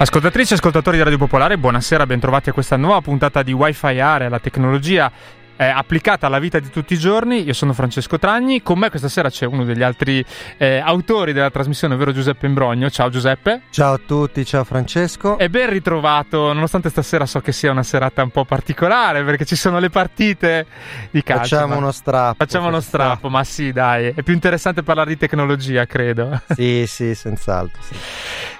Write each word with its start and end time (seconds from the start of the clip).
Ascoltatrici 0.00 0.52
e 0.52 0.56
ascoltatori 0.56 0.96
di 0.96 1.02
Radio 1.02 1.18
Popolare, 1.18 1.58
buonasera, 1.58 2.06
bentrovati 2.06 2.50
a 2.50 2.52
questa 2.52 2.76
nuova 2.76 3.00
puntata 3.00 3.42
di 3.42 3.52
Wi-Fi 3.52 3.98
Area, 3.98 4.28
la 4.28 4.38
tecnologia 4.38 5.10
eh, 5.56 5.64
applicata 5.64 6.28
alla 6.28 6.38
vita 6.38 6.60
di 6.60 6.70
tutti 6.70 6.92
i 6.94 6.98
giorni. 6.98 7.42
Io 7.42 7.52
sono 7.52 7.72
Francesco 7.72 8.16
Tragni, 8.16 8.62
con 8.62 8.78
me 8.78 8.90
questa 8.90 9.08
sera 9.08 9.28
c'è 9.28 9.44
uno 9.44 9.64
degli 9.64 9.82
altri 9.82 10.24
eh, 10.56 10.78
autori 10.78 11.32
della 11.32 11.50
trasmissione, 11.50 11.94
ovvero 11.94 12.12
Giuseppe 12.12 12.46
Imbrogno. 12.46 12.88
Ciao 12.90 13.08
Giuseppe. 13.10 13.62
Ciao 13.70 13.94
a 13.94 13.98
tutti, 13.98 14.44
ciao 14.44 14.62
Francesco. 14.62 15.36
E 15.36 15.50
ben 15.50 15.68
ritrovato, 15.68 16.52
nonostante 16.52 16.90
stasera 16.90 17.26
so 17.26 17.40
che 17.40 17.50
sia 17.50 17.72
una 17.72 17.82
serata 17.82 18.22
un 18.22 18.30
po' 18.30 18.44
particolare 18.44 19.24
perché 19.24 19.44
ci 19.44 19.56
sono 19.56 19.80
le 19.80 19.90
partite 19.90 20.64
di 21.10 21.24
calcio. 21.24 21.56
Facciamo 21.56 21.76
uno 21.76 21.90
strappo. 21.90 22.36
Facciamo 22.38 22.68
uno 22.68 22.80
strappo, 22.80 23.28
ma 23.28 23.42
sì 23.42 23.72
dai, 23.72 24.12
è 24.14 24.22
più 24.22 24.32
interessante 24.32 24.84
parlare 24.84 25.10
di 25.10 25.16
tecnologia, 25.16 25.86
credo. 25.86 26.40
Sì, 26.54 26.84
sì, 26.86 27.16
senz'altro. 27.16 27.82
Sì. 27.82 27.94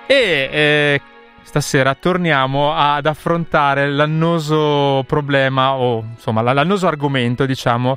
E... 0.05 0.48
Eh, 0.50 1.00
stasera 1.48 1.94
torniamo 1.94 2.74
ad 2.74 3.06
affrontare 3.06 3.88
l'annoso 3.91 5.02
problema 5.06 5.77
o 5.77 6.05
insomma 6.14 6.42
l'annoso 6.42 6.86
argomento, 6.86 7.46
diciamo, 7.46 7.96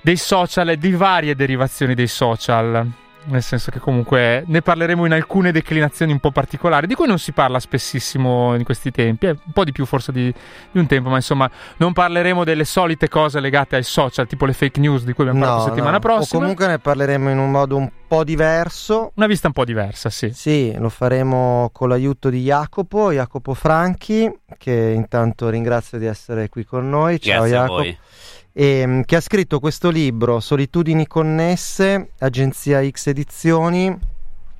dei 0.00 0.16
social 0.16 0.70
e 0.70 0.76
di 0.76 0.90
varie 0.90 1.36
derivazioni 1.36 1.94
dei 1.94 2.08
social 2.08 2.84
nel 3.24 3.42
senso 3.42 3.70
che 3.70 3.78
comunque 3.78 4.44
ne 4.46 4.62
parleremo 4.62 5.06
in 5.06 5.12
alcune 5.12 5.52
declinazioni 5.52 6.12
un 6.12 6.20
po' 6.20 6.30
particolari, 6.30 6.86
di 6.86 6.94
cui 6.94 7.06
non 7.06 7.18
si 7.18 7.32
parla 7.32 7.60
spessissimo 7.60 8.54
in 8.54 8.64
questi 8.64 8.90
tempi, 8.90 9.26
un 9.26 9.52
po' 9.52 9.64
di 9.64 9.72
più 9.72 9.86
forse 9.86 10.12
di, 10.12 10.32
di, 10.70 10.78
un 10.78 10.86
tempo, 10.86 11.08
ma 11.08 11.16
insomma 11.16 11.50
non 11.76 11.92
parleremo 11.92 12.44
delle 12.44 12.64
solite 12.64 13.08
cose 13.08 13.40
legate 13.40 13.76
ai 13.76 13.82
social, 13.82 14.26
tipo 14.26 14.46
le 14.46 14.52
fake 14.52 14.80
news 14.80 15.04
di 15.04 15.12
cui 15.12 15.24
abbiamo 15.24 15.44
parlato 15.44 15.62
no, 15.62 15.66
la 15.66 15.74
settimana 15.74 15.96
no. 15.96 16.00
prossima. 16.00 16.38
O 16.38 16.40
comunque 16.40 16.66
ne 16.66 16.78
parleremo 16.78 17.30
in 17.30 17.38
un 17.38 17.50
modo 17.50 17.76
un 17.76 17.90
po' 18.06 18.24
diverso. 18.24 19.12
Una 19.14 19.26
vista 19.26 19.46
un 19.46 19.52
po' 19.52 19.64
diversa, 19.64 20.10
sì. 20.10 20.30
Sì, 20.32 20.74
lo 20.76 20.88
faremo 20.88 21.70
con 21.72 21.88
l'aiuto 21.88 22.28
di 22.28 22.42
Jacopo, 22.42 23.12
Jacopo 23.12 23.54
Franchi, 23.54 24.30
che 24.58 24.92
intanto 24.94 25.48
ringrazio 25.48 25.98
di 25.98 26.06
essere 26.06 26.48
qui 26.48 26.64
con 26.64 26.88
noi. 26.88 27.20
Ciao 27.20 27.46
Grazie 27.46 27.56
Jacopo 27.56 28.10
ehm, 28.52 29.04
che 29.04 29.16
ha 29.16 29.20
scritto 29.20 29.60
questo 29.60 29.90
libro 29.90 30.40
Solitudini 30.40 31.06
connesse, 31.06 32.10
agenzia 32.18 32.86
X 32.88 33.08
Edizioni. 33.08 34.10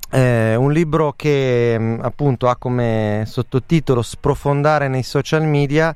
Eh, 0.09 0.55
un 0.55 0.71
libro 0.71 1.13
che 1.15 1.75
mm, 1.79 1.99
appunto 2.01 2.47
ha 2.47 2.55
come 2.55 3.23
sottotitolo 3.25 4.01
Sprofondare 4.01 4.87
nei 4.87 5.03
social 5.03 5.43
media. 5.43 5.95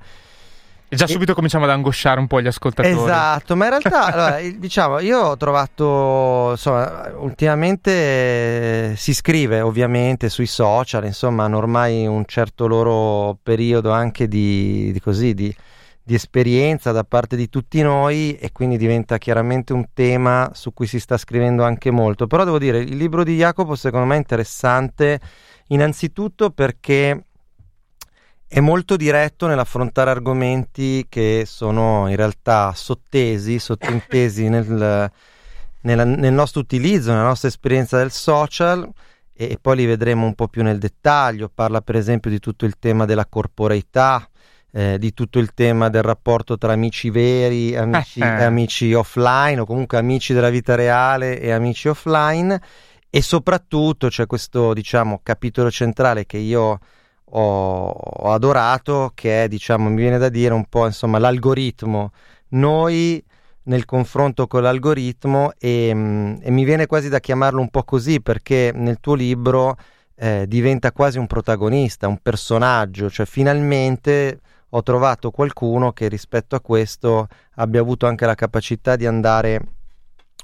E 0.90 0.96
già 0.96 1.06
subito 1.06 1.34
e... 1.34 1.36
cominciamo 1.36 1.66
ad 1.66 1.72
angosciare 1.72 2.20
un 2.20 2.28
po' 2.28 2.42
gli 2.42 2.48
ascoltatori. 2.48 2.96
Esatto, 2.96 3.56
ma 3.56 3.66
in 3.66 3.70
realtà, 3.72 4.06
allora, 4.12 4.40
diciamo, 4.58 5.00
io 5.00 5.20
ho 5.20 5.38
trovato, 5.38 6.52
insomma, 6.52 7.12
ultimamente 7.18 7.92
eh, 8.92 8.94
si 8.96 9.14
scrive 9.14 9.62
ovviamente 9.62 10.30
sui 10.30 10.48
social, 10.48 11.04
insomma, 11.06 11.44
hanno 11.44 11.58
ormai 11.58 12.08
un 12.08 12.24
certo 12.26 12.68
loro 12.68 13.38
periodo 13.44 13.92
anche 13.92 14.28
di, 14.28 14.92
di 14.94 15.00
così, 15.02 15.34
di, 15.34 15.54
di 16.08 16.14
esperienza 16.14 16.94
da 16.94 17.04
parte 17.04 17.36
di 17.36 17.50
tutti 17.50 17.82
noi 17.82 18.38
e 18.38 18.54
quindi 18.54 18.78
diventa 18.78 19.18
chiaramente 19.18 19.74
un 19.74 19.90
tema 19.92 20.50
su 20.54 20.72
cui 20.74 20.88
si 20.88 21.02
sta 21.02 21.18
scrivendo 21.18 21.66
anche 21.66 21.92
molto. 21.92 22.28
Però 22.28 22.46
devo 22.46 22.58
dire, 22.58 22.80
il 22.80 22.96
libro 22.96 23.26
di 23.26 23.36
Jacopo 23.36 23.76
secondo 23.76 24.06
me 24.06 24.16
è 24.16 24.20
interessante 24.20 25.20
innanzitutto 25.68 26.50
perché 26.52 27.26
è 28.48 28.62
molto 28.62 28.96
diretto 28.96 29.48
nell'affrontare 29.48 30.10
argomenti 30.10 31.08
che 31.10 31.44
sono 31.46 32.08
in 32.08 32.16
realtà 32.16 32.72
sottesi, 32.74 33.60
sottintesi 33.60 34.48
nel, 34.48 35.12
nella, 35.82 36.04
nel 36.06 36.34
nostro 36.34 36.62
utilizzo, 36.62 37.12
nella 37.12 37.26
nostra 37.26 37.50
esperienza 37.50 37.98
del 37.98 38.12
social 38.12 38.90
e, 39.34 39.52
e 39.52 39.58
poi 39.60 39.76
li 39.76 39.86
vedremo 39.86 40.26
un 40.26 40.36
po' 40.36 40.48
più 40.48 40.64
nel 40.64 40.78
dettaglio. 40.78 41.52
Parla 41.54 41.82
per 41.82 41.98
esempio 41.98 42.32
di 42.32 42.40
tutto 42.40 42.64
il 42.64 42.80
tema 42.80 43.04
della 43.04 43.26
corporeità, 43.26 44.26
eh, 44.72 44.98
di 45.00 45.14
tutto 45.14 45.40
il 45.40 45.54
tema 45.54 45.90
del 45.90 46.04
rapporto 46.04 46.58
tra 46.58 46.74
amici 46.74 47.10
veri 47.10 47.76
amici, 47.76 48.20
e 48.20 48.44
amici 48.44 48.94
offline 48.94 49.60
o 49.60 49.66
comunque 49.66 49.98
amici 49.98 50.34
della 50.34 50.50
vita 50.50 50.76
reale 50.76 51.40
e 51.40 51.52
amici 51.52 51.88
offline. 51.88 52.62
E 53.10 53.22
soprattutto 53.22 54.10
c'è 54.10 54.26
questo 54.26 54.74
diciamo 54.74 55.22
capitolo 55.24 55.72
centrale 55.72 56.26
che 56.26 56.38
io 56.38 56.80
ho, 57.30 57.88
ho 57.90 58.32
adorato 58.32 59.12
che 59.16 59.46
è 59.46 59.48
diciamo 59.48 59.90
mi 59.90 59.96
viene 59.96 60.18
da 60.18 60.30
dire 60.30 60.54
un 60.54 60.66
po' 60.66 60.86
insomma 60.86 61.18
l'algoritmo. 61.18 62.12
Noi 62.50 63.24
nel 63.64 63.86
confronto 63.86 64.48
con 64.48 64.62
l'algoritmo 64.62 65.52
e, 65.58 65.92
mm, 65.94 66.36
e, 66.42 66.52
mi 66.52 66.64
viene 66.64 66.86
quasi 66.86 67.10
da 67.10 67.20
chiamarlo 67.20 67.60
un 67.60 67.70
po' 67.70 67.84
così 67.84 68.22
perché 68.22 68.72
nel 68.74 69.00
tuo 69.00 69.14
libro 69.14 69.76
eh, 70.16 70.46
diventa 70.48 70.92
quasi 70.92 71.18
un 71.18 71.28
protagonista, 71.28 72.08
un 72.08 72.20
personaggio, 72.22 73.10
cioè 73.10 73.26
finalmente 73.26 74.40
ho 74.78 74.84
trovato 74.84 75.32
qualcuno 75.32 75.92
che 75.92 76.08
rispetto 76.08 76.56
a 76.56 76.62
questo 76.62 77.28
abbia 77.56 77.82
avuto 77.82 78.06
anche 78.06 78.28
la 78.28 78.36
capacità 78.36 78.96
di 78.96 79.08
andare 79.08 79.60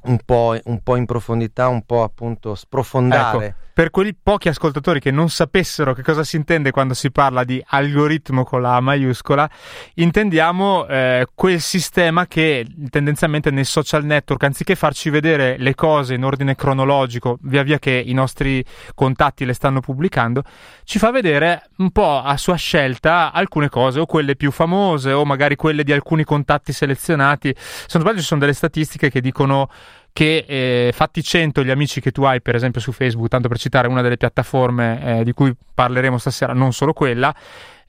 un 0.05 0.17
po', 0.25 0.57
un 0.63 0.81
po 0.81 0.95
in 0.95 1.05
profondità, 1.05 1.67
un 1.67 1.83
po' 1.85 2.01
appunto 2.01 2.55
sprofondare. 2.55 3.45
Ecco 3.45 3.57
per 3.73 3.89
quei 3.89 4.15
pochi 4.21 4.49
ascoltatori 4.49 4.99
che 4.99 5.09
non 5.09 5.29
sapessero 5.29 5.93
che 5.93 6.03
cosa 6.03 6.23
si 6.23 6.35
intende 6.35 6.69
quando 6.69 6.93
si 6.93 7.11
parla 7.11 7.43
di 7.43 7.61
algoritmo 7.65 8.43
con 8.43 8.61
la 8.61 8.79
maiuscola, 8.79 9.49
intendiamo 9.95 10.85
eh, 10.87 11.27
quel 11.33 11.59
sistema 11.59 12.27
che 12.27 12.67
tendenzialmente 12.89 13.49
nei 13.49 13.65
social 13.65 14.05
network, 14.05 14.43
anziché 14.43 14.75
farci 14.75 15.09
vedere 15.09 15.55
le 15.57 15.73
cose 15.73 16.13
in 16.13 16.23
ordine 16.23 16.55
cronologico, 16.55 17.39
via 17.41 17.63
via 17.63 17.79
che 17.79 17.91
i 17.91 18.13
nostri 18.13 18.63
contatti 18.93 19.43
le 19.43 19.53
stanno 19.53 19.79
pubblicando, 19.79 20.43
ci 20.83 20.99
fa 20.99 21.09
vedere 21.09 21.69
un 21.77 21.89
po' 21.91 22.19
a 22.19 22.37
sua 22.37 22.55
scelta 22.55 23.31
alcune 23.31 23.69
cose, 23.69 23.99
o 23.99 24.05
quelle 24.05 24.35
più 24.35 24.51
famose, 24.51 25.11
o 25.11 25.25
magari 25.25 25.55
quelle 25.55 25.83
di 25.83 25.91
alcuni 25.91 26.23
contatti 26.23 26.71
selezionati. 26.71 27.53
Se 27.55 27.87
non 27.93 28.03
sbaglio, 28.03 28.19
ci 28.19 28.25
sono 28.25 28.39
delle 28.39 28.53
statistiche 28.53 29.09
che 29.09 29.19
dicono 29.19 29.69
che 30.13 30.45
eh, 30.47 30.91
fatti 30.93 31.23
100 31.23 31.63
gli 31.63 31.71
amici 31.71 31.99
che 31.99 32.11
tu 32.11 32.23
hai 32.23 32.41
per 32.41 32.55
esempio 32.55 32.79
su 32.79 32.91
Facebook, 32.91 33.27
tanto 33.27 33.47
per 33.47 33.57
citare 33.57 33.87
una 33.87 34.01
delle 34.01 34.15
piattaforme 34.15 35.19
eh, 35.19 35.23
di 35.23 35.33
cui 35.33 35.53
parleremo 35.73 36.19
stasera, 36.19 36.53
non 36.53 36.71
solo 36.71 36.93
quella, 36.93 37.35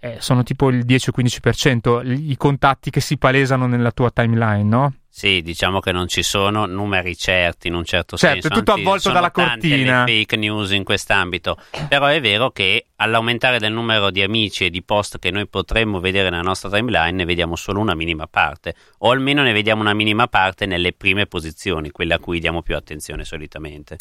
eh, 0.00 0.16
sono 0.18 0.42
tipo 0.42 0.70
il 0.70 0.84
10-15% 0.86 2.02
i 2.04 2.36
contatti 2.36 2.90
che 2.90 3.00
si 3.00 3.18
palesano 3.18 3.66
nella 3.66 3.92
tua 3.92 4.10
timeline, 4.10 4.62
no? 4.62 4.92
Sì, 5.16 5.42
diciamo 5.42 5.78
che 5.78 5.92
non 5.92 6.08
ci 6.08 6.24
sono 6.24 6.66
numeri 6.66 7.16
certi 7.16 7.68
in 7.68 7.74
un 7.74 7.84
certo, 7.84 8.16
certo 8.16 8.34
senso. 8.34 8.48
Certo, 8.48 8.58
è 8.58 8.58
tutto 8.58 8.72
avvolto 8.72 9.12
dalla 9.12 9.30
cortina. 9.30 10.04
le 10.04 10.12
fake 10.12 10.34
news 10.36 10.72
in 10.72 10.82
quest'ambito. 10.82 11.56
Però 11.88 12.06
è 12.06 12.20
vero 12.20 12.50
che 12.50 12.86
all'aumentare 12.96 13.60
del 13.60 13.72
numero 13.72 14.10
di 14.10 14.22
amici 14.22 14.64
e 14.64 14.70
di 14.70 14.82
post 14.82 15.20
che 15.20 15.30
noi 15.30 15.46
potremmo 15.46 16.00
vedere 16.00 16.30
nella 16.30 16.42
nostra 16.42 16.68
timeline 16.68 17.12
ne 17.12 17.24
vediamo 17.24 17.54
solo 17.54 17.78
una 17.78 17.94
minima 17.94 18.26
parte. 18.26 18.74
O 18.98 19.12
almeno 19.12 19.42
ne 19.42 19.52
vediamo 19.52 19.82
una 19.82 19.94
minima 19.94 20.26
parte 20.26 20.66
nelle 20.66 20.92
prime 20.92 21.26
posizioni, 21.26 21.92
quelle 21.92 22.14
a 22.14 22.18
cui 22.18 22.40
diamo 22.40 22.62
più 22.62 22.74
attenzione 22.74 23.24
solitamente. 23.24 23.96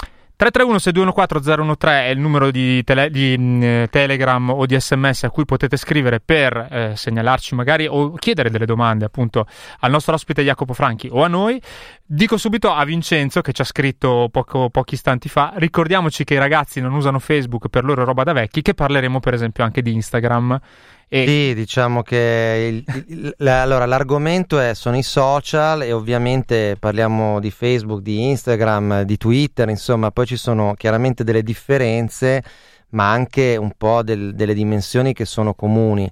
331-6214-013 0.52 1.88
è 1.88 2.08
il 2.08 2.20
numero 2.20 2.52
di, 2.52 2.84
tele, 2.84 3.10
di 3.10 3.38
mh, 3.38 3.44
mm, 3.44 3.84
Telegram 3.90 4.50
o 4.50 4.66
di 4.66 4.78
SMS 4.80 5.24
a 5.24 5.30
cui 5.30 5.46
potete 5.46 5.78
scrivere 5.78 6.20
per 6.20 6.68
eh, 6.70 6.94
segnalarci 6.96 7.56
magari 7.56 7.88
o 7.88 8.14
chiedere 8.14 8.50
delle 8.50 8.66
domande 8.66 9.06
appunto 9.06 9.46
al 9.80 9.92
nostro 9.92 10.14
ospite 10.14 10.44
Jacopo 10.44 10.74
Franchi 10.74 11.08
o 11.12 11.24
a 11.24 11.28
noi. 11.28 11.62
Dico 12.06 12.38
subito 12.38 12.72
a 12.72 12.84
Vincenzo 12.84 13.42
che 13.42 13.54
ci 13.54 13.62
ha 13.62 13.66
scritto 13.66 14.28
poco, 14.32 14.70
pochi 14.70 14.96
istanti 14.96 15.30
fa, 15.30 15.54
ricordiamoci 15.56 16.24
che 16.24 16.34
i 16.34 16.40
ragazzi 16.40 16.82
non 16.82 16.94
usano 16.94 17.20
Facebook 17.20 17.70
per 17.70 17.86
loro 17.86 18.04
roba 18.04 18.24
da 18.24 18.34
vecchi, 18.34 18.62
che 18.62 18.74
parleremo 18.74 19.20
per 19.20 19.34
esempio 19.34 19.64
anche 19.64 19.82
di 19.82 19.94
Instagram 19.94 20.60
e... 21.16 21.28
Sì, 21.28 21.54
diciamo 21.54 22.02
che 22.02 22.84
il, 22.88 23.04
il, 23.06 23.36
il, 23.38 23.48
allora, 23.48 23.86
l'argomento 23.86 24.60
è, 24.60 24.74
sono 24.74 24.98
i 24.98 25.04
social 25.04 25.84
e 25.84 25.92
ovviamente 25.92 26.76
parliamo 26.80 27.40
di 27.40 27.52
Facebook, 27.52 28.02
di 28.02 28.30
Instagram, 28.30 29.04
di 29.04 29.16
Twitter, 29.18 29.70
insomma, 29.70 30.10
poi 30.10 30.26
ci 30.26 30.38
sono 30.38 30.74
chiaramente 30.76 31.24
delle 31.24 31.44
differenze, 31.44 32.44
ma 32.90 33.12
anche 33.12 33.56
un 33.58 33.74
po' 33.78 34.02
del, 34.02 34.34
delle 34.34 34.56
dimensioni 34.56 35.14
che 35.14 35.26
sono 35.26 35.54
comuni. 35.54 36.12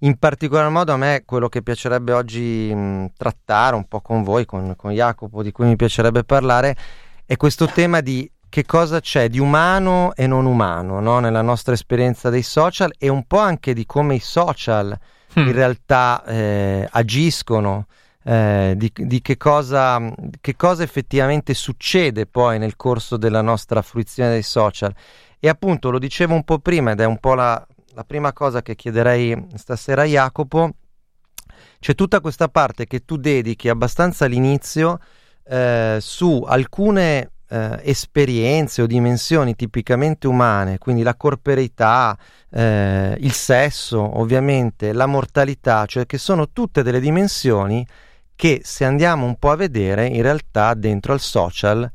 In 0.00 0.16
particolar 0.16 0.70
modo 0.70 0.92
a 0.92 0.96
me 0.96 1.22
quello 1.24 1.48
che 1.48 1.62
piacerebbe 1.62 2.12
oggi 2.12 2.72
mh, 2.72 3.14
trattare 3.16 3.74
un 3.74 3.88
po' 3.88 4.00
con 4.00 4.22
voi, 4.22 4.44
con, 4.44 4.76
con 4.76 4.92
Jacopo, 4.92 5.42
di 5.42 5.50
cui 5.50 5.66
mi 5.66 5.74
piacerebbe 5.74 6.22
parlare, 6.22 6.76
è 7.24 7.36
questo 7.36 7.66
tema 7.66 8.00
di 8.00 8.30
che 8.56 8.64
cosa 8.64 9.00
c'è 9.00 9.28
di 9.28 9.38
umano 9.38 10.14
e 10.14 10.26
non 10.26 10.46
umano 10.46 10.98
no? 10.98 11.18
nella 11.18 11.42
nostra 11.42 11.74
esperienza 11.74 12.30
dei 12.30 12.40
social 12.40 12.90
e 12.96 13.08
un 13.08 13.26
po' 13.26 13.36
anche 13.36 13.74
di 13.74 13.84
come 13.84 14.14
i 14.14 14.18
social 14.18 14.98
in 15.34 15.52
realtà 15.52 16.24
eh, 16.24 16.88
agiscono, 16.90 17.86
eh, 18.24 18.72
di, 18.74 18.90
di 18.94 19.20
che, 19.20 19.36
cosa, 19.36 20.10
che, 20.40 20.56
cosa, 20.56 20.82
effettivamente 20.82 21.52
succede 21.52 22.24
poi 22.24 22.58
nel 22.58 22.76
corso 22.76 23.18
della 23.18 23.42
nostra 23.42 23.82
fruizione 23.82 24.30
dei 24.30 24.42
social. 24.42 24.94
E 25.38 25.50
appunto 25.50 25.90
lo 25.90 25.98
dicevo 25.98 26.32
un 26.32 26.42
po' 26.42 26.58
prima 26.58 26.92
ed 26.92 27.00
è 27.00 27.04
un 27.04 27.18
po' 27.18 27.34
la, 27.34 27.62
la 27.92 28.04
prima 28.04 28.32
cosa 28.32 28.62
che 28.62 28.74
chiederei 28.74 29.48
stasera 29.56 30.00
a 30.00 30.06
Jacopo, 30.06 30.70
c'è 31.78 31.94
tutta 31.94 32.22
questa 32.22 32.48
parte 32.48 32.86
che 32.86 33.04
tu 33.04 33.18
dedichi 33.18 33.68
abbastanza 33.68 34.24
all'inizio 34.24 34.98
eh, 35.44 35.98
su 36.00 36.42
alcune 36.48 37.32
eh, 37.48 37.80
esperienze 37.82 38.82
o 38.82 38.86
dimensioni 38.86 39.54
tipicamente 39.54 40.26
umane, 40.26 40.78
quindi 40.78 41.02
la 41.02 41.14
corporeità, 41.14 42.16
eh, 42.50 43.16
il 43.20 43.32
sesso, 43.32 44.18
ovviamente, 44.18 44.92
la 44.92 45.06
mortalità, 45.06 45.86
cioè 45.86 46.06
che 46.06 46.18
sono 46.18 46.50
tutte 46.50 46.82
delle 46.82 47.00
dimensioni 47.00 47.86
che 48.34 48.60
se 48.62 48.84
andiamo 48.84 49.24
un 49.24 49.36
po' 49.36 49.50
a 49.50 49.56
vedere 49.56 50.06
in 50.06 50.22
realtà 50.22 50.74
dentro 50.74 51.12
al 51.12 51.20
social 51.20 51.90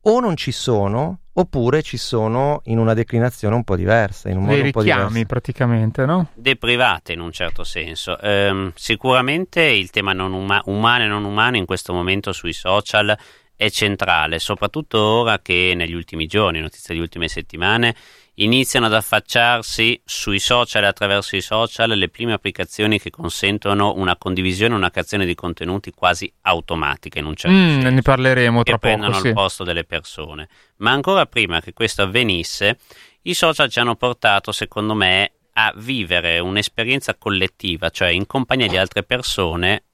o 0.00 0.20
non 0.20 0.36
ci 0.36 0.52
sono 0.52 1.20
oppure 1.38 1.82
ci 1.82 1.96
sono 1.96 2.60
in 2.64 2.78
una 2.78 2.94
declinazione 2.94 3.54
un 3.54 3.62
po' 3.62 3.76
diversa, 3.76 4.28
in 4.28 4.38
un 4.38 4.44
modo 4.44 4.60
un 4.60 4.70
po' 4.70 4.82
diverso. 4.82 5.24
praticamente, 5.26 6.04
no? 6.04 6.30
Deprivate 6.34 7.12
in 7.12 7.20
un 7.20 7.30
certo 7.30 7.62
senso. 7.62 8.18
Ehm, 8.20 8.72
sicuramente 8.74 9.62
il 9.62 9.90
tema 9.90 10.12
non 10.12 10.32
uma- 10.32 10.60
umano 10.64 11.04
e 11.04 11.06
non 11.06 11.24
umano 11.24 11.56
in 11.56 11.64
questo 11.64 11.92
momento 11.92 12.32
sui 12.32 12.52
social 12.52 13.16
è 13.58 13.70
centrale, 13.70 14.38
soprattutto 14.38 15.00
ora 15.00 15.40
che 15.40 15.72
negli 15.74 15.92
ultimi 15.92 16.26
giorni, 16.26 16.60
notizie 16.60 16.90
delle 16.90 17.00
ultime 17.00 17.26
settimane, 17.26 17.92
iniziano 18.34 18.86
ad 18.86 18.94
affacciarsi 18.94 20.00
sui 20.04 20.38
social 20.38 20.84
e 20.84 20.86
attraverso 20.86 21.34
i 21.34 21.40
social 21.40 21.90
le 21.90 22.08
prime 22.08 22.32
applicazioni 22.32 23.00
che 23.00 23.10
consentono 23.10 23.94
una 23.96 24.16
condivisione, 24.16 24.76
una 24.76 24.92
creazione 24.92 25.26
di 25.26 25.34
contenuti 25.34 25.90
quasi 25.90 26.32
automatica 26.42 27.18
in 27.18 27.24
un 27.24 27.34
certo 27.34 27.56
mm, 27.56 27.68
senso. 27.68 27.90
Ne 27.90 28.02
parleremo 28.02 28.62
tra 28.62 28.74
che 28.74 28.78
poco. 28.78 28.86
prendono 28.86 29.20
sì. 29.20 29.26
il 29.26 29.32
posto 29.32 29.64
delle 29.64 29.82
persone. 29.82 30.48
Ma 30.76 30.92
ancora 30.92 31.26
prima 31.26 31.60
che 31.60 31.72
questo 31.72 32.02
avvenisse, 32.02 32.78
i 33.22 33.34
social 33.34 33.68
ci 33.68 33.80
hanno 33.80 33.96
portato, 33.96 34.52
secondo 34.52 34.94
me, 34.94 35.32
a 35.54 35.72
vivere 35.74 36.38
un'esperienza 36.38 37.16
collettiva, 37.16 37.90
cioè 37.90 38.10
in 38.10 38.26
compagnia 38.26 38.68
di 38.68 38.76
altre 38.76 39.02
persone 39.02 39.86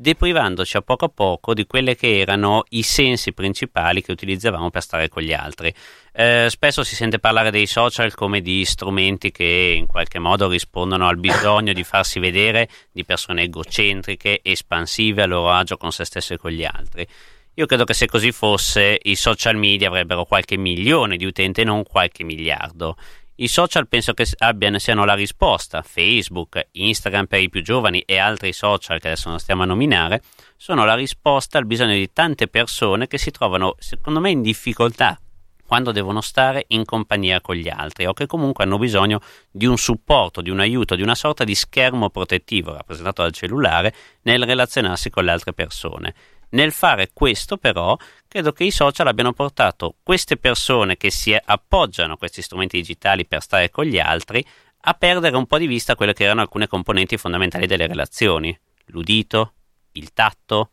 deprivandoci 0.00 0.76
a 0.76 0.80
poco 0.82 1.06
a 1.06 1.10
poco 1.12 1.54
di 1.54 1.66
quelli 1.66 1.96
che 1.96 2.20
erano 2.20 2.62
i 2.68 2.82
sensi 2.82 3.32
principali 3.32 4.00
che 4.00 4.12
utilizzavamo 4.12 4.70
per 4.70 4.82
stare 4.82 5.08
con 5.08 5.22
gli 5.22 5.32
altri. 5.32 5.74
Eh, 6.12 6.46
spesso 6.48 6.84
si 6.84 6.94
sente 6.94 7.18
parlare 7.18 7.50
dei 7.50 7.66
social 7.66 8.14
come 8.14 8.40
di 8.40 8.64
strumenti 8.64 9.32
che 9.32 9.74
in 9.76 9.86
qualche 9.86 10.20
modo 10.20 10.48
rispondono 10.48 11.08
al 11.08 11.18
bisogno 11.18 11.72
di 11.72 11.82
farsi 11.82 12.20
vedere 12.20 12.68
di 12.92 13.04
persone 13.04 13.42
egocentriche, 13.42 14.38
espansive 14.42 15.22
a 15.22 15.26
loro 15.26 15.50
agio 15.50 15.76
con 15.76 15.90
se 15.90 16.04
stesse 16.04 16.34
e 16.34 16.38
con 16.38 16.52
gli 16.52 16.64
altri. 16.64 17.06
Io 17.54 17.66
credo 17.66 17.82
che 17.82 17.94
se 17.94 18.06
così 18.06 18.30
fosse 18.30 19.00
i 19.02 19.16
social 19.16 19.56
media 19.56 19.88
avrebbero 19.88 20.24
qualche 20.24 20.56
milione 20.56 21.16
di 21.16 21.24
utenti 21.24 21.62
e 21.62 21.64
non 21.64 21.82
qualche 21.82 22.22
miliardo. 22.22 22.96
I 23.40 23.46
social 23.46 23.86
penso 23.86 24.14
che 24.14 24.26
abbiano, 24.38 24.80
siano 24.80 25.04
la 25.04 25.14
risposta. 25.14 25.82
Facebook, 25.82 26.70
Instagram 26.72 27.26
per 27.26 27.40
i 27.40 27.48
più 27.48 27.62
giovani 27.62 28.00
e 28.00 28.18
altri 28.18 28.52
social 28.52 28.98
che 28.98 29.06
adesso 29.06 29.28
non 29.28 29.38
stiamo 29.38 29.62
a 29.62 29.66
nominare 29.66 30.22
sono 30.56 30.84
la 30.84 30.96
risposta 30.96 31.56
al 31.56 31.64
bisogno 31.64 31.92
di 31.92 32.10
tante 32.12 32.48
persone 32.48 33.06
che 33.06 33.16
si 33.16 33.30
trovano, 33.30 33.76
secondo 33.78 34.18
me, 34.18 34.30
in 34.30 34.42
difficoltà 34.42 35.16
quando 35.64 35.92
devono 35.92 36.20
stare 36.20 36.64
in 36.68 36.84
compagnia 36.84 37.40
con 37.40 37.54
gli 37.54 37.68
altri 37.68 38.06
o 38.06 38.12
che 38.12 38.26
comunque 38.26 38.64
hanno 38.64 38.76
bisogno 38.76 39.20
di 39.52 39.66
un 39.66 39.76
supporto, 39.78 40.40
di 40.40 40.50
un 40.50 40.58
aiuto, 40.58 40.96
di 40.96 41.02
una 41.02 41.14
sorta 41.14 41.44
di 41.44 41.54
schermo 41.54 42.10
protettivo 42.10 42.72
rappresentato 42.72 43.22
dal 43.22 43.32
cellulare 43.32 43.94
nel 44.22 44.42
relazionarsi 44.42 45.10
con 45.10 45.24
le 45.24 45.30
altre 45.30 45.52
persone. 45.52 46.14
Nel 46.50 46.72
fare 46.72 47.10
questo, 47.12 47.58
però, 47.58 47.96
credo 48.26 48.52
che 48.52 48.64
i 48.64 48.70
social 48.70 49.06
abbiano 49.06 49.32
portato 49.32 49.96
queste 50.02 50.36
persone 50.36 50.96
che 50.96 51.10
si 51.10 51.36
appoggiano 51.42 52.14
a 52.14 52.16
questi 52.16 52.40
strumenti 52.40 52.78
digitali 52.78 53.26
per 53.26 53.42
stare 53.42 53.70
con 53.70 53.84
gli 53.84 53.98
altri 53.98 54.44
a 54.82 54.94
perdere 54.94 55.36
un 55.36 55.46
po' 55.46 55.58
di 55.58 55.66
vista 55.66 55.94
quelle 55.94 56.14
che 56.14 56.24
erano 56.24 56.40
alcune 56.40 56.66
componenti 56.66 57.16
fondamentali 57.16 57.66
delle 57.66 57.86
relazioni: 57.86 58.56
l'udito, 58.86 59.54
il 59.92 60.12
tatto, 60.12 60.70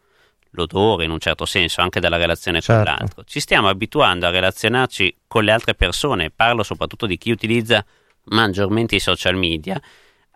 l'odore 0.51 1.03
in 1.03 1.11
un 1.11 1.19
certo 1.19 1.45
senso 1.45 1.81
anche 1.81 1.99
della 1.99 2.17
relazione 2.17 2.61
certo. 2.61 2.83
con 2.83 2.97
l'altro. 2.97 3.23
Ci 3.25 3.39
stiamo 3.39 3.67
abituando 3.67 4.27
a 4.27 4.29
relazionarci 4.29 5.17
con 5.27 5.43
le 5.43 5.51
altre 5.51 5.75
persone, 5.75 6.31
parlo 6.31 6.63
soprattutto 6.63 7.05
di 7.05 7.17
chi 7.17 7.31
utilizza 7.31 7.85
maggiormente 8.25 8.95
i 8.95 8.99
social 8.99 9.35
media, 9.35 9.81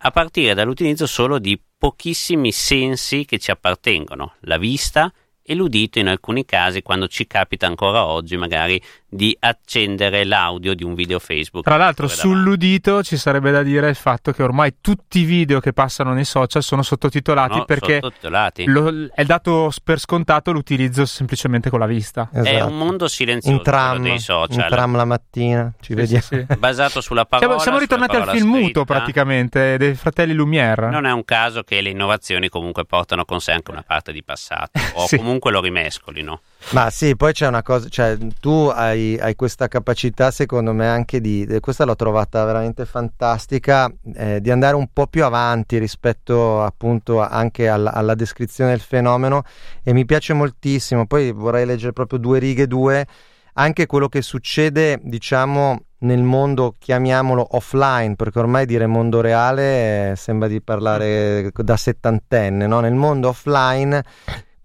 a 0.01 0.11
partire 0.11 0.53
dall'utilizzo 0.53 1.07
solo 1.07 1.39
di 1.39 1.59
pochissimi 1.77 2.51
sensi 2.51 3.23
che 3.23 3.39
ci 3.39 3.51
appartengono, 3.51 4.35
la 4.41 4.57
vista 4.57 5.11
e 5.49 5.55
l'udito 5.55 5.97
in 5.97 6.05
alcuni 6.05 6.45
casi 6.45 6.83
quando 6.83 7.07
ci 7.07 7.25
capita 7.25 7.65
ancora 7.65 8.05
oggi 8.05 8.37
magari 8.37 8.79
di 9.09 9.35
accendere 9.39 10.23
l'audio 10.23 10.75
di 10.75 10.83
un 10.83 10.93
video 10.93 11.17
Facebook. 11.19 11.65
Tra 11.65 11.77
l'altro 11.77 12.07
sull'udito 12.07 13.01
ci 13.03 13.17
sarebbe 13.17 13.51
da 13.51 13.63
dire 13.63 13.89
il 13.89 13.95
fatto 13.95 14.31
che 14.31 14.43
ormai 14.43 14.75
tutti 14.81 15.19
i 15.19 15.23
video 15.23 15.59
che 15.59 15.73
passano 15.73 16.13
nei 16.13 16.25
social 16.25 16.61
sono 16.61 16.83
sottotitolati 16.83 17.57
no, 17.57 17.65
perché 17.65 17.95
sottotitolati. 17.95 18.65
Lo, 18.65 19.07
è 19.13 19.23
dato 19.25 19.71
per 19.83 19.99
scontato 19.99 20.51
l'utilizzo 20.51 21.05
semplicemente 21.05 21.69
con 21.69 21.79
la 21.79 21.87
vista. 21.87 22.29
Esatto. 22.31 22.49
È 22.49 22.61
un 22.61 22.77
mondo 22.77 23.07
silenzioso 23.07 23.55
in 23.55 23.63
tram, 23.63 24.03
dei 24.03 24.19
social. 24.19 24.59
In 24.59 24.65
tram 24.69 24.95
la 24.95 25.05
mattina, 25.05 25.73
ci 25.79 25.93
sì, 25.93 25.95
vediamo. 25.95 26.23
Sì, 26.23 26.45
sì. 26.47 26.55
Basato 26.59 27.01
sulla 27.01 27.25
parola. 27.25 27.47
Siamo, 27.47 27.61
siamo 27.63 27.79
ritornati 27.79 28.15
al 28.15 28.29
film 28.29 28.51
scritta. 28.51 28.65
muto 28.65 28.85
praticamente 28.85 29.77
dei 29.77 29.95
fratelli 29.95 30.33
Lumière. 30.33 30.89
Non 30.89 31.05
è 31.05 31.11
un 31.11 31.25
caso 31.25 31.63
che 31.63 31.81
le 31.81 31.89
innovazioni 31.89 32.47
comunque 32.49 32.85
portano 32.85 33.25
con 33.25 33.41
sé 33.41 33.53
anche 33.53 33.71
una 33.71 33.83
parte 33.83 34.11
di 34.11 34.23
passato 34.23 34.79
o 34.93 35.07
comunque 35.09 35.51
lo 35.51 35.61
rimescolino. 35.61 36.41
Ma 36.71 36.91
sì, 36.91 37.15
poi 37.15 37.33
c'è 37.33 37.47
una 37.47 37.63
cosa, 37.63 37.89
cioè 37.89 38.15
tu 38.39 38.69
hai, 38.71 39.17
hai, 39.19 39.35
questa 39.35 39.67
capacità 39.67 40.29
secondo 40.29 40.71
me 40.71 40.87
anche 40.87 41.19
di, 41.19 41.57
questa 41.61 41.83
l'ho 41.83 41.95
trovata 41.95 42.45
veramente 42.45 42.85
fantastica, 42.85 43.91
eh, 44.13 44.39
di 44.39 44.51
andare 44.51 44.75
un 44.75 44.87
po' 44.93 45.07
più 45.07 45.23
avanti 45.23 45.79
rispetto 45.79 46.61
appunto 46.61 47.21
anche 47.21 47.67
alla, 47.67 47.91
alla, 47.91 48.13
descrizione 48.13 48.71
del 48.71 48.81
fenomeno 48.81 49.43
e 49.83 49.93
mi 49.93 50.05
piace 50.05 50.33
moltissimo, 50.33 51.07
poi 51.07 51.31
vorrei 51.31 51.65
leggere 51.65 51.91
proprio 51.91 52.19
due 52.19 52.37
righe 52.37 52.67
due, 52.67 53.07
anche 53.53 53.87
quello 53.87 54.07
che 54.07 54.21
succede 54.21 54.99
diciamo 55.01 55.85
nel 55.99 56.21
mondo, 56.21 56.75
chiamiamolo 56.77 57.47
offline, 57.51 58.15
perché 58.15 58.37
ormai 58.37 58.67
dire 58.67 58.85
mondo 58.85 59.21
reale 59.21 60.11
eh, 60.11 60.15
sembra 60.15 60.47
di 60.47 60.61
parlare 60.61 61.51
da 61.51 61.75
settantenne, 61.75 62.67
no? 62.67 62.79
nel 62.79 62.93
mondo 62.93 63.29
offline 63.29 64.03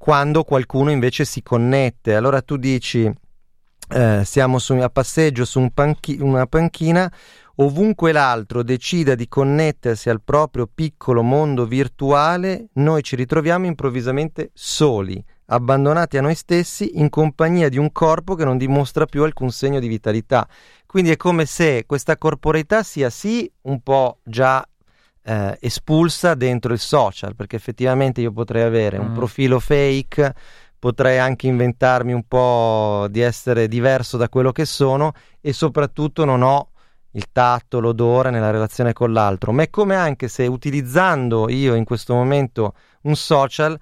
quando 0.05 0.45
qualcuno 0.45 0.91
invece 0.91 1.25
si 1.25 1.43
connette. 1.43 2.15
Allora 2.15 2.43
tu 2.43 2.59
dici, 2.59 3.11
eh, 3.89 4.23
siamo 4.23 4.59
su, 4.59 4.75
a 4.75 4.91
passeggio 4.91 5.47
su 5.47 5.59
un 5.59 5.71
panchi, 5.71 6.19
una 6.21 6.45
panchina, 6.45 7.11
ovunque 7.55 8.13
l'altro 8.13 8.63
decida 8.63 9.15
di 9.15 9.27
connettersi 9.29 10.11
al 10.11 10.21
proprio 10.21 10.69
piccolo 10.71 11.23
mondo 11.23 11.65
virtuale, 11.65 12.67
noi 12.75 13.03
ci 13.03 13.17
ritroviamo 13.17 13.65
improvvisamente 13.65 14.51
soli, 14.53 15.25
abbandonati 15.47 16.19
a 16.19 16.21
noi 16.21 16.35
stessi 16.35 16.99
in 16.99 17.09
compagnia 17.09 17.71
di 17.71 17.79
un 17.79 17.91
corpo 17.91 18.35
che 18.35 18.45
non 18.45 18.59
dimostra 18.59 19.07
più 19.07 19.23
alcun 19.23 19.51
segno 19.51 19.81
di 19.81 19.89
vitalità. 19.89 20.47
Quindi 20.85 21.13
è 21.13 21.17
come 21.17 21.47
se 21.47 21.85
questa 21.87 22.19
corporeità 22.19 22.83
sia 22.83 23.09
sì 23.09 23.51
un 23.63 23.81
po' 23.81 24.19
già 24.23 24.63
eh, 25.25 25.57
espulsa 25.61 26.35
dentro 26.35 26.73
il 26.73 26.79
social, 26.79 27.35
perché 27.35 27.57
effettivamente 27.57 28.21
io 28.21 28.33
potrei 28.33 28.63
avere 28.63 28.99
un 28.99 29.09
Mm. 29.09 29.15
profilo 29.15 29.59
fake, 29.59 30.35
potrei 30.79 31.19
anche 31.19 31.47
inventarmi 31.47 32.13
un 32.13 32.25
po' 32.29 33.07
di 33.11 33.21
essere 33.21 33.69
diverso 33.69 34.17
da 34.19 34.29
quello 34.29 34.53
che 34.53 34.67
sono 34.67 35.13
e 35.41 35.53
soprattutto 35.53 36.25
non 36.27 36.43
ho 36.43 36.69
il 37.13 37.27
tatto, 37.33 37.81
l'odore 37.81 38.31
nella 38.31 38.51
relazione 38.51 38.93
con 38.93 39.13
l'altro, 39.13 39.53
ma 39.53 39.63
è 39.63 39.71
come 39.71 39.95
anche 39.95 40.29
se 40.29 40.47
utilizzando 40.47 41.49
io 41.49 41.75
in 41.75 41.85
questo 41.85 42.13
momento 42.13 42.75
un 43.03 43.15
social 43.17 43.79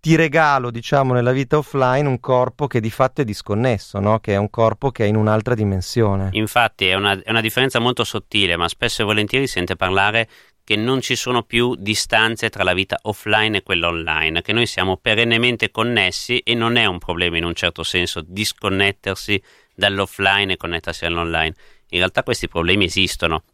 ti 0.00 0.14
regalo, 0.14 0.70
diciamo, 0.70 1.12
nella 1.12 1.32
vita 1.32 1.58
offline 1.58 2.06
un 2.06 2.20
corpo 2.20 2.66
che 2.66 2.80
di 2.80 2.90
fatto 2.90 3.20
è 3.20 3.24
disconnesso, 3.24 3.98
no? 3.98 4.20
che 4.20 4.34
è 4.34 4.36
un 4.36 4.50
corpo 4.50 4.90
che 4.90 5.04
è 5.04 5.08
in 5.08 5.16
un'altra 5.16 5.54
dimensione. 5.54 6.28
Infatti 6.32 6.86
è 6.86 6.94
una, 6.94 7.20
è 7.20 7.30
una 7.30 7.40
differenza 7.40 7.80
molto 7.80 8.04
sottile, 8.04 8.56
ma 8.56 8.68
spesso 8.68 9.02
e 9.02 9.04
volentieri 9.04 9.46
sente 9.46 9.76
parlare 9.76 10.28
che 10.62 10.76
non 10.76 11.00
ci 11.00 11.16
sono 11.16 11.42
più 11.44 11.74
distanze 11.76 12.50
tra 12.50 12.62
la 12.62 12.74
vita 12.74 12.98
offline 13.02 13.56
e 13.56 13.62
quella 13.62 13.88
online, 13.88 14.42
che 14.42 14.52
noi 14.52 14.66
siamo 14.66 14.98
perennemente 14.98 15.70
connessi 15.70 16.38
e 16.40 16.54
non 16.54 16.76
è 16.76 16.84
un 16.84 16.98
problema 16.98 17.38
in 17.38 17.44
un 17.44 17.54
certo 17.54 17.82
senso 17.82 18.22
disconnettersi 18.22 19.42
dall'offline 19.74 20.52
e 20.52 20.56
connettersi 20.58 21.06
all'online. 21.06 21.54
In 21.88 21.98
realtà 21.98 22.22
questi 22.22 22.48
problemi 22.48 22.84
esistono. 22.84 23.44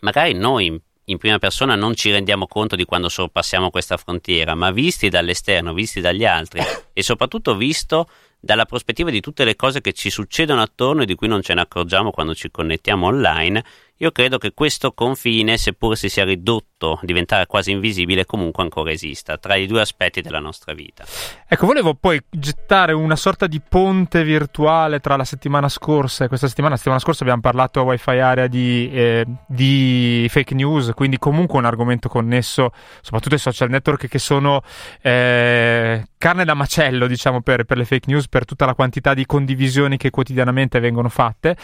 Magari 0.00 0.32
noi 0.32 0.80
in 1.06 1.18
prima 1.18 1.38
persona 1.38 1.74
non 1.74 1.94
ci 1.94 2.10
rendiamo 2.10 2.46
conto 2.46 2.76
di 2.76 2.84
quando 2.84 3.08
sorpassiamo 3.08 3.70
questa 3.70 3.96
frontiera, 3.96 4.54
ma 4.54 4.70
visti 4.70 5.08
dall'esterno, 5.08 5.74
visti 5.74 6.00
dagli 6.00 6.24
altri 6.24 6.60
e 6.92 7.02
soprattutto 7.02 7.56
visto 7.56 8.08
dalla 8.40 8.66
prospettiva 8.66 9.10
di 9.10 9.20
tutte 9.20 9.44
le 9.44 9.56
cose 9.56 9.80
che 9.80 9.92
ci 9.92 10.10
succedono 10.10 10.60
attorno 10.60 11.02
e 11.02 11.06
di 11.06 11.14
cui 11.14 11.28
non 11.28 11.42
ce 11.42 11.54
ne 11.54 11.62
accorgiamo 11.62 12.10
quando 12.10 12.34
ci 12.34 12.50
connettiamo 12.50 13.06
online, 13.06 13.64
io 13.98 14.10
credo 14.10 14.38
che 14.38 14.52
questo 14.52 14.92
confine, 14.92 15.56
seppur 15.56 15.96
si 15.96 16.08
sia 16.08 16.24
ridotto 16.24 16.73
posto, 16.84 16.98
diventare 17.02 17.46
quasi 17.46 17.70
invisibile, 17.70 18.26
comunque 18.26 18.62
ancora 18.62 18.90
esista, 18.90 19.38
tra 19.38 19.54
i 19.54 19.66
due 19.66 19.80
aspetti 19.80 20.20
della 20.20 20.38
nostra 20.38 20.74
vita. 20.74 21.04
Ecco, 21.48 21.66
volevo 21.66 21.94
poi 21.94 22.22
gettare 22.28 22.92
una 22.92 23.16
sorta 23.16 23.46
di 23.46 23.60
ponte 23.66 24.22
virtuale 24.22 25.00
tra 25.00 25.16
la 25.16 25.24
settimana 25.24 25.68
scorsa 25.68 26.24
e 26.24 26.28
questa 26.28 26.46
settimana. 26.46 26.72
La 26.72 26.78
settimana 26.78 27.00
scorsa 27.00 27.22
abbiamo 27.22 27.40
parlato 27.40 27.80
a 27.80 27.82
Wi-Fi 27.84 28.18
area 28.18 28.46
di, 28.46 28.90
eh, 28.92 29.24
di 29.46 30.26
fake 30.28 30.54
news, 30.54 30.92
quindi 30.94 31.18
comunque 31.18 31.58
un 31.58 31.64
argomento 31.64 32.08
connesso 32.08 32.72
soprattutto 33.00 33.34
ai 33.34 33.40
social 33.40 33.70
network 33.70 34.08
che 34.08 34.18
sono 34.18 34.62
eh, 35.00 36.06
carne 36.18 36.44
da 36.44 36.54
macello, 36.54 37.06
diciamo, 37.06 37.40
per, 37.40 37.64
per 37.64 37.78
le 37.78 37.84
fake 37.84 38.10
news, 38.10 38.28
per 38.28 38.44
tutta 38.44 38.66
la 38.66 38.74
quantità 38.74 39.14
di 39.14 39.24
condivisioni 39.24 39.96
che 39.96 40.10
quotidianamente 40.10 40.80
vengono 40.80 41.08
fatte 41.08 41.56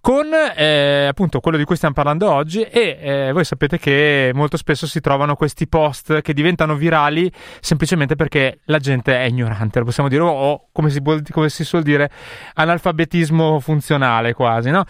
con 0.00 0.32
eh, 0.32 1.06
appunto 1.08 1.40
quello 1.40 1.58
di 1.58 1.64
cui 1.64 1.76
stiamo 1.76 1.94
parlando 1.94 2.30
oggi 2.30 2.62
e 2.62 2.98
eh, 3.00 3.32
voi 3.32 3.44
sapete 3.44 3.78
che 3.78 4.30
molto 4.34 4.56
spesso 4.60 4.86
si 4.86 5.00
trovano 5.00 5.34
questi 5.34 5.66
post 5.66 6.20
che 6.20 6.34
diventano 6.34 6.76
virali 6.76 7.30
semplicemente 7.60 8.14
perché 8.14 8.60
la 8.66 8.78
gente 8.78 9.16
è 9.16 9.24
ignorante, 9.24 9.78
lo 9.78 9.86
possiamo 9.86 10.08
dire, 10.08 10.22
o 10.22 10.68
come 10.70 10.90
si, 10.90 11.00
come 11.30 11.48
si 11.48 11.64
suol 11.64 11.82
dire, 11.82 12.10
analfabetismo 12.54 13.58
funzionale 13.60 14.34
quasi, 14.34 14.70
no? 14.70 14.84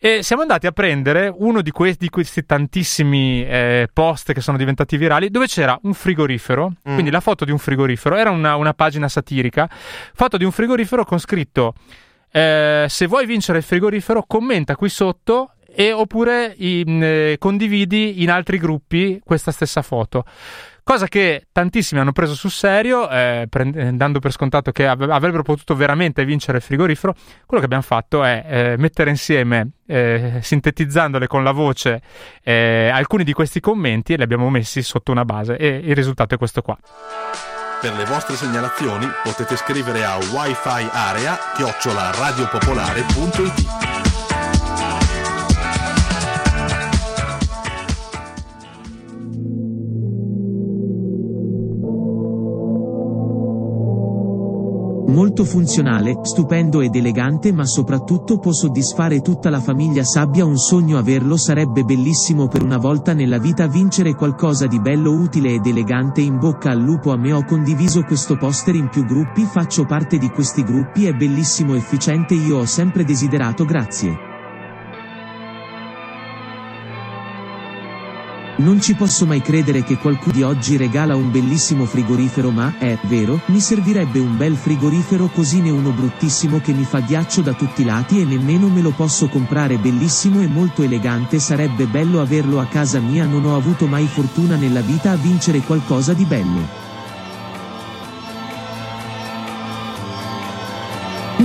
E 0.00 0.22
siamo 0.22 0.42
andati 0.42 0.68
a 0.68 0.72
prendere 0.72 1.32
uno 1.34 1.60
di 1.60 1.72
questi, 1.72 2.04
di 2.04 2.08
questi 2.08 2.44
tantissimi 2.44 3.44
eh, 3.44 3.88
post 3.92 4.32
che 4.32 4.40
sono 4.40 4.56
diventati 4.56 4.96
virali, 4.96 5.28
dove 5.28 5.46
c'era 5.46 5.76
un 5.82 5.94
frigorifero, 5.94 6.68
mm. 6.68 6.92
quindi 6.92 7.10
la 7.10 7.20
foto 7.20 7.44
di 7.44 7.50
un 7.50 7.58
frigorifero, 7.58 8.14
era 8.14 8.30
una, 8.30 8.54
una 8.54 8.74
pagina 8.74 9.08
satirica, 9.08 9.68
foto 10.14 10.36
di 10.36 10.44
un 10.44 10.52
frigorifero 10.52 11.04
con 11.04 11.18
scritto 11.18 11.74
eh, 12.30 12.86
se 12.88 13.06
vuoi 13.06 13.26
vincere 13.26 13.58
il 13.58 13.64
frigorifero, 13.64 14.24
commenta 14.26 14.76
qui 14.76 14.88
sotto 14.88 15.52
e 15.70 15.92
oppure 15.92 16.54
in, 16.56 17.02
eh, 17.02 17.36
condividi 17.38 18.22
in 18.22 18.30
altri 18.30 18.58
gruppi 18.58 19.20
questa 19.22 19.52
stessa 19.52 19.82
foto. 19.82 20.24
Cosa 20.88 21.06
che 21.06 21.48
tantissimi 21.52 22.00
hanno 22.00 22.12
preso 22.12 22.34
sul 22.34 22.50
serio, 22.50 23.10
eh, 23.10 23.46
prend- 23.50 23.90
dando 23.90 24.20
per 24.20 24.32
scontato 24.32 24.72
che 24.72 24.86
av- 24.86 25.10
avrebbero 25.10 25.42
potuto 25.42 25.76
veramente 25.76 26.24
vincere 26.24 26.56
il 26.56 26.62
frigorifero. 26.62 27.12
Quello 27.44 27.58
che 27.58 27.64
abbiamo 27.64 27.82
fatto 27.82 28.24
è 28.24 28.44
eh, 28.48 28.74
mettere 28.78 29.10
insieme, 29.10 29.72
eh, 29.86 30.38
sintetizzandole 30.40 31.26
con 31.26 31.44
la 31.44 31.52
voce, 31.52 32.00
eh, 32.42 32.88
alcuni 32.90 33.24
di 33.24 33.34
questi 33.34 33.60
commenti 33.60 34.14
e 34.14 34.16
li 34.16 34.22
abbiamo 34.22 34.48
messi 34.48 34.80
sotto 34.82 35.12
una 35.12 35.26
base. 35.26 35.58
E 35.58 35.68
il 35.84 35.94
risultato 35.94 36.36
è 36.36 36.38
questo 36.38 36.62
qua. 36.62 36.78
Per 37.82 37.92
le 37.92 38.06
vostre 38.06 38.34
segnalazioni 38.36 39.06
potete 39.22 39.56
scrivere 39.56 40.04
a 40.04 40.16
wifi 40.16 40.88
Molto 55.08 55.44
funzionale, 55.44 56.18
stupendo 56.22 56.82
ed 56.82 56.94
elegante 56.94 57.50
ma 57.50 57.64
soprattutto 57.64 58.38
può 58.38 58.52
soddisfare 58.52 59.22
tutta 59.22 59.48
la 59.48 59.58
famiglia 59.58 60.04
sabbia 60.04 60.44
un 60.44 60.58
sogno 60.58 60.98
averlo 60.98 61.38
sarebbe 61.38 61.82
bellissimo 61.82 62.46
per 62.46 62.62
una 62.62 62.76
volta 62.76 63.14
nella 63.14 63.38
vita 63.38 63.66
vincere 63.68 64.14
qualcosa 64.14 64.66
di 64.66 64.78
bello 64.78 65.12
utile 65.12 65.54
ed 65.54 65.64
elegante 65.64 66.20
in 66.20 66.38
bocca 66.38 66.72
al 66.72 66.80
lupo 66.80 67.10
a 67.10 67.16
me 67.16 67.32
ho 67.32 67.42
condiviso 67.44 68.02
questo 68.02 68.36
poster 68.36 68.74
in 68.74 68.90
più 68.90 69.06
gruppi 69.06 69.44
faccio 69.44 69.86
parte 69.86 70.18
di 70.18 70.28
questi 70.28 70.62
gruppi 70.62 71.06
è 71.06 71.14
bellissimo 71.14 71.74
efficiente 71.74 72.34
io 72.34 72.58
ho 72.58 72.66
sempre 72.66 73.04
desiderato 73.04 73.64
grazie. 73.64 74.27
Non 78.58 78.80
ci 78.80 78.94
posso 78.94 79.24
mai 79.24 79.40
credere 79.40 79.84
che 79.84 79.98
qualcuno 79.98 80.32
di 80.32 80.42
oggi 80.42 80.76
regala 80.76 81.14
un 81.14 81.30
bellissimo 81.30 81.84
frigorifero 81.84 82.50
ma, 82.50 82.74
è 82.76 82.98
vero, 83.02 83.40
mi 83.46 83.60
servirebbe 83.60 84.18
un 84.18 84.36
bel 84.36 84.56
frigorifero 84.56 85.28
così 85.28 85.60
ne 85.60 85.70
uno 85.70 85.92
bruttissimo 85.92 86.58
che 86.58 86.72
mi 86.72 86.82
fa 86.82 86.98
ghiaccio 86.98 87.40
da 87.40 87.52
tutti 87.52 87.82
i 87.82 87.84
lati 87.84 88.20
e 88.20 88.24
nemmeno 88.24 88.68
me 88.68 88.80
lo 88.80 88.90
posso 88.90 89.28
comprare 89.28 89.78
bellissimo 89.78 90.40
e 90.40 90.48
molto 90.48 90.82
elegante 90.82 91.38
sarebbe 91.38 91.86
bello 91.86 92.20
averlo 92.20 92.58
a 92.58 92.66
casa 92.66 92.98
mia 92.98 93.26
non 93.26 93.44
ho 93.44 93.54
avuto 93.54 93.86
mai 93.86 94.06
fortuna 94.06 94.56
nella 94.56 94.80
vita 94.80 95.12
a 95.12 95.16
vincere 95.16 95.60
qualcosa 95.60 96.12
di 96.12 96.24
bello. 96.24 96.87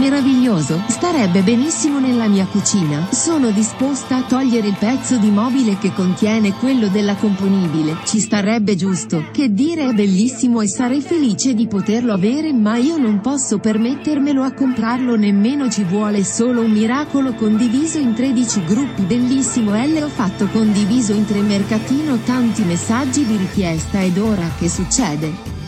Meraviglioso, 0.03 0.83
starebbe 0.87 1.43
benissimo 1.43 1.97
nella 1.97 2.27
mia 2.27 2.45
cucina. 2.45 3.07
Sono 3.09 3.51
disposta 3.51 4.17
a 4.17 4.23
togliere 4.23 4.67
il 4.67 4.75
pezzo 4.77 5.15
di 5.15 5.29
mobile 5.29 5.77
che 5.77 5.93
contiene 5.93 6.51
quello 6.55 6.89
della 6.89 7.15
componibile. 7.15 7.95
Ci 8.03 8.19
starebbe 8.19 8.75
giusto. 8.75 9.23
Che 9.31 9.53
dire 9.53 9.87
è 9.87 9.93
bellissimo 9.93 10.59
e 10.59 10.67
sarei 10.67 10.99
felice 10.99 11.53
di 11.53 11.67
poterlo 11.67 12.11
avere 12.11 12.51
ma 12.51 12.75
io 12.75 12.97
non 12.97 13.21
posso 13.21 13.59
permettermelo 13.59 14.43
a 14.43 14.51
comprarlo 14.51 15.15
nemmeno 15.15 15.69
ci 15.69 15.85
vuole 15.85 16.25
solo 16.25 16.63
un 16.63 16.71
miracolo 16.71 17.33
condiviso 17.33 17.97
in 17.97 18.13
13 18.13 18.65
gruppi 18.65 19.03
bellissimo 19.03 19.73
L 19.73 20.01
ho 20.03 20.09
fatto 20.09 20.47
condiviso 20.47 21.13
in 21.13 21.25
tre 21.25 21.39
mercatino 21.39 22.17
tanti 22.25 22.63
messaggi 22.63 23.25
di 23.25 23.37
richiesta 23.37 24.01
ed 24.01 24.17
ora 24.17 24.51
che 24.59 24.67
succede? 24.67 25.62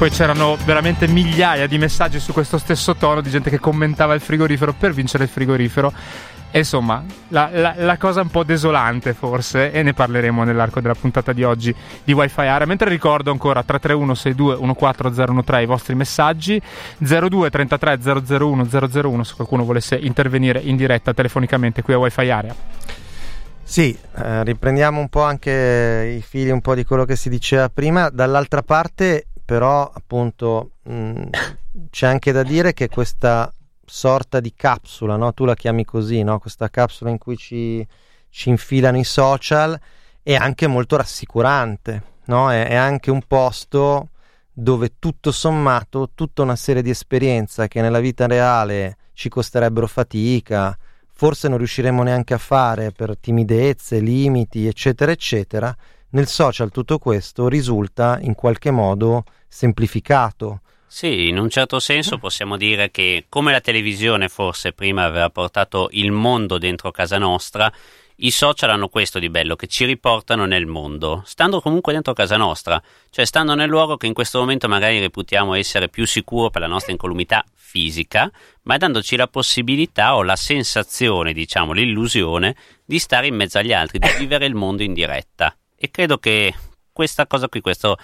Poi 0.00 0.08
c'erano 0.08 0.56
veramente 0.64 1.06
migliaia 1.06 1.66
di 1.66 1.76
messaggi 1.76 2.20
su 2.20 2.32
questo 2.32 2.56
stesso 2.56 2.96
tono 2.96 3.20
di 3.20 3.28
gente 3.28 3.50
che 3.50 3.60
commentava 3.60 4.14
il 4.14 4.22
frigorifero 4.22 4.72
per 4.72 4.94
vincere 4.94 5.24
il 5.24 5.28
frigorifero. 5.28 5.92
E 6.50 6.60
insomma, 6.60 7.04
la, 7.28 7.50
la, 7.52 7.74
la, 7.76 7.98
cosa 7.98 8.22
un 8.22 8.30
po' 8.30 8.42
desolante 8.42 9.12
forse, 9.12 9.70
e 9.70 9.82
ne 9.82 9.92
parleremo 9.92 10.42
nell'arco 10.42 10.80
della 10.80 10.94
puntata 10.94 11.34
di 11.34 11.44
oggi 11.44 11.74
di 12.02 12.14
Wi-Fi 12.14 12.40
Area. 12.40 12.66
Mentre 12.66 12.88
ricordo 12.88 13.30
ancora 13.30 13.62
331 13.62 14.14
62 14.14 14.74
14013 14.74 15.62
i 15.62 15.66
vostri 15.66 15.94
messaggi, 15.94 16.62
02 16.96 17.50
33 17.50 17.98
001 18.02 18.68
001 18.70 19.22
se 19.22 19.34
qualcuno 19.34 19.64
volesse 19.64 19.96
intervenire 19.96 20.60
in 20.60 20.76
diretta 20.76 21.12
telefonicamente 21.12 21.82
qui 21.82 21.92
a 21.92 21.98
Wi-Fi 21.98 22.30
Area. 22.30 22.54
Sì, 23.62 23.96
eh, 24.16 24.42
riprendiamo 24.42 24.98
un 24.98 25.08
po' 25.08 25.22
anche 25.22 26.16
i 26.18 26.22
fili 26.22 26.50
un 26.50 26.60
po' 26.60 26.74
di 26.74 26.82
quello 26.84 27.04
che 27.04 27.14
si 27.14 27.28
diceva 27.28 27.68
prima. 27.68 28.08
Dall'altra 28.08 28.62
parte 28.62 29.26
però 29.50 29.90
appunto 29.92 30.74
mh, 30.84 30.92
mm, 30.92 31.22
c'è 31.90 32.06
anche 32.06 32.30
da 32.30 32.44
dire 32.44 32.72
che 32.72 32.88
questa 32.88 33.52
sorta 33.84 34.38
di 34.38 34.54
capsula, 34.54 35.16
no? 35.16 35.34
tu 35.34 35.44
la 35.44 35.56
chiami 35.56 35.84
così, 35.84 36.22
no? 36.22 36.38
questa 36.38 36.68
capsula 36.70 37.10
in 37.10 37.18
cui 37.18 37.36
ci, 37.36 37.84
ci, 38.28 38.48
infilano 38.48 38.96
i 38.96 39.02
social, 39.02 39.76
è 40.22 40.36
anche 40.36 40.68
molto 40.68 40.96
rassicurante, 40.96 42.02
no? 42.26 42.52
è, 42.52 42.68
è, 42.68 42.76
anche 42.76 43.10
un 43.10 43.22
posto 43.26 44.10
dove 44.52 44.92
tutto 45.00 45.32
sommato 45.32 46.10
tutta 46.14 46.42
una 46.42 46.54
serie 46.54 46.82
di 46.82 46.90
esperienze 46.90 47.66
che 47.66 47.80
nella 47.80 47.98
vita 47.98 48.28
reale 48.28 48.98
ci 49.14 49.28
costerebbero 49.28 49.88
fatica, 49.88 50.78
forse 51.12 51.48
non 51.48 51.58
riusciremo 51.58 52.04
neanche 52.04 52.34
a 52.34 52.38
fare 52.38 52.92
per 52.92 53.18
timidezze, 53.18 53.98
limiti, 53.98 54.68
eccetera, 54.68 55.10
eccetera, 55.10 55.76
nel 56.10 56.26
social 56.26 56.70
tutto 56.70 56.98
questo 56.98 57.48
risulta 57.48 58.18
in 58.20 58.34
qualche 58.34 58.70
modo 58.70 59.24
semplificato. 59.48 60.60
Sì, 60.86 61.28
in 61.28 61.38
un 61.38 61.48
certo 61.48 61.78
senso 61.78 62.18
possiamo 62.18 62.56
dire 62.56 62.90
che 62.90 63.26
come 63.28 63.52
la 63.52 63.60
televisione 63.60 64.28
forse 64.28 64.72
prima 64.72 65.04
aveva 65.04 65.30
portato 65.30 65.88
il 65.92 66.10
mondo 66.10 66.58
dentro 66.58 66.90
casa 66.90 67.16
nostra, 67.16 67.72
i 68.22 68.30
social 68.30 68.70
hanno 68.70 68.88
questo 68.88 69.18
di 69.18 69.30
bello, 69.30 69.56
che 69.56 69.66
ci 69.66 69.84
riportano 69.84 70.46
nel 70.46 70.66
mondo, 70.66 71.22
stando 71.24 71.60
comunque 71.60 71.92
dentro 71.92 72.12
casa 72.12 72.36
nostra, 72.36 72.82
cioè 73.08 73.24
stando 73.24 73.54
nel 73.54 73.68
luogo 73.68 73.96
che 73.96 74.08
in 74.08 74.12
questo 74.12 74.40
momento 74.40 74.68
magari 74.68 74.98
reputiamo 74.98 75.54
essere 75.54 75.88
più 75.88 76.04
sicuro 76.06 76.50
per 76.50 76.60
la 76.60 76.66
nostra 76.66 76.92
incolumità 76.92 77.44
fisica, 77.54 78.30
ma 78.62 78.76
dandoci 78.76 79.16
la 79.16 79.28
possibilità 79.28 80.16
o 80.16 80.22
la 80.22 80.36
sensazione, 80.36 81.32
diciamo 81.32 81.72
l'illusione, 81.72 82.56
di 82.84 82.98
stare 82.98 83.28
in 83.28 83.36
mezzo 83.36 83.58
agli 83.58 83.72
altri, 83.72 84.00
di 84.00 84.10
vivere 84.18 84.44
il 84.44 84.54
mondo 84.54 84.82
in 84.82 84.92
diretta. 84.92 85.54
E 85.82 85.90
credo 85.90 86.18
che 86.18 86.54
questa 86.92 87.26
cosa 87.26 87.48
qui, 87.48 87.62
questo 87.62 87.96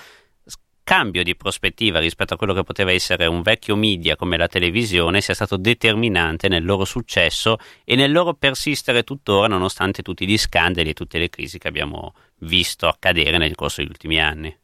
cambio 0.83 1.23
di 1.23 1.37
prospettiva 1.37 1.99
rispetto 1.99 2.33
a 2.33 2.37
quello 2.39 2.55
che 2.55 2.63
poteva 2.63 2.91
essere 2.91 3.27
un 3.27 3.43
vecchio 3.43 3.77
media 3.77 4.17
come 4.17 4.39
la 4.39 4.47
televisione 4.47 5.21
sia 5.21 5.35
stato 5.35 5.59
determinante 5.59 6.49
nel 6.49 6.65
loro 6.65 6.87
successo 6.87 7.59
e 7.85 7.97
nel 7.97 8.13
loro 8.13 8.33
persistere 8.33 9.03
tuttora 9.03 9.47
nonostante 9.47 10.01
tutti 10.01 10.27
gli 10.27 10.39
scandali 10.39 10.91
e 10.91 10.95
tutte 10.95 11.19
le 11.19 11.29
crisi 11.29 11.59
che 11.59 11.69
abbiamo 11.69 12.15
visto 12.39 12.89
accadere 12.89 13.37
nel 13.37 13.55
corso 13.55 13.83
degli 13.83 13.91
ultimi 13.91 14.19
anni. 14.21 14.57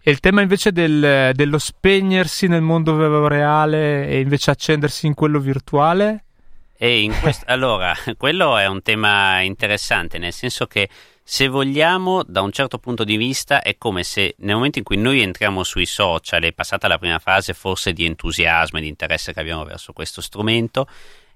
E 0.00 0.10
il 0.10 0.18
tema 0.18 0.40
invece 0.40 0.72
del, 0.72 1.30
dello 1.34 1.58
spegnersi 1.58 2.48
nel 2.48 2.62
mondo 2.62 3.28
reale 3.28 4.08
e 4.08 4.18
invece 4.18 4.50
accendersi 4.50 5.06
in 5.06 5.14
quello 5.14 5.38
virtuale? 5.38 6.24
Quest- 7.20 7.44
allora, 7.46 7.92
quello 8.16 8.56
è 8.56 8.66
un 8.66 8.82
tema 8.82 9.40
interessante, 9.40 10.18
nel 10.18 10.32
senso 10.32 10.66
che 10.66 10.88
se 11.30 11.46
vogliamo, 11.46 12.22
da 12.26 12.40
un 12.40 12.52
certo 12.52 12.78
punto 12.78 13.04
di 13.04 13.18
vista, 13.18 13.60
è 13.60 13.76
come 13.76 14.02
se 14.02 14.34
nel 14.38 14.54
momento 14.54 14.78
in 14.78 14.84
cui 14.84 14.96
noi 14.96 15.20
entriamo 15.20 15.62
sui 15.62 15.84
social, 15.84 16.42
è 16.42 16.52
passata 16.54 16.88
la 16.88 16.96
prima 16.96 17.18
fase 17.18 17.52
forse 17.52 17.92
di 17.92 18.06
entusiasmo 18.06 18.78
e 18.78 18.80
di 18.80 18.88
interesse 18.88 19.34
che 19.34 19.40
abbiamo 19.40 19.62
verso 19.64 19.92
questo 19.92 20.22
strumento, 20.22 20.88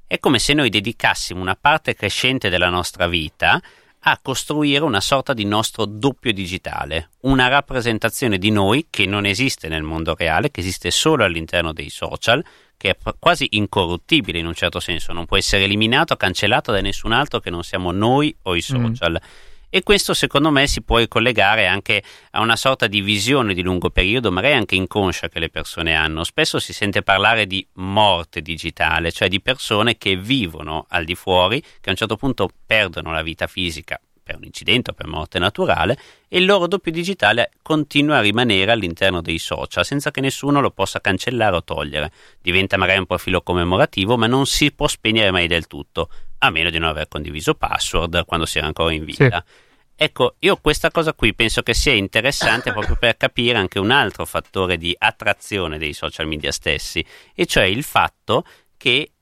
È 0.07 0.19
come 0.19 0.39
se 0.39 0.55
noi 0.55 0.71
dedicassimo 0.71 1.43
una 1.43 1.57
parte 1.57 1.95
crescente 1.95 2.49
della 2.49 2.71
nostra 2.71 3.07
vita 3.07 3.61
a 4.05 4.19
costruire 4.23 4.83
una 4.83 5.03
sorta 5.03 5.35
di 5.35 5.45
nostro 5.45 5.85
doppio 5.85 6.33
digitale, 6.33 7.11
una 7.21 7.49
rappresentazione 7.49 8.39
di 8.39 8.51
noi 8.51 8.87
che 8.89 9.05
non 9.05 9.27
esiste 9.27 9.69
nel 9.69 9.83
mondo 9.83 10.15
reale, 10.15 10.51
che 10.51 10.61
esiste 10.61 10.91
solo 10.91 11.23
all'interno 11.23 11.75
dei 11.75 11.91
social, 11.91 12.43
che 12.79 12.91
è 12.91 12.97
quasi 13.19 13.47
incorruttibile 13.51 14.39
in 14.39 14.47
un 14.47 14.55
certo 14.55 14.81
senso, 14.81 15.13
non 15.13 15.27
può 15.27 15.37
essere 15.37 15.65
eliminato, 15.65 16.17
cancellato 16.17 16.73
da 16.73 16.81
nessun 16.81 17.13
altro 17.13 17.41
che 17.41 17.51
non 17.51 17.63
siamo 17.63 17.93
noi 17.93 18.35
o 18.45 18.55
i 18.55 18.59
mm. 18.59 18.61
social. 18.61 19.13
Mm 19.13 19.51
e 19.75 19.83
questo 19.83 20.13
secondo 20.13 20.51
me 20.51 20.67
si 20.67 20.83
può 20.83 20.99
ricollegare 20.99 21.67
anche 21.67 22.03
a 22.33 22.43
una 22.43 22.57
sorta 22.57 22.87
di 22.87 23.01
visione 23.01 23.55
di 23.55 23.63
lungo 23.63 23.89
periodo, 23.89 24.31
magari 24.31 24.53
anche 24.53 24.75
inconscia 24.75 25.31
che 25.31 25.39
le 25.39 25.49
persone 25.49 25.95
hanno. 25.95 26.25
Spesso 26.25 26.59
si 26.59 26.75
sente 26.75 27.01
parlare 27.01 27.47
di 27.47 27.67
morte 27.77 28.43
digitale, 28.43 29.11
cioè 29.11 29.29
di 29.29 29.41
persone 29.41 29.97
che 29.97 30.15
vivono 30.15 30.85
al 30.91 31.07
di 31.07 31.15
fuori, 31.15 31.59
che 31.63 31.89
a 31.89 31.91
un 31.93 31.97
certo 31.97 32.17
punto 32.17 32.51
perdono 32.67 33.13
la 33.13 33.23
vita 33.23 33.47
fisica 33.47 33.99
per 34.23 34.37
un 34.37 34.45
incidente 34.45 34.91
o 34.91 34.95
per 34.95 35.07
morte 35.07 35.39
naturale 35.39 35.99
e 36.29 36.37
il 36.37 36.45
loro 36.45 36.67
doppio 36.67 36.93
digitale 36.93 37.53
continua 37.63 38.19
a 38.19 38.21
rimanere 38.21 38.73
all'interno 38.73 39.23
dei 39.23 39.39
social 39.39 39.87
senza 39.87 40.11
che 40.11 40.21
nessuno 40.21 40.61
lo 40.61 40.71
possa 40.71 41.01
cancellare 41.01 41.57
o 41.57 41.65
togliere. 41.65 42.13
Diventa 42.43 42.77
magari 42.77 42.99
un 42.99 43.07
profilo 43.07 43.41
commemorativo, 43.41 44.19
ma 44.19 44.27
non 44.27 44.45
si 44.45 44.71
può 44.71 44.87
spegnere 44.87 45.31
mai 45.31 45.47
del 45.47 45.67
tutto 45.67 46.11
a 46.45 46.51
meno 46.51 46.71
di 46.71 46.79
non 46.79 46.89
aver 46.89 47.09
condiviso 47.09 47.55
password 47.55 48.25
quando 48.25 48.47
si 48.47 48.59
era 48.59 48.67
ancora 48.67 48.93
in 48.93 49.05
vita. 49.05 49.45
Sì. 49.47 49.71
Ecco, 49.95 50.35
io 50.41 50.57
questa 50.57 50.91
cosa 50.91 51.13
qui 51.15 51.33
penso 51.35 51.63
che 51.63 51.75
sia 51.75 51.93
interessante 51.93 52.73
proprio 52.75 52.97
per 52.97 53.17
capire 53.17 53.59
anche 53.59 53.79
un 53.79 53.93
altro 53.93 54.25
fattore 54.25 54.77
di 54.77 54.95
attrazione 54.99 55.79
dei 55.79 55.93
social 55.93 56.27
media 56.27 56.51
stessi, 56.51 57.05
e 57.35 57.47
cioè 57.47 57.65
il 57.65 57.85
fatto 57.85 58.45
che 58.77 59.13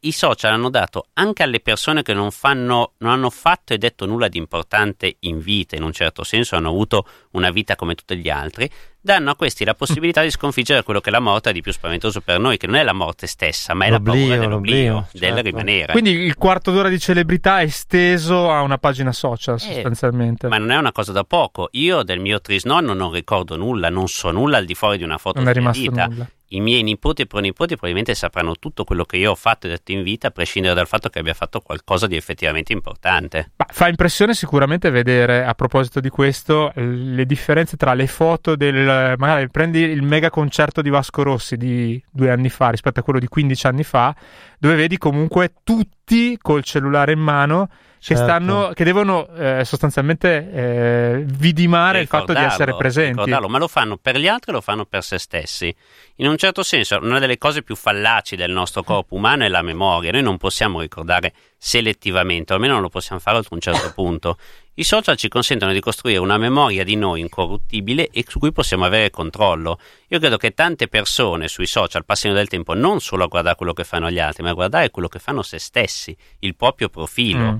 i 0.00 0.12
social 0.12 0.52
hanno 0.52 0.70
dato 0.70 1.06
anche 1.14 1.42
alle 1.42 1.60
persone 1.60 2.02
che 2.02 2.14
non, 2.14 2.30
fanno, 2.30 2.92
non 2.98 3.12
hanno 3.12 3.30
fatto 3.30 3.72
e 3.72 3.78
detto 3.78 4.06
nulla 4.06 4.28
di 4.28 4.38
importante 4.38 5.16
in 5.20 5.40
vita, 5.40 5.76
in 5.76 5.82
un 5.82 5.92
certo 5.92 6.24
senso 6.24 6.56
hanno 6.56 6.68
avuto 6.68 7.06
una 7.32 7.50
vita 7.50 7.76
come 7.76 7.94
tutti 7.94 8.16
gli 8.16 8.28
altri, 8.28 8.70
danno 9.00 9.30
a 9.30 9.36
questi 9.36 9.64
la 9.64 9.74
possibilità 9.74 10.22
di 10.22 10.30
sconfiggere 10.30 10.82
quello 10.82 11.00
che 11.00 11.10
è 11.10 11.12
la 11.12 11.20
morte 11.20 11.50
è 11.50 11.52
di 11.52 11.60
più 11.60 11.72
spaventoso 11.72 12.20
per 12.20 12.40
noi, 12.40 12.56
che 12.56 12.66
non 12.66 12.74
è 12.76 12.82
la 12.82 12.92
morte 12.92 13.26
stessa, 13.26 13.72
ma 13.72 13.84
è 13.84 13.90
l'oblio, 13.90 14.12
la 14.12 14.18
paura 14.18 14.38
dell'oblio, 14.38 14.92
l'oblio, 14.92 15.08
del 15.12 15.20
certo. 15.20 15.42
rimanere. 15.42 15.92
Quindi 15.92 16.10
il 16.10 16.34
quarto 16.36 16.72
d'ora 16.72 16.88
di 16.88 16.98
celebrità 16.98 17.60
è 17.60 17.64
esteso 17.64 18.50
a 18.50 18.62
una 18.62 18.78
pagina 18.78 19.12
social, 19.12 19.56
eh, 19.56 19.58
sostanzialmente. 19.58 20.48
Ma 20.48 20.58
non 20.58 20.72
è 20.72 20.76
una 20.76 20.92
cosa 20.92 21.12
da 21.12 21.22
poco. 21.22 21.68
Io 21.72 22.02
del 22.02 22.18
mio 22.18 22.40
trisnonno 22.40 22.92
non 22.94 23.12
ricordo 23.12 23.56
nulla, 23.56 23.88
non 23.88 24.08
so 24.08 24.30
nulla 24.32 24.56
al 24.56 24.64
di 24.64 24.74
fuori 24.74 24.98
di 24.98 25.04
una 25.04 25.18
foto 25.18 25.38
non 25.38 25.48
è 25.48 25.52
rimasto 25.52 25.80
vita. 25.80 26.06
Nulla 26.06 26.28
i 26.48 26.60
miei 26.60 26.82
nipoti 26.82 27.22
e 27.22 27.26
pronipoti 27.26 27.74
probabilmente 27.74 28.14
sapranno 28.14 28.54
tutto 28.56 28.84
quello 28.84 29.04
che 29.04 29.16
io 29.16 29.32
ho 29.32 29.34
fatto 29.34 29.66
e 29.66 29.70
detto 29.70 29.92
in 29.92 30.02
vita, 30.02 30.28
a 30.28 30.30
prescindere 30.30 30.74
dal 30.74 30.86
fatto 30.86 31.08
che 31.08 31.18
abbia 31.18 31.34
fatto 31.34 31.60
qualcosa 31.60 32.06
di 32.06 32.16
effettivamente 32.16 32.72
importante. 32.72 33.52
Ma 33.56 33.66
fa 33.68 33.88
impressione 33.88 34.34
sicuramente 34.34 34.90
vedere, 34.90 35.44
a 35.44 35.54
proposito 35.54 36.00
di 36.00 36.08
questo, 36.08 36.72
le 36.74 37.26
differenze 37.26 37.76
tra 37.76 37.94
le 37.94 38.06
foto 38.06 38.54
del... 38.54 39.14
magari 39.16 39.48
prendi 39.48 39.80
il 39.80 40.02
mega 40.02 40.30
concerto 40.30 40.82
di 40.82 40.90
Vasco 40.90 41.22
Rossi 41.22 41.56
di 41.56 42.02
due 42.10 42.30
anni 42.30 42.48
fa 42.48 42.70
rispetto 42.70 43.00
a 43.00 43.02
quello 43.02 43.18
di 43.18 43.26
15 43.26 43.66
anni 43.66 43.82
fa, 43.82 44.14
dove 44.58 44.74
vedi 44.74 44.98
comunque 44.98 45.54
tutti 45.64 46.38
col 46.40 46.62
cellulare 46.62 47.12
in 47.12 47.20
mano 47.20 47.68
che, 47.98 48.14
certo. 48.14 48.22
stanno, 48.22 48.70
che 48.74 48.84
devono 48.84 49.26
eh, 49.34 49.64
sostanzialmente 49.64 50.52
eh, 50.52 51.24
vidimare 51.26 52.00
il 52.00 52.06
fatto 52.06 52.32
di 52.32 52.40
essere 52.40 52.76
presenti. 52.76 53.18
Ricordarlo, 53.18 53.48
ma 53.48 53.58
lo 53.58 53.68
fanno 53.68 53.96
per 53.96 54.16
gli 54.18 54.28
altri 54.28 54.52
e 54.52 54.54
lo 54.54 54.60
fanno 54.60 54.84
per 54.84 55.02
se 55.02 55.18
stessi. 55.18 55.74
In 56.16 56.28
un 56.28 56.36
certo 56.36 56.62
senso, 56.62 56.98
una 57.02 57.18
delle 57.18 57.38
cose 57.38 57.62
più 57.62 57.74
fallaci 57.74 58.36
del 58.36 58.50
nostro 58.50 58.82
corpo 58.82 59.16
umano 59.16 59.44
è 59.44 59.48
la 59.48 59.62
memoria. 59.62 60.12
Noi 60.12 60.22
non 60.22 60.36
possiamo 60.36 60.80
ricordare 60.80 61.32
selettivamente, 61.58 62.52
o 62.52 62.56
almeno 62.56 62.74
non 62.74 62.82
lo 62.82 62.88
possiamo 62.88 63.20
fare 63.20 63.38
ad 63.38 63.46
un 63.50 63.60
certo 63.60 63.92
punto. 63.94 64.38
I 64.74 64.84
social 64.84 65.16
ci 65.16 65.28
consentono 65.28 65.72
di 65.72 65.80
costruire 65.80 66.18
una 66.18 66.36
memoria 66.36 66.84
di 66.84 66.96
noi 66.96 67.20
incorruttibile 67.20 68.08
e 68.12 68.24
su 68.28 68.38
cui 68.38 68.52
possiamo 68.52 68.84
avere 68.84 69.10
controllo. 69.10 69.80
Io 70.08 70.18
credo 70.18 70.36
che 70.36 70.52
tante 70.52 70.86
persone 70.86 71.48
sui 71.48 71.66
social 71.66 72.04
passino 72.04 72.34
del 72.34 72.46
tempo 72.46 72.74
non 72.74 73.00
solo 73.00 73.24
a 73.24 73.26
guardare 73.26 73.56
quello 73.56 73.72
che 73.72 73.84
fanno 73.84 74.10
gli 74.10 74.18
altri, 74.18 74.42
ma 74.42 74.50
a 74.50 74.54
guardare 74.54 74.90
quello 74.90 75.08
che 75.08 75.18
fanno 75.18 75.42
se 75.42 75.58
stessi, 75.58 76.16
il 76.40 76.54
proprio 76.54 76.88
profilo. 76.88 77.52
Mm 77.52 77.56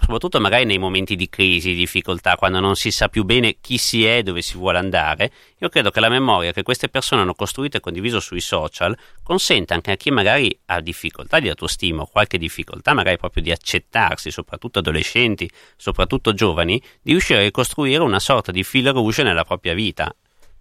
soprattutto 0.00 0.40
magari 0.40 0.64
nei 0.64 0.78
momenti 0.78 1.16
di 1.16 1.28
crisi, 1.28 1.70
di 1.70 1.76
difficoltà, 1.76 2.36
quando 2.36 2.60
non 2.60 2.76
si 2.76 2.90
sa 2.90 3.08
più 3.08 3.24
bene 3.24 3.56
chi 3.60 3.78
si 3.78 4.04
è 4.04 4.18
e 4.18 4.22
dove 4.22 4.42
si 4.42 4.56
vuole 4.56 4.78
andare, 4.78 5.30
io 5.58 5.68
credo 5.68 5.90
che 5.90 6.00
la 6.00 6.08
memoria 6.08 6.52
che 6.52 6.62
queste 6.62 6.88
persone 6.88 7.22
hanno 7.22 7.34
costruito 7.34 7.76
e 7.76 7.80
condiviso 7.80 8.20
sui 8.20 8.40
social 8.40 8.96
consente 9.22 9.74
anche 9.74 9.92
a 9.92 9.96
chi 9.96 10.10
magari 10.10 10.56
ha 10.66 10.80
difficoltà 10.80 11.40
di 11.40 11.48
autostima 11.48 12.02
o 12.02 12.06
qualche 12.06 12.38
difficoltà 12.38 12.94
magari 12.94 13.18
proprio 13.18 13.42
di 13.42 13.50
accettarsi, 13.50 14.30
soprattutto 14.30 14.78
adolescenti, 14.78 15.50
soprattutto 15.76 16.32
giovani, 16.32 16.80
di 17.02 17.10
riuscire 17.10 17.40
a 17.40 17.42
ricostruire 17.42 18.02
una 18.02 18.20
sorta 18.20 18.52
di 18.52 18.64
fil 18.64 18.88
rouge 18.90 19.22
nella 19.22 19.44
propria 19.44 19.74
vita. 19.74 20.14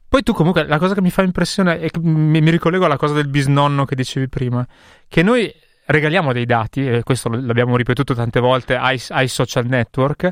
Poi 0.08 0.24
tu 0.24 0.34
comunque 0.34 0.68
la 0.68 0.78
cosa 0.78 0.94
che 0.94 1.02
mi 1.02 1.10
fa 1.10 1.22
impressione 1.22 1.80
che 1.80 2.00
mi, 2.00 2.42
mi 2.42 2.52
ricollego 2.52 2.84
alla 2.84 2.98
cosa 2.98 3.14
del 3.14 3.30
bisnonno 3.30 3.86
che 3.86 3.96
dicevi 3.96 4.28
prima, 4.28 4.68
che 5.08 5.24
noi 5.24 5.50
regaliamo 5.86 6.34
dei 6.34 6.46
dati, 6.46 6.88
e 6.88 7.04
questo 7.04 7.30
l'abbiamo 7.30 7.76
ripetuto 7.76 8.14
tante 8.14 8.40
volte 8.40 8.76
ai, 8.76 9.02
ai 9.10 9.28
social 9.28 9.66
network, 9.66 10.32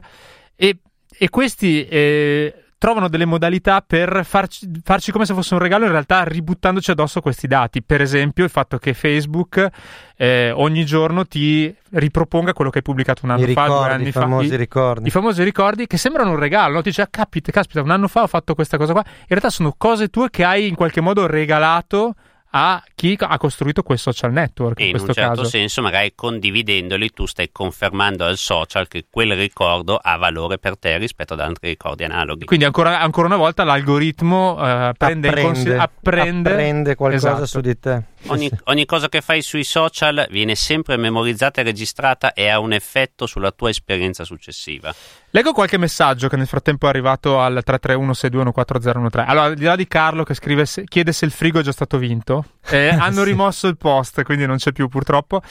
e, 0.56 0.78
e 1.18 1.30
questi 1.30 1.86
eh, 1.86 2.64
trovano 2.80 3.10
delle 3.10 3.26
modalità 3.26 3.84
per 3.86 4.22
farci, 4.24 4.70
farci, 4.82 5.12
come 5.12 5.26
se 5.26 5.34
fosse 5.34 5.54
un 5.54 5.60
regalo, 5.60 5.84
in 5.84 5.92
realtà 5.92 6.24
ributtandoci 6.24 6.92
addosso 6.92 7.20
questi 7.20 7.46
dati. 7.46 7.84
Per 7.84 8.00
esempio, 8.00 8.46
il 8.46 8.50
fatto 8.50 8.78
che 8.78 8.94
Facebook 8.94 9.68
eh, 10.16 10.52
ogni 10.52 10.86
giorno 10.86 11.26
ti 11.26 11.76
riproponga 11.90 12.54
quello 12.54 12.72
che 12.72 12.78
hai 12.78 12.84
pubblicato 12.84 13.26
un 13.26 13.32
anno 13.32 13.44
I 13.44 13.54
fa, 13.54 13.64
ricordi, 13.64 13.84
due 13.84 13.94
anni 13.94 14.08
i 14.08 14.12
famosi 14.14 14.50
fa. 14.50 14.56
Ricordi. 14.56 15.04
I, 15.04 15.08
I, 15.08 15.12
famosi 15.12 15.44
ricordi 15.44 15.88
che 15.88 15.98
sembrano 15.98 16.32
un 16.32 16.40
regalo, 16.40 16.76
no? 16.76 16.82
Ti 16.82 16.88
dice, 16.90 17.02
ah, 17.02 17.08
capita, 17.12 17.52
caspita, 17.52 17.82
un 17.82 17.92
anno 17.92 18.08
fa 18.08 18.22
ho 18.22 18.28
fatto 18.28 18.56
questa 18.56 18.78
cosa 18.78 18.94
qua. 18.94 19.04
In 19.06 19.26
realtà 19.28 19.50
sono 19.50 19.76
cose 19.78 20.08
tue 20.08 20.30
che 20.30 20.46
hai 20.46 20.70
in 20.70 20.76
qualche 20.76 21.02
modo 21.02 21.28
regalato 21.28 22.16
a 22.52 22.84
chi 22.96 23.16
ha 23.18 23.38
costruito 23.38 23.84
quel 23.84 24.00
social 24.00 24.32
network. 24.32 24.80
E 24.80 24.88
in, 24.88 24.96
in 24.96 25.02
un 25.02 25.14
certo 25.14 25.42
caso. 25.42 25.44
senso, 25.44 25.82
magari 25.82 26.14
condividendoli, 26.16 27.10
tu 27.12 27.26
stai 27.26 27.50
confermando 27.52 28.26
al 28.26 28.38
social 28.38 28.88
che 28.88 29.06
quel 29.10 29.36
ricordo 29.36 30.00
ha 30.02 30.18
valore 30.18 30.58
per 30.58 30.78
te 30.78 30.98
rispetto 30.98 31.34
ad 31.34 31.42
altri 31.42 31.70
ricordi 31.70 32.04
analoghi. 32.04 32.46
Quindi, 32.46 32.66
ancora, 32.66 33.00
ancora 33.00 33.28
una 33.28 33.38
volta, 33.38 33.64
l'algoritmo 33.64 34.54
uh, 34.54 34.94
prende 34.98 35.28
apprende, 35.28 35.42
consi- 35.42 35.72
apprende, 35.72 36.50
apprende 36.50 36.96
qualcosa 36.96 37.30
esatto. 37.30 37.46
su 37.46 37.60
di 37.62 37.80
te. 37.80 38.04
Ogni, 38.28 38.50
ogni, 38.66 38.86
cosa 38.86 39.10
che 39.10 39.22
fai 39.22 39.42
sui 39.42 39.64
social 39.64 40.28
viene 40.30 40.56
sempre 40.56 40.98
memorizzata 40.98 41.62
e 41.62 41.64
registrata 41.64 42.34
e 42.34 42.50
ha 42.50 42.60
un 42.60 42.74
effetto 42.74 43.26
sulla 43.26 43.52
tua 43.52 43.70
esperienza 43.70 44.24
successiva. 44.24 44.94
Leggo 45.32 45.54
qualche 45.54 45.78
messaggio 45.78 46.28
che 46.28 46.36
nel 46.36 46.48
frattempo 46.48 46.86
è 46.86 46.90
arrivato 46.90 47.40
al 47.40 47.64
331-621-4013. 47.66 49.24
Allora, 49.28 49.46
al 49.46 49.56
di 49.56 49.64
là 49.64 49.76
di 49.76 49.88
Carlo 49.88 50.24
che 50.24 50.34
scrive, 50.34 50.66
chiede 50.86 51.12
se 51.12 51.26
il 51.26 51.32
frigo 51.32 51.60
è 51.60 51.64
già 51.64 51.72
stato 51.72 51.98
vinto. 51.98 52.46
Eh, 52.70 52.90
hanno 52.90 53.24
sì. 53.24 53.30
rimosso 53.30 53.68
il 53.68 53.78
post, 53.78 54.22
quindi 54.22 54.46
non 54.46 54.58
c'è 54.58 54.72
più 54.72 54.90
purtroppo. 54.90 55.42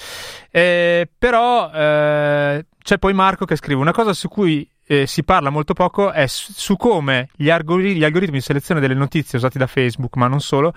Eh, 0.53 1.09
però 1.19 1.69
eh, 1.69 2.65
c'è 2.81 2.99
poi 2.99 3.13
Marco 3.13 3.45
che 3.45 3.57
scrive 3.57 3.81
una 3.81 3.91
cosa 3.91 4.13
su 4.13 4.29
cui 4.29 4.69
eh, 4.91 5.07
si 5.07 5.23
parla 5.23 5.51
molto 5.51 5.75
poco 5.75 6.13
è 6.13 6.25
su 6.27 6.77
come 6.77 7.29
gli, 7.37 7.51
algori- 7.51 7.95
gli, 7.95 8.05
algoritmi 8.05 8.39
di 8.39 8.43
selezione 8.43 8.81
delle 8.81 8.95
notizie 8.95 9.37
usati 9.37 9.59
da 9.59 9.67
Facebook, 9.67 10.17
ma 10.17 10.29
non 10.29 10.41
solo, 10.41 10.73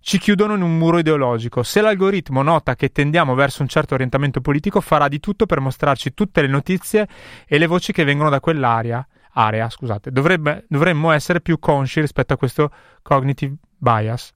ci 0.00 0.18
chiudono 0.18 0.54
in 0.54 0.62
un 0.62 0.78
muro 0.78 0.98
ideologico. 0.98 1.64
Se 1.64 1.80
l'algoritmo 1.80 2.42
nota 2.42 2.76
che 2.76 2.90
tendiamo 2.90 3.34
verso 3.34 3.62
un 3.62 3.68
certo 3.68 3.94
orientamento 3.94 4.40
politico, 4.40 4.80
farà 4.80 5.08
di 5.08 5.18
tutto 5.18 5.46
per 5.46 5.58
mostrarci 5.58 6.14
tutte 6.14 6.42
le 6.42 6.48
notizie 6.48 7.08
e 7.44 7.58
le 7.58 7.66
voci 7.66 7.92
che 7.92 8.04
vengono 8.04 8.30
da 8.30 8.38
quell'area. 8.38 9.04
Area, 9.32 9.68
scusate. 9.68 10.12
Dovrebbe, 10.12 10.64
dovremmo 10.68 11.10
essere 11.10 11.40
più 11.40 11.58
consci 11.58 12.00
rispetto 12.00 12.32
a 12.32 12.36
questo 12.36 12.70
cognitive 13.02 13.56
bias. 13.76 14.32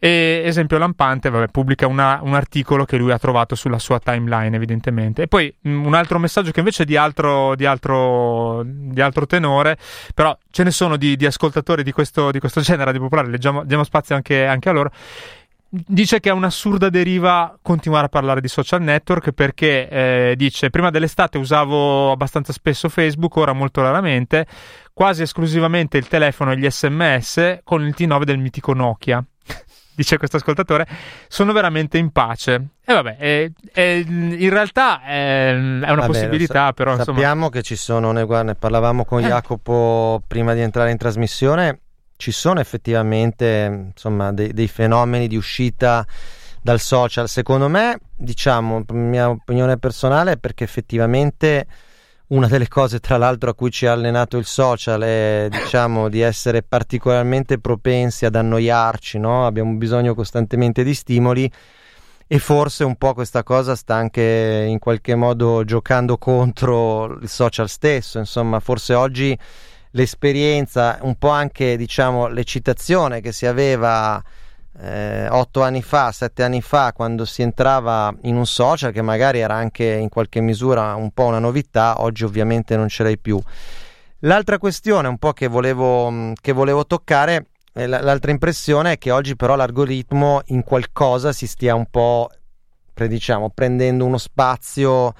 E 0.00 0.42
esempio 0.44 0.78
lampante, 0.78 1.28
vabbè, 1.28 1.48
pubblica 1.48 1.88
una, 1.88 2.20
un 2.22 2.34
articolo 2.34 2.84
che 2.84 2.96
lui 2.96 3.10
ha 3.10 3.18
trovato 3.18 3.56
sulla 3.56 3.80
sua 3.80 3.98
timeline, 3.98 4.54
evidentemente. 4.54 5.22
E 5.22 5.26
poi 5.26 5.52
mm, 5.66 5.84
un 5.84 5.94
altro 5.94 6.18
messaggio 6.20 6.52
che 6.52 6.60
invece 6.60 6.84
è 6.84 6.86
di 6.86 6.96
altro, 6.96 7.56
di 7.56 7.66
altro, 7.66 8.62
di 8.64 9.00
altro 9.00 9.26
tenore, 9.26 9.76
però 10.14 10.36
ce 10.50 10.62
ne 10.62 10.70
sono 10.70 10.96
di, 10.96 11.16
di 11.16 11.26
ascoltatori 11.26 11.82
di 11.82 11.90
questo, 11.90 12.30
di 12.30 12.38
questo 12.38 12.60
genere 12.60 12.92
di 12.92 12.98
popolare, 12.98 13.28
leggiamo, 13.28 13.64
diamo 13.64 13.82
spazio 13.82 14.14
anche, 14.14 14.46
anche 14.46 14.68
a 14.68 14.72
loro 14.72 14.92
dice 15.70 16.18
che 16.18 16.30
è 16.30 16.32
un'assurda 16.32 16.88
deriva 16.88 17.58
continuare 17.60 18.06
a 18.06 18.08
parlare 18.08 18.40
di 18.40 18.48
social 18.48 18.80
network 18.80 19.32
perché 19.32 19.88
eh, 19.88 20.34
dice 20.34 20.70
prima 20.70 20.90
dell'estate 20.90 21.36
usavo 21.36 22.10
abbastanza 22.10 22.52
spesso 22.52 22.88
Facebook, 22.88 23.36
ora 23.36 23.52
molto 23.52 23.82
raramente, 23.82 24.46
quasi 24.94 25.22
esclusivamente 25.22 25.98
il 25.98 26.08
telefono 26.08 26.52
e 26.52 26.58
gli 26.58 26.68
sms 26.68 27.60
con 27.64 27.84
il 27.84 27.94
T9 27.96 28.22
del 28.22 28.38
mitico 28.38 28.72
Nokia 28.72 29.22
dice 29.98 30.16
questo 30.16 30.36
ascoltatore, 30.36 30.86
sono 31.26 31.52
veramente 31.52 31.98
in 31.98 32.12
pace. 32.12 32.68
E 32.84 32.94
vabbè, 32.94 33.16
è, 33.16 33.50
è, 33.72 34.04
in 34.06 34.48
realtà 34.48 35.02
è, 35.02 35.50
è 35.50 35.56
una 35.56 35.94
vabbè, 35.94 36.06
possibilità, 36.06 36.66
sa- 36.66 36.72
però 36.72 36.96
sappiamo 36.96 37.18
insomma... 37.18 37.50
che 37.50 37.62
ci 37.62 37.74
sono, 37.74 38.12
ne, 38.12 38.22
guarda, 38.24 38.52
ne 38.52 38.54
parlavamo 38.54 39.04
con 39.04 39.24
eh. 39.24 39.26
Jacopo 39.26 40.22
prima 40.24 40.54
di 40.54 40.60
entrare 40.60 40.92
in 40.92 40.96
trasmissione, 40.96 41.80
ci 42.16 42.30
sono 42.30 42.60
effettivamente 42.60 43.88
insomma, 43.92 44.32
dei, 44.32 44.52
dei 44.52 44.68
fenomeni 44.68 45.26
di 45.26 45.36
uscita 45.36 46.06
dal 46.62 46.78
social. 46.78 47.28
Secondo 47.28 47.68
me 47.68 47.98
diciamo, 48.14 48.84
mia 48.90 49.30
opinione 49.30 49.78
personale 49.78 50.32
è 50.32 50.36
perché 50.36 50.62
effettivamente 50.62 51.66
una 52.28 52.46
delle 52.46 52.68
cose 52.68 52.98
tra 52.98 53.16
l'altro 53.16 53.50
a 53.50 53.54
cui 53.54 53.70
ci 53.70 53.86
ha 53.86 53.92
allenato 53.92 54.36
il 54.36 54.44
social 54.44 55.00
è 55.02 55.48
diciamo 55.50 56.08
di 56.08 56.20
essere 56.20 56.62
particolarmente 56.62 57.58
propensi 57.58 58.26
ad 58.26 58.34
annoiarci, 58.34 59.18
no? 59.18 59.46
abbiamo 59.46 59.74
bisogno 59.74 60.14
costantemente 60.14 60.84
di 60.84 60.92
stimoli 60.92 61.50
e 62.26 62.38
forse 62.38 62.84
un 62.84 62.96
po' 62.96 63.14
questa 63.14 63.42
cosa 63.42 63.74
sta 63.74 63.94
anche 63.94 64.66
in 64.68 64.78
qualche 64.78 65.14
modo 65.14 65.64
giocando 65.64 66.18
contro 66.18 67.18
il 67.18 67.28
social 67.28 67.68
stesso, 67.68 68.18
insomma 68.18 68.60
forse 68.60 68.92
oggi 68.92 69.38
l'esperienza, 69.92 70.98
un 71.02 71.16
po' 71.16 71.30
anche 71.30 71.78
diciamo 71.78 72.26
l'eccitazione 72.26 73.22
che 73.22 73.32
si 73.32 73.46
aveva 73.46 74.22
eh, 74.80 75.28
otto 75.28 75.62
anni 75.62 75.82
fa, 75.82 76.12
sette 76.12 76.42
anni 76.42 76.60
fa, 76.60 76.92
quando 76.92 77.24
si 77.24 77.42
entrava 77.42 78.14
in 78.22 78.36
un 78.36 78.46
social 78.46 78.92
che 78.92 79.02
magari 79.02 79.40
era 79.40 79.54
anche 79.54 79.84
in 79.84 80.08
qualche 80.08 80.40
misura 80.40 80.94
un 80.94 81.10
po' 81.10 81.24
una 81.24 81.38
novità, 81.38 82.00
oggi 82.00 82.24
ovviamente 82.24 82.76
non 82.76 82.88
ce 82.88 83.02
l'hai 83.02 83.18
più. 83.18 83.40
L'altra 84.20 84.58
questione 84.58 85.08
un 85.08 85.18
po' 85.18 85.32
che 85.32 85.46
volevo, 85.46 86.32
che 86.40 86.52
volevo 86.52 86.86
toccare, 86.86 87.46
eh, 87.72 87.86
l'altra 87.86 88.30
impressione 88.30 88.92
è 88.92 88.98
che 88.98 89.10
oggi 89.10 89.36
però 89.36 89.54
l'algoritmo 89.54 90.42
in 90.46 90.62
qualcosa 90.62 91.32
si 91.32 91.46
stia 91.46 91.74
un 91.74 91.86
po', 91.86 92.30
diciamo, 92.94 93.50
prendendo 93.50 94.04
uno 94.04 94.18
spazio 94.18 95.14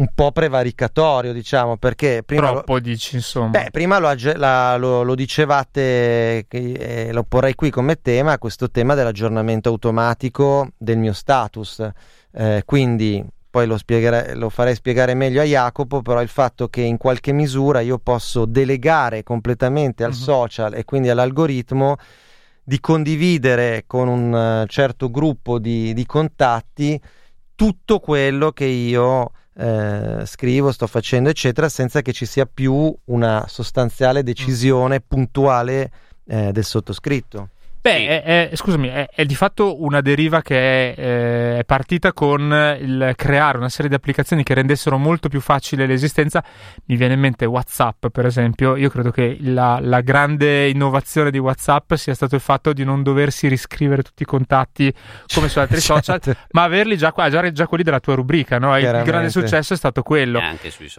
un 0.00 0.08
po' 0.14 0.32
prevaricatorio, 0.32 1.32
diciamo, 1.32 1.76
perché 1.76 2.22
prima 2.24 2.48
troppo 2.48 2.74
lo, 2.74 2.80
dici, 2.80 3.16
insomma. 3.16 3.48
Beh, 3.48 3.68
prima 3.70 3.98
lo, 3.98 4.10
la, 4.36 4.76
lo, 4.76 5.02
lo 5.02 5.14
dicevate, 5.14 6.46
eh, 6.48 7.10
lo 7.12 7.22
porrei 7.22 7.54
qui 7.54 7.70
come 7.70 8.00
tema, 8.00 8.38
questo 8.38 8.70
tema 8.70 8.94
dell'aggiornamento 8.94 9.68
automatico 9.68 10.70
del 10.78 10.96
mio 10.96 11.12
status. 11.12 11.86
Eh, 12.32 12.62
quindi 12.64 13.22
poi 13.50 13.66
lo, 13.66 13.76
lo, 14.34 14.48
farei 14.48 14.74
spiegare 14.74 15.12
meglio 15.12 15.42
a 15.42 15.44
Jacopo, 15.44 16.00
però 16.00 16.22
il 16.22 16.28
fatto 16.28 16.68
che 16.68 16.80
in 16.80 16.96
qualche 16.96 17.32
misura 17.32 17.80
io 17.80 17.98
posso 17.98 18.46
delegare 18.46 19.22
completamente 19.22 20.02
al 20.02 20.12
uh-huh. 20.12 20.16
social 20.16 20.74
e 20.74 20.84
quindi 20.84 21.10
all'algoritmo 21.10 21.96
di 22.62 22.80
condividere 22.80 23.84
con 23.86 24.08
un 24.08 24.62
uh, 24.62 24.66
certo 24.66 25.10
gruppo 25.10 25.58
di, 25.58 25.92
di 25.92 26.06
contatti 26.06 26.98
tutto 27.54 27.98
quello 27.98 28.52
che 28.52 28.64
io 28.64 29.32
eh, 29.60 30.26
scrivo, 30.26 30.72
sto 30.72 30.86
facendo, 30.86 31.28
eccetera, 31.28 31.68
senza 31.68 32.00
che 32.00 32.12
ci 32.12 32.24
sia 32.24 32.46
più 32.46 32.94
una 33.06 33.44
sostanziale 33.46 34.22
decisione 34.22 35.00
puntuale 35.00 35.90
eh, 36.26 36.50
del 36.50 36.64
sottoscritto. 36.64 37.50
Beh, 37.82 38.22
è, 38.22 38.50
è, 38.50 38.56
scusami, 38.56 38.88
è, 38.88 39.08
è, 39.10 39.24
di 39.24 39.34
fatto 39.34 39.82
una 39.82 40.02
deriva 40.02 40.42
che 40.42 40.92
è, 40.92 41.00
eh, 41.00 41.58
è, 41.60 41.64
partita 41.64 42.12
con 42.12 42.76
il 42.78 43.14
creare 43.16 43.56
una 43.56 43.70
serie 43.70 43.88
di 43.88 43.94
applicazioni 43.94 44.42
che 44.42 44.52
rendessero 44.52 44.98
molto 44.98 45.30
più 45.30 45.40
facile 45.40 45.86
l'esistenza. 45.86 46.44
Mi 46.86 46.96
viene 46.96 47.14
in 47.14 47.20
mente 47.20 47.46
WhatsApp, 47.46 48.08
per 48.08 48.26
esempio. 48.26 48.76
Io 48.76 48.90
credo 48.90 49.10
che 49.10 49.38
la, 49.40 49.78
la 49.80 50.02
grande 50.02 50.68
innovazione 50.68 51.30
di 51.30 51.38
WhatsApp 51.38 51.94
sia 51.94 52.12
stato 52.12 52.34
il 52.34 52.42
fatto 52.42 52.74
di 52.74 52.84
non 52.84 53.02
doversi 53.02 53.48
riscrivere 53.48 54.02
tutti 54.02 54.24
i 54.24 54.26
contatti 54.26 54.92
come 55.34 55.48
su 55.48 55.58
altri 55.58 55.80
certo. 55.80 56.02
social, 56.02 56.36
ma 56.50 56.64
averli 56.64 56.98
già, 56.98 57.12
qua, 57.12 57.30
già, 57.30 57.50
già, 57.50 57.66
quelli 57.66 57.82
della 57.82 58.00
tua 58.00 58.14
rubrica. 58.14 58.58
No? 58.58 58.76
Il 58.76 59.02
grande 59.04 59.30
successo 59.30 59.72
è 59.72 59.76
stato 59.76 60.02
quello. 60.02 60.38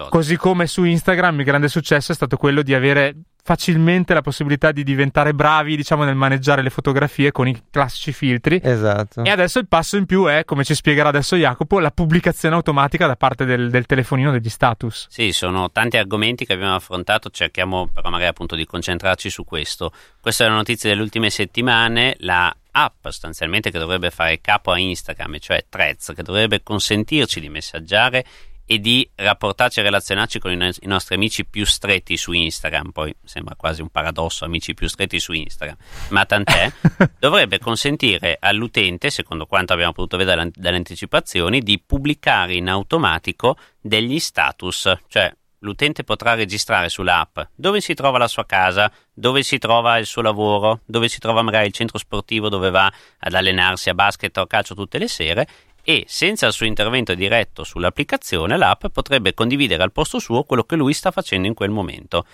Così 0.10 0.36
come 0.36 0.66
su 0.66 0.84
Instagram 0.84 1.40
il 1.40 1.46
grande 1.46 1.68
successo 1.68 2.12
è 2.12 2.16
stato 2.16 2.38
quello 2.38 2.64
di 2.64 2.74
avere 2.74 3.16
facilmente 3.44 4.14
la 4.14 4.22
possibilità 4.22 4.72
di 4.72 4.84
diventare 4.84 5.34
bravi, 5.34 5.76
diciamo, 5.76 6.04
nel 6.04 6.16
maneggiare 6.16 6.62
le 6.62 6.70
fotografie 6.70 7.32
con 7.32 7.48
i 7.48 7.64
classici 7.70 8.14
filtri. 8.14 8.60
Esatto. 8.64 9.24
E 9.24 9.30
adesso 9.30 9.60
il 9.60 9.68
passo 9.68 9.98
in 9.98 10.06
più 10.06 10.26
è, 10.26 10.46
come 10.46 10.64
ci 10.64 10.76
spiegherà 10.76 11.10
adesso 11.10 11.36
Jacopo, 11.36 11.80
la 11.80 11.92
pubblicazione 11.92 12.56
automatica 12.56 13.08
da 13.08 13.16
parte 13.16 13.46
del, 13.46 13.70
del 13.70 13.86
telefonino 13.86 14.32
degli 14.32 14.50
status. 14.50 15.08
Sì, 15.10 15.32
sono 15.32 15.72
tanti 15.72 15.98
argomenti 15.98 16.46
che 16.46 16.54
abbiamo 16.54 16.76
affrontato, 16.76 17.30
cerchiamo 17.30 17.88
però 17.88 18.10
magari 18.10 18.30
appunto 18.30 18.56
di 18.56 18.66
concentrarci 18.66 19.30
su 19.30 19.44
questo. 19.44 19.92
Questa 20.20 20.46
è 20.46 20.48
la 20.48 20.56
notizia 20.56 20.90
delle 20.90 21.02
ultime 21.02 21.30
settimane, 21.30 22.16
la 22.20 22.56
app 22.74 23.04
sostanzialmente 23.04 23.70
che 23.70 23.80
dovrebbe 23.80 24.12
fare 24.12 24.40
capo 24.40 24.72
a 24.72 24.80
Instagram, 24.80 25.40
cioè 25.40 25.66
Threads, 25.68 26.14
che 26.16 26.24
dovrebbe 26.24 26.64
consentirci 26.64 27.40
di 27.40 27.50
messaggiare 27.50 28.24
e 28.66 28.80
di 28.80 29.10
rapportarci 29.16 29.80
e 29.80 29.84
relazionarci 29.84 30.40
con 30.40 30.52
i, 30.52 30.56
no- 30.56 30.68
i, 30.68 30.88
nostri 30.88 31.16
amici 31.16 31.46
più 31.46 31.66
stretti 31.66 32.18
su 32.18 32.32
Instagram. 32.32 32.92
Poi 32.92 33.16
sembra 33.24 33.56
quasi 33.56 33.82
un 33.82 33.90
paradosso, 33.90 34.46
amici 34.46 34.74
più 34.74 34.88
stretti 34.88 35.20
su 35.20 35.34
Instagram, 35.34 35.78
ma 36.10 36.26
tant'è. 36.26 36.72
dovrebbe 37.20 37.60
consentire 37.60 38.38
all'utente, 38.40 39.10
secondo 39.10 39.46
quanto 39.46 39.74
abbiamo 39.74 39.92
potuto 39.92 40.18
vedere 40.18 40.52
dalle 40.54 40.78
anticipazioni, 40.78 41.62
di 41.62 41.82
pubblicare 41.86 42.54
in 42.54 42.70
automatico 42.70 43.58
degli 43.80 44.20
status, 44.20 44.92
cioè 45.08 45.34
l'utente 45.62 46.04
potrà 46.04 46.34
registrare 46.34 46.90
sull'app 46.90 47.40
dove 47.56 47.82
si 47.82 47.94
trova 47.94 48.18
la 48.18 48.28
sua 48.28 48.46
casa, 48.46 48.92
dove 49.14 49.44
si 49.44 49.58
trova 49.58 49.98
il 49.98 50.06
suo 50.06 50.22
lavoro, 50.22 50.82
dove 50.86 51.08
si 51.08 51.20
trova 51.20 51.42
magari 51.42 51.68
il 51.68 51.74
centro 51.74 51.98
sportivo 51.98 52.50
dove 52.50 52.70
va 52.70 52.92
ad 53.20 53.34
allenarsi 53.34 53.90
a 53.90 53.94
basket 53.94 54.36
o 54.38 54.42
a 54.42 54.48
calcio 54.48 54.76
tutte 54.76 54.98
le 54.98 55.08
sere 55.08 55.48
e 55.84 56.06
senza 56.08 56.48
il 56.48 56.54
suo 56.54 56.66
intervento 56.66 57.14
diretto 57.14 57.64
sull'applicazione 57.64 58.58
l'app 58.58 58.88
potrebbe 58.88 59.34
condividere 59.34 59.84
al 59.84 59.92
posto 59.92 60.20
suo 60.20 60.44
quello 60.44 60.64
che 60.64 60.76
lui 60.76 60.94
sta 60.94 61.12
facendo 61.12 61.48
in 61.48 61.54
quel 61.54 61.70
momento. 61.70 62.26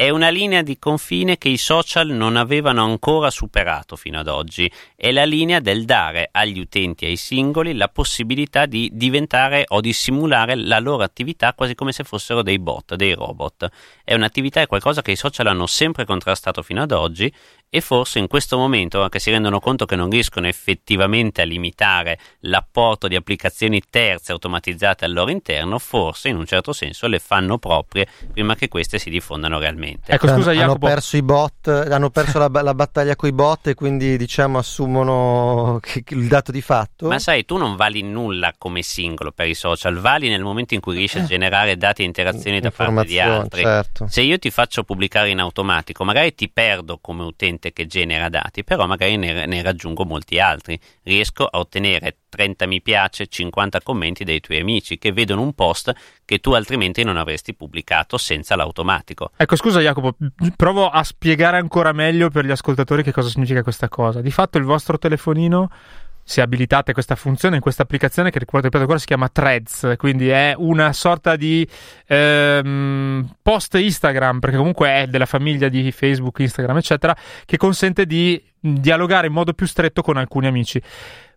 È 0.00 0.08
una 0.08 0.30
linea 0.30 0.62
di 0.62 0.78
confine 0.78 1.36
che 1.36 1.50
i 1.50 1.58
social 1.58 2.08
non 2.08 2.36
avevano 2.36 2.82
ancora 2.82 3.28
superato 3.28 3.96
fino 3.96 4.18
ad 4.18 4.28
oggi, 4.28 4.72
è 4.96 5.12
la 5.12 5.26
linea 5.26 5.60
del 5.60 5.84
dare 5.84 6.30
agli 6.32 6.58
utenti 6.58 7.04
e 7.04 7.08
ai 7.08 7.16
singoli 7.16 7.74
la 7.74 7.88
possibilità 7.88 8.64
di 8.64 8.88
diventare 8.94 9.64
o 9.68 9.82
di 9.82 9.92
simulare 9.92 10.54
la 10.54 10.78
loro 10.78 11.02
attività 11.02 11.52
quasi 11.52 11.74
come 11.74 11.92
se 11.92 12.04
fossero 12.04 12.40
dei 12.40 12.58
bot, 12.58 12.94
dei 12.94 13.12
robot. 13.12 13.68
È 14.10 14.14
un'attività, 14.14 14.60
è 14.60 14.66
qualcosa 14.66 15.02
che 15.02 15.12
i 15.12 15.16
social 15.16 15.46
hanno 15.46 15.68
sempre 15.68 16.04
contrastato 16.04 16.64
fino 16.64 16.82
ad 16.82 16.90
oggi 16.90 17.32
e 17.72 17.80
forse 17.80 18.18
in 18.18 18.26
questo 18.26 18.58
momento, 18.58 19.08
che 19.08 19.20
si 19.20 19.30
rendono 19.30 19.60
conto 19.60 19.86
che 19.86 19.94
non 19.94 20.10
riescono 20.10 20.48
effettivamente 20.48 21.40
a 21.40 21.44
limitare 21.44 22.18
l'apporto 22.40 23.06
di 23.06 23.14
applicazioni 23.14 23.80
terze 23.88 24.32
automatizzate 24.32 25.04
al 25.04 25.12
loro 25.12 25.30
interno, 25.30 25.78
forse 25.78 26.28
in 26.28 26.36
un 26.36 26.46
certo 26.46 26.72
senso 26.72 27.06
le 27.06 27.20
fanno 27.20 27.58
proprie 27.58 28.08
prima 28.32 28.56
che 28.56 28.66
queste 28.66 28.98
si 28.98 29.08
diffondano 29.08 29.60
realmente. 29.60 30.10
Ecco, 30.10 30.26
scusa, 30.26 30.50
hanno 30.50 30.78
perso 30.78 31.16
i 31.16 31.22
bot, 31.22 31.68
hanno 31.68 32.10
perso 32.10 32.38
la, 32.40 32.50
la 32.62 32.74
battaglia 32.74 33.14
con 33.14 33.28
i 33.28 33.32
bot 33.32 33.68
e 33.68 33.74
quindi 33.74 34.16
diciamo 34.16 34.58
assumono 34.58 35.78
il 36.08 36.26
dato 36.26 36.50
di 36.50 36.60
fatto. 36.60 37.06
Ma 37.06 37.20
sai, 37.20 37.44
tu 37.44 37.56
non 37.56 37.76
vali 37.76 38.02
nulla 38.02 38.52
come 38.58 38.82
singolo 38.82 39.30
per 39.30 39.46
i 39.46 39.54
social, 39.54 39.96
vali 39.98 40.28
nel 40.28 40.42
momento 40.42 40.74
in 40.74 40.80
cui 40.80 40.96
riesci 40.96 41.18
a 41.18 41.22
eh. 41.22 41.26
generare 41.26 41.76
dati 41.76 42.02
e 42.02 42.06
interazioni 42.06 42.58
da 42.58 42.72
parte 42.72 43.04
di 43.04 43.20
altri. 43.20 43.62
Certo. 43.62 43.99
Se 44.08 44.22
io 44.22 44.38
ti 44.38 44.50
faccio 44.50 44.82
pubblicare 44.82 45.30
in 45.30 45.40
automatico, 45.40 46.04
magari 46.04 46.34
ti 46.34 46.48
perdo 46.48 46.98
come 47.00 47.22
utente 47.24 47.38
utente 47.50 47.72
che 47.72 47.86
genera 47.86 48.28
dati, 48.28 48.64
però 48.64 48.86
magari 48.86 49.16
ne, 49.16 49.46
ne 49.46 49.62
raggiungo 49.62 50.04
molti 50.04 50.38
altri. 50.38 50.78
Riesco 51.02 51.44
a 51.44 51.58
ottenere 51.58 52.16
30 52.28 52.66
mi 52.66 52.80
piace, 52.80 53.26
50 53.26 53.80
commenti 53.82 54.24
dei 54.24 54.40
tuoi 54.40 54.60
amici 54.60 54.98
che 54.98 55.12
vedono 55.12 55.42
un 55.42 55.52
post 55.52 55.92
che 56.24 56.38
tu 56.38 56.52
altrimenti 56.52 57.02
non 57.02 57.16
avresti 57.16 57.54
pubblicato 57.54 58.16
senza 58.18 58.56
l'automatico. 58.56 59.30
Ecco, 59.36 59.56
scusa 59.56 59.80
Jacopo, 59.80 60.16
provo 60.56 60.88
a 60.88 61.02
spiegare 61.02 61.56
ancora 61.56 61.92
meglio 61.92 62.30
per 62.30 62.44
gli 62.44 62.50
ascoltatori 62.50 63.02
che 63.02 63.12
cosa 63.12 63.28
significa 63.28 63.62
questa 63.62 63.88
cosa. 63.88 64.20
Di 64.20 64.30
fatto 64.30 64.58
il 64.58 64.64
vostro 64.64 64.98
telefonino 64.98 65.70
se 66.30 66.40
abilitate 66.40 66.92
questa 66.92 67.16
funzione 67.16 67.56
in 67.56 67.60
questa 67.60 67.82
applicazione 67.82 68.30
che 68.30 68.38
ricordo 68.38 68.66
ripeto 68.66 68.82
ancora 68.84 69.00
si 69.00 69.06
chiama 69.06 69.28
Threads, 69.28 69.94
quindi 69.96 70.28
è 70.28 70.54
una 70.56 70.92
sorta 70.92 71.34
di 71.34 71.68
ehm, 72.06 73.34
post 73.42 73.74
Instagram, 73.74 74.38
perché 74.38 74.56
comunque 74.56 74.88
è 74.90 75.06
della 75.08 75.26
famiglia 75.26 75.68
di 75.68 75.90
Facebook, 75.90 76.38
Instagram, 76.38 76.76
eccetera, 76.76 77.16
che 77.44 77.56
consente 77.56 78.06
di 78.06 78.40
dialogare 78.60 79.26
in 79.26 79.32
modo 79.32 79.54
più 79.54 79.66
stretto 79.66 80.02
con 80.02 80.18
alcuni 80.18 80.46
amici 80.46 80.80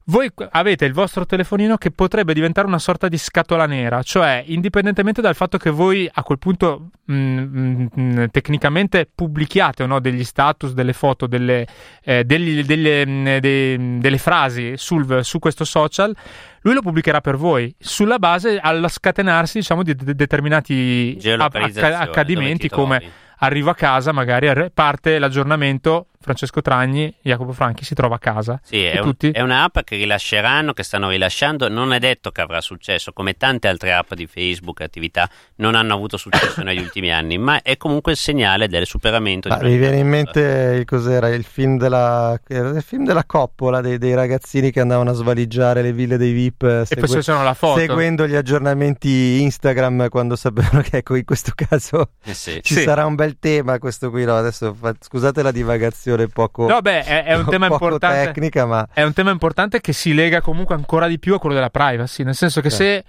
voi 0.06 0.30
avete 0.52 0.84
il 0.84 0.92
vostro 0.92 1.26
telefonino 1.26 1.78
che 1.78 1.92
potrebbe 1.92 2.34
diventare 2.34 2.68
una 2.68 2.80
sorta 2.80 3.08
di 3.08 3.18
scatola 3.18 3.66
nera, 3.66 4.04
cioè 4.04 4.44
indipendentemente 4.48 5.22
dal 5.22 5.36
fatto 5.36 5.58
che 5.58 5.70
voi 5.70 6.10
a 6.12 6.24
quel 6.24 6.40
punto 6.40 6.90
mh, 7.06 7.14
mm, 7.14 7.38
mh, 7.38 7.90
mm, 8.00 8.24
tecnicamente 8.32 9.10
pubblichiate 9.14 9.86
no, 9.86 10.02
degli 10.02 10.26
status, 10.26 10.74
delle 10.74 10.92
foto, 10.92 11.26
delle, 11.26 11.66
eh, 12.04 12.26
degli, 12.26 12.66
delle, 12.66 13.06
mh, 13.06 13.12
mm, 13.12 13.38
de, 13.38 13.98
delle 14.00 14.18
frasi 14.18 14.74
sul, 14.76 15.24
su 15.24 15.40
questo 15.40 15.64
social, 15.64 16.14
lui 16.62 16.74
lo 16.74 16.82
pubblicherà 16.82 17.22
per 17.22 17.38
voi 17.38 17.74
sulla 17.80 18.20
base 18.20 18.60
allo 18.60 18.90
scatenarsi 18.90 19.60
diciamo, 19.60 19.84
di 19.84 19.96
de- 19.96 20.16
determinati 20.16 21.18
accadimenti 21.30 22.68
come 22.68 23.02
arrivo 23.38 23.70
a 23.70 23.76
casa, 23.76 24.12
magari 24.12 24.70
parte 24.74 25.20
l'aggiornamento 25.20 26.08
Francesco 26.24 26.62
Tragni, 26.62 27.14
Jacopo 27.22 27.52
Franchi 27.52 27.84
si 27.84 27.94
trova 27.94 28.16
a 28.16 28.20
casa. 28.20 28.60
Sì, 28.64 28.84
è, 28.84 29.00
un, 29.00 29.14
è, 29.18 29.42
un'app 29.42 29.80
che 29.84 29.98
rilasceranno, 29.98 30.72
che 30.72 30.84
stanno 30.84 31.10
rilasciando, 31.10 31.68
non 31.68 31.92
è 31.92 32.00
detto 32.00 32.32
che 32.32 32.40
avrà 32.40 32.62
successo, 32.62 33.12
come 33.12 33.34
tante 33.34 33.68
altre 33.68 33.94
app 33.94 34.14
di 34.14 34.26
Facebook, 34.26 34.82
attività, 34.82 35.30
non 35.58 35.76
hanno 35.76 35.94
avuto 35.94 36.16
successo 36.16 36.64
negli 36.64 36.80
ultimi 36.82 37.12
anni, 37.12 37.38
ma 37.38 37.62
è 37.62 37.76
comunque 37.76 38.14
il 38.14 38.18
segnale 38.18 38.70
del 38.70 38.86
superamento. 38.86 39.50
Ah, 39.50 39.60
mi 39.62 39.78
viene 39.78 39.98
in 39.98 40.08
mente 40.08 40.84
cos'era 40.86 41.28
il 41.28 41.44
film 41.44 41.78
della, 41.78 42.40
il 42.48 42.84
film 42.86 43.04
della 43.04 43.26
coppola 43.26 43.82
dei, 43.82 43.98
dei, 43.98 44.14
ragazzini 44.14 44.72
che 44.72 44.80
andavano 44.80 45.10
a 45.10 45.14
svaligiare 45.14 45.82
le 45.82 45.92
ville 45.92 46.18
dei 46.18 46.32
VIP 46.32 46.64
e 46.64 46.86
segue, 46.86 47.08
poi 47.08 47.44
la 47.44 47.54
foto. 47.54 47.80
seguendo 47.80 48.28
gli 48.28 48.36
aggiornamenti 48.36 49.42
Instagram 49.42 50.10
quando 50.10 50.36
sapevano 50.36 50.82
che 50.88 50.98
ecco 50.98 51.16
in 51.16 51.26
questo 51.26 51.52
caso 51.56 52.12
eh 52.24 52.34
sì. 52.34 52.60
ci 52.62 52.76
sì. 52.76 52.82
sarà 52.82 53.06
un 53.06 53.16
bel 53.16 53.38
tema 53.40 53.80
questo 53.80 54.10
qui 54.10 54.24
no 54.24 54.36
adesso 54.36 54.74
fa, 54.74 54.94
scusate 54.98 55.42
la 55.42 55.52
divagazione 55.52 56.13
poco 56.30 56.68
no 56.68 56.82
beh 56.82 57.04
è, 57.04 57.24
è 57.26 57.36
un 57.36 57.46
tema 57.50 57.68
importante 57.68 58.26
tecnica 58.26 58.66
ma 58.66 58.88
è 58.94 59.04
un 59.04 59.14
tema 59.14 59.32
importante 59.32 59.82
che 59.82 59.94
si 59.94 60.14
lega 60.14 60.42
comunque 60.42 60.76
ancora 60.76 61.08
di 61.08 61.20
più 61.20 61.34
a 61.34 61.40
quello 61.40 61.56
della 61.56 61.70
privacy 61.70 62.24
nel 62.24 62.36
senso 62.36 62.62
che 62.62 62.70
sì. 62.70 62.76
se 62.76 63.04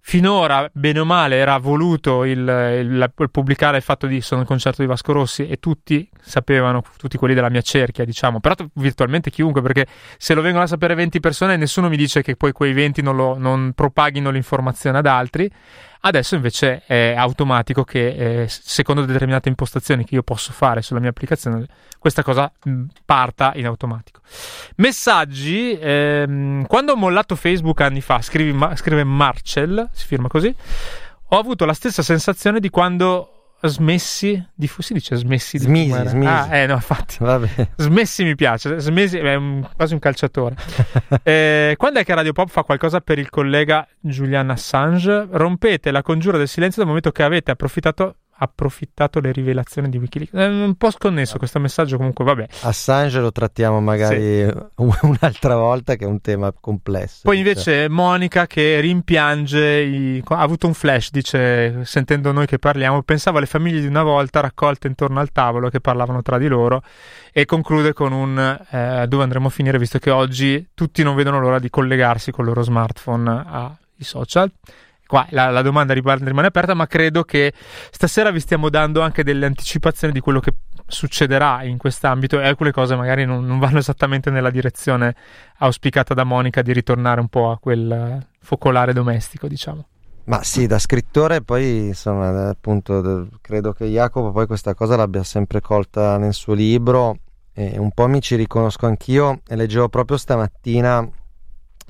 finora, 0.00 0.68
bene 0.72 1.00
o 1.00 1.04
male, 1.04 1.36
era 1.36 1.58
voluto 1.58 2.24
il, 2.24 2.38
il, 2.38 3.12
il, 3.14 3.30
pubblicare 3.30 3.76
il 3.76 3.82
fatto 3.82 4.06
di 4.06 4.22
sono 4.22 4.40
il 4.40 4.46
concerto 4.46 4.80
di 4.80 4.88
Vasco 4.88 5.12
Rossi 5.12 5.46
e 5.46 5.58
tutti 5.58 6.08
sapevano, 6.18 6.82
tutti 6.96 7.18
quelli 7.18 7.34
della 7.34 7.50
mia 7.50 7.60
cerchia, 7.60 8.06
diciamo, 8.06 8.40
però 8.40 8.54
virtualmente 8.74 9.30
chiunque, 9.30 9.60
perché 9.60 9.86
se 10.16 10.32
lo 10.32 10.40
vengono 10.40 10.64
a 10.64 10.66
sapere 10.66 10.94
20 10.94 11.20
persone 11.20 11.56
nessuno 11.56 11.90
mi 11.90 11.96
dice 11.98 12.22
che 12.22 12.36
poi 12.36 12.52
quei 12.52 12.72
20 12.72 13.02
non, 13.02 13.16
lo, 13.16 13.36
non 13.36 13.72
propaghino 13.74 14.30
l'informazione 14.30 14.96
ad 14.96 15.06
altri. 15.06 15.50
Adesso 16.00 16.34
invece 16.36 16.82
è 16.86 17.14
automatico 17.16 17.84
che 17.84 18.42
eh, 18.42 18.48
secondo 18.48 19.04
determinate 19.04 19.48
impostazioni 19.48 20.04
che 20.04 20.14
io 20.14 20.22
posso 20.22 20.52
fare 20.52 20.82
sulla 20.82 21.00
mia 21.00 21.10
applicazione 21.10 21.66
questa 21.98 22.22
cosa 22.22 22.50
mh, 22.64 22.84
parta 23.04 23.52
in 23.56 23.66
automatico. 23.66 24.20
Messaggi, 24.76 25.76
ehm, 25.78 26.66
quando 26.66 26.92
ho 26.92 26.96
mollato 26.96 27.34
Facebook 27.34 27.80
anni 27.80 28.00
fa, 28.00 28.22
scrive, 28.22 28.76
scrive 28.76 29.04
Marcel, 29.04 29.88
si 29.92 30.06
firma 30.06 30.28
così, 30.28 30.54
ho 31.30 31.38
avuto 31.38 31.64
la 31.64 31.74
stessa 31.74 32.02
sensazione 32.02 32.60
di 32.60 32.70
quando 32.70 33.37
smessi 33.62 34.42
di 34.54 34.70
si 34.78 34.92
dice 34.92 35.16
smessi 35.16 35.58
di 35.58 35.64
smisi, 35.64 36.08
smisi. 36.08 36.26
ah 36.28 36.56
eh 36.56 36.66
no 36.66 36.74
infatti 36.74 37.16
Vabbè. 37.18 37.70
smessi 37.76 38.22
mi 38.22 38.36
piace 38.36 38.78
smessi 38.78 39.18
è 39.18 39.34
un, 39.34 39.68
quasi 39.74 39.94
un 39.94 39.98
calciatore 39.98 40.54
eh, 41.24 41.74
quando 41.76 41.98
è 41.98 42.04
che 42.04 42.14
Radio 42.14 42.32
Pop 42.32 42.48
fa 42.48 42.62
qualcosa 42.62 43.00
per 43.00 43.18
il 43.18 43.30
collega 43.30 43.86
Julian 44.00 44.50
Assange 44.50 45.26
rompete 45.30 45.90
la 45.90 46.02
congiura 46.02 46.38
del 46.38 46.46
silenzio 46.46 46.78
dal 46.78 46.86
momento 46.86 47.10
che 47.10 47.24
avete 47.24 47.50
approfittato 47.50 48.16
approfittato 48.38 49.20
le 49.20 49.32
rivelazioni 49.32 49.88
di 49.88 49.98
Wikileaks. 49.98 50.32
È 50.32 50.46
un 50.46 50.74
po' 50.76 50.90
sconnesso 50.90 51.38
questo 51.38 51.58
messaggio, 51.58 51.96
comunque, 51.96 52.24
vabbè. 52.24 52.46
Assange 52.62 53.20
lo 53.20 53.32
trattiamo 53.32 53.80
magari 53.80 54.46
sì. 54.46 54.54
un'altra 55.06 55.56
volta, 55.56 55.96
che 55.96 56.04
è 56.04 56.08
un 56.08 56.20
tema 56.20 56.52
complesso. 56.52 57.20
Poi 57.22 57.38
invece 57.38 57.72
cioè. 57.72 57.88
Monica 57.88 58.46
che 58.46 58.80
rimpiange, 58.80 59.80
i... 59.80 60.22
ha 60.26 60.40
avuto 60.40 60.66
un 60.66 60.74
flash, 60.74 61.10
dice, 61.10 61.84
sentendo 61.84 62.32
noi 62.32 62.46
che 62.46 62.58
parliamo, 62.58 63.02
pensavo 63.02 63.38
alle 63.38 63.46
famiglie 63.46 63.80
di 63.80 63.86
una 63.86 64.02
volta 64.02 64.40
raccolte 64.40 64.86
intorno 64.86 65.20
al 65.20 65.32
tavolo 65.32 65.68
che 65.68 65.80
parlavano 65.80 66.22
tra 66.22 66.38
di 66.38 66.46
loro 66.46 66.82
e 67.32 67.44
conclude 67.44 67.92
con 67.92 68.12
un 68.12 68.38
eh, 68.70 69.06
dove 69.08 69.22
andremo 69.22 69.48
a 69.48 69.50
finire, 69.50 69.78
visto 69.78 69.98
che 69.98 70.10
oggi 70.10 70.68
tutti 70.74 71.02
non 71.02 71.14
vedono 71.14 71.40
l'ora 71.40 71.58
di 71.58 71.70
collegarsi 71.70 72.30
con 72.30 72.44
il 72.44 72.50
loro 72.50 72.62
smartphone 72.62 73.44
ai 73.46 74.04
social 74.04 74.50
qua 75.08 75.26
la, 75.30 75.48
la 75.48 75.62
domanda 75.62 75.94
rimane 75.94 76.46
aperta, 76.46 76.74
ma 76.74 76.86
credo 76.86 77.24
che 77.24 77.52
stasera 77.90 78.30
vi 78.30 78.40
stiamo 78.40 78.68
dando 78.68 79.00
anche 79.00 79.24
delle 79.24 79.46
anticipazioni 79.46 80.12
di 80.12 80.20
quello 80.20 80.38
che 80.38 80.52
succederà 80.86 81.64
in 81.64 81.78
quest'ambito 81.78 82.38
e 82.38 82.46
alcune 82.46 82.72
cose 82.72 82.94
magari 82.94 83.24
non, 83.24 83.44
non, 83.44 83.58
vanno 83.58 83.78
esattamente 83.78 84.30
nella 84.30 84.50
direzione 84.50 85.16
auspicata 85.58 86.12
da 86.12 86.24
Monica 86.24 86.60
di 86.60 86.72
ritornare 86.72 87.20
un 87.20 87.28
po' 87.28 87.50
a 87.50 87.58
quel 87.58 88.24
focolare 88.38 88.92
domestico, 88.92 89.48
diciamo. 89.48 89.86
Ma 90.24 90.42
sì, 90.42 90.66
da 90.66 90.78
scrittore 90.78 91.40
poi 91.40 91.86
insomma, 91.86 92.50
appunto, 92.50 93.28
credo 93.40 93.72
che 93.72 93.86
Jacopo 93.86 94.30
poi 94.30 94.46
questa 94.46 94.74
cosa 94.74 94.94
l'abbia 94.94 95.24
sempre 95.24 95.62
colta 95.62 96.18
nel 96.18 96.34
suo 96.34 96.52
libro 96.52 97.16
e 97.54 97.78
un 97.78 97.92
po' 97.92 98.06
mi 98.08 98.20
ci 98.20 98.36
riconosco 98.36 98.84
anch'io 98.84 99.40
e 99.48 99.56
leggevo 99.56 99.88
proprio 99.88 100.18
stamattina 100.18 101.08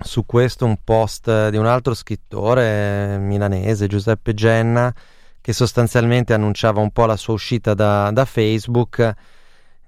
su 0.00 0.24
questo 0.26 0.64
un 0.64 0.76
post 0.82 1.48
di 1.48 1.56
un 1.56 1.66
altro 1.66 1.94
scrittore 1.94 3.18
milanese, 3.18 3.86
Giuseppe 3.86 4.34
Genna, 4.34 4.92
che 5.40 5.52
sostanzialmente 5.52 6.34
annunciava 6.34 6.80
un 6.80 6.90
po' 6.90 7.06
la 7.06 7.16
sua 7.16 7.34
uscita 7.34 7.74
da, 7.74 8.10
da 8.10 8.24
Facebook 8.24 9.14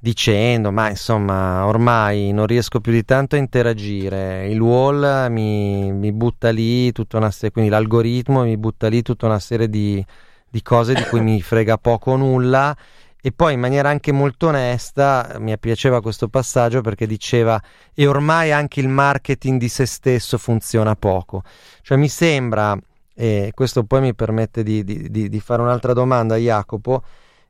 dicendo 0.03 0.73
ma 0.73 0.89
insomma 0.89 1.67
ormai 1.67 2.33
non 2.33 2.47
riesco 2.47 2.81
più 2.81 2.93
di 2.93 3.05
tanto 3.05 3.37
a 3.37 3.39
interagire. 3.39 4.49
Il 4.49 4.61
wall 4.61 5.31
mi, 5.31 5.93
mi 5.93 6.13
butta 6.13 6.51
lì 6.51 6.91
tutta 6.93 7.19
una 7.19 7.31
serie 7.31 7.51
quindi 7.51 7.71
l'algoritmo 7.71 8.43
mi 8.43 8.57
butta 8.57 8.89
lì 8.89 9.03
tutta 9.03 9.27
una 9.27 9.39
serie 9.39 9.69
di, 9.69 10.05
di 10.49 10.63
cose 10.63 10.95
di 10.95 11.03
cui 11.05 11.21
mi 11.21 11.41
frega 11.43 11.77
poco 11.77 12.13
o 12.13 12.17
nulla 12.17 12.77
e 13.23 13.33
poi 13.33 13.55
in 13.55 13.61
maniera 13.61 13.89
anche 13.89 14.13
molto 14.13 14.49
onesta 14.49 15.37
mi 15.39 15.57
piaceva 15.59 16.01
questo 16.01 16.29
passaggio 16.29 16.81
perché 16.81 17.07
diceva 17.07 17.61
e 17.95 18.07
ormai 18.07 18.53
anche 18.53 18.81
il 18.81 18.89
marketing 18.89 19.59
di 19.59 19.69
se 19.69 19.87
stesso 19.87 20.39
funziona 20.39 20.95
poco. 20.97 21.43
Cioè 21.83 21.99
mi 21.99 22.09
sembra, 22.09 22.77
e 23.15 23.53
questo 23.55 23.85
poi 23.85 24.01
mi 24.01 24.15
permette 24.15 24.63
di, 24.63 24.83
di, 24.85 25.11
di, 25.11 25.29
di 25.29 25.41
fare 25.41 25.63
un'altra 25.63 25.93
domanda 25.93 26.35
a 26.35 26.39
Jacopo, 26.39 27.03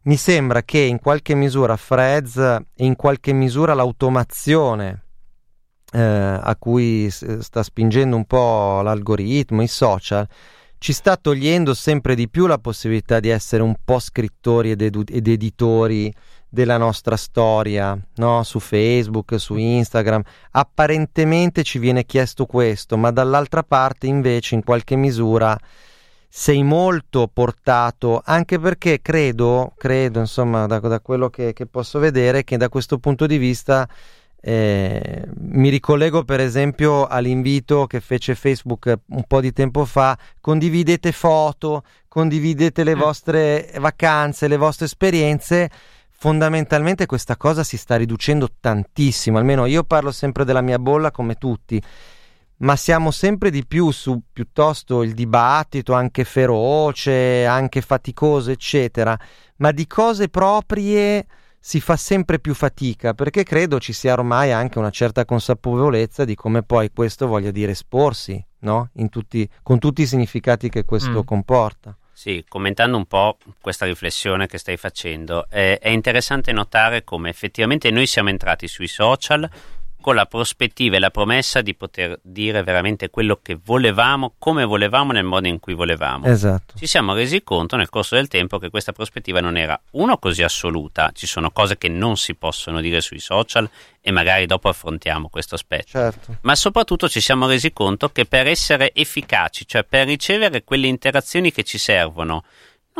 mi 0.03 0.17
sembra 0.17 0.63
che 0.63 0.79
in 0.79 0.99
qualche 0.99 1.35
misura 1.35 1.77
Freds 1.77 2.37
e 2.37 2.85
in 2.85 2.97
qualche 2.97 3.33
misura 3.33 3.75
l'automazione 3.75 5.03
eh, 5.93 6.01
a 6.01 6.57
cui 6.59 7.11
sta 7.11 7.63
spingendo 7.63 8.17
un 8.17 8.25
po' 8.25 8.81
l'algoritmo, 8.83 9.63
i 9.63 9.67
social, 9.67 10.27
ci 10.81 10.95
sta 10.95 11.19
togliendo 11.19 11.75
sempre 11.75 12.15
di 12.15 12.27
più 12.27 12.47
la 12.47 12.57
possibilità 12.57 13.21
di 13.21 13.29
essere 13.29 13.63
un 13.63 13.75
po' 13.85 13.99
scrittori 13.99 14.71
ed, 14.71 14.81
edu- 14.81 15.11
ed 15.11 15.29
editori 15.29 16.11
della 16.49 16.79
nostra 16.79 17.17
storia, 17.17 17.97
no? 18.15 18.43
su 18.45 18.61
Facebook, 18.61 19.39
su 19.39 19.57
Instagram. 19.57 20.23
Apparentemente 20.53 21.65
ci 21.65 21.79
viene 21.79 22.07
chiesto 22.07 22.47
questo, 22.47 22.97
ma 22.97 23.11
dall'altra 23.11 23.63
parte 23.63 24.07
invece 24.07 24.55
in 24.55 24.65
qualche 24.65 24.97
misura 24.97 25.55
sei 26.27 26.63
molto 26.63 27.29
portato, 27.31 28.23
anche 28.25 28.59
perché 28.59 29.03
credo, 29.03 29.75
credo 29.77 30.21
insomma 30.21 30.65
da, 30.65 30.79
da 30.79 31.01
quello 31.01 31.29
che, 31.29 31.53
che 31.53 31.67
posso 31.67 31.99
vedere, 31.99 32.43
che 32.43 32.57
da 32.57 32.71
questo 32.71 32.97
punto 32.97 33.27
di 33.27 33.37
vista 33.37 33.87
eh, 34.43 35.29
mi 35.37 35.69
ricollego 35.69 36.25
per 36.25 36.41
esempio 36.41 37.07
all'invito 37.07 37.87
che 37.87 38.01
fece 38.01 38.35
Facebook 38.35 38.99
un 39.09 39.25
po' 39.27 39.41
di 39.41 39.53
tempo 39.53 39.85
fa, 39.85 40.17
condividete 40.41 41.13
foto, 41.13 41.85
condividete 42.09 42.83
le 42.83 42.97
mm. 42.97 42.99
vostre 42.99 43.73
vacanze, 43.79 44.49
le 44.49 44.57
vostre 44.57 44.87
esperienze. 44.87 45.71
Fondamentalmente 46.09 47.07
questa 47.07 47.37
cosa 47.37 47.65
si 47.65 47.79
sta 47.79 47.97
riducendo 47.97 48.49
tantissimo, 48.61 49.39
almeno 49.39 49.65
io 49.65 49.85
parlo 49.85 50.11
sempre 50.11 50.45
della 50.45 50.61
mia 50.61 50.79
bolla 50.79 51.11
come 51.11 51.37
tutti, 51.37 51.83
ma 52.59 52.77
siamo 52.77 53.11
sempre 53.11 53.51
di 53.51 53.65
più 53.67 53.91
su 53.91 54.21
piuttosto 54.31 55.03
il 55.03 55.15
dibattito 55.15 55.95
anche 55.95 56.25
feroce, 56.25 57.47
anche 57.47 57.81
faticoso, 57.81 58.51
eccetera, 58.51 59.19
ma 59.57 59.73
di 59.73 59.87
cose 59.87 60.29
proprie 60.29 61.27
si 61.63 61.79
fa 61.79 61.97
sempre 61.97 62.41
più 62.41 62.55
fatica 62.55 63.13
perché 63.13 63.43
credo 63.43 63.79
ci 63.79 63.93
sia 63.93 64.15
ormai 64.15 64.51
anche 64.51 64.79
una 64.79 64.91
certa 64.91 65.27
consapevolezza 65.27 66.25
di 66.25 66.35
come 66.35 66.63
poi 66.63 66.91
questo 66.91 67.27
voglia 67.27 67.51
dire 67.51 67.73
esporsi, 67.73 68.43
no? 68.61 68.91
tutti, 69.11 69.49
con 69.63 69.79
tutti 69.79 70.03
i 70.03 70.07
significati 70.07 70.71
che 70.71 70.85
questo 70.87 71.21
mm. 71.21 71.25
comporta. 71.25 71.95
Sì, 72.13 72.45
commentando 72.49 72.97
un 72.97 73.07
po' 73.07 73.39
questa 73.61 73.87
riflessione 73.87 74.47
che 74.47 74.59
stai 74.59 74.77
facendo, 74.77 75.47
eh, 75.49 75.79
è 75.79 75.89
interessante 75.89 76.53
notare 76.53 77.05
come 77.05 77.31
effettivamente 77.31 77.91
noi 77.91 78.07
siamo 78.07 78.29
entrati 78.29 78.67
sui 78.67 78.89
social 78.89 79.49
con 80.01 80.15
la 80.15 80.27
prospettiva 80.27 80.97
e 80.97 80.99
la 80.99 81.11
promessa 81.11 81.61
di 81.61 81.75
poter 81.75 82.19
dire 82.23 82.63
veramente 82.63 83.11
quello 83.11 83.39
che 83.43 83.59
volevamo, 83.63 84.35
come 84.39 84.65
volevamo, 84.65 85.13
nel 85.13 85.25
modo 85.25 85.49
in 85.49 85.61
cui 85.61 85.75
volevamo. 85.75 86.27
Esatto. 86.27 86.75
Ci 86.77 86.87
siamo 86.87 87.15
resi 87.15 87.43
conto 87.43 87.77
nel 87.77 87.89
corso 87.89 88.15
del 88.15 88.29
tempo 88.29 88.59
che 88.59 88.71
questa 88.71 88.93
prospettiva 88.93 89.41
non 89.41 89.57
era 89.57 89.81
uno 89.93 90.19
così 90.19 90.43
assoluta, 90.43 91.11
ci 91.15 91.27
sono 91.27 91.51
cose 91.51 91.77
che 91.79 91.89
non 91.89 92.17
si 92.17 92.35
possono 92.35 92.81
dire 92.81 93.01
sui 93.01 93.19
social 93.19 93.69
e 94.01 94.11
magari 94.11 94.47
dopo 94.47 94.69
affrontiamo 94.69 95.29
questo 95.29 95.55
aspetto. 95.55 95.91
Certo. 95.91 96.37
Ma 96.43 96.55
soprattutto 96.55 97.09
ci 97.09 97.21
siamo 97.21 97.47
resi 97.47 97.73
conto 97.73 98.09
che 98.09 98.25
per 98.25 98.47
essere 98.47 98.93
efficaci, 98.95 99.67
cioè 99.67 99.85
per 99.85 100.07
ricevere 100.07 100.65
quelle 100.65 100.87
interazioni 100.87 101.53
che 101.53 101.63
ci 101.63 101.79
servono, 101.79 102.45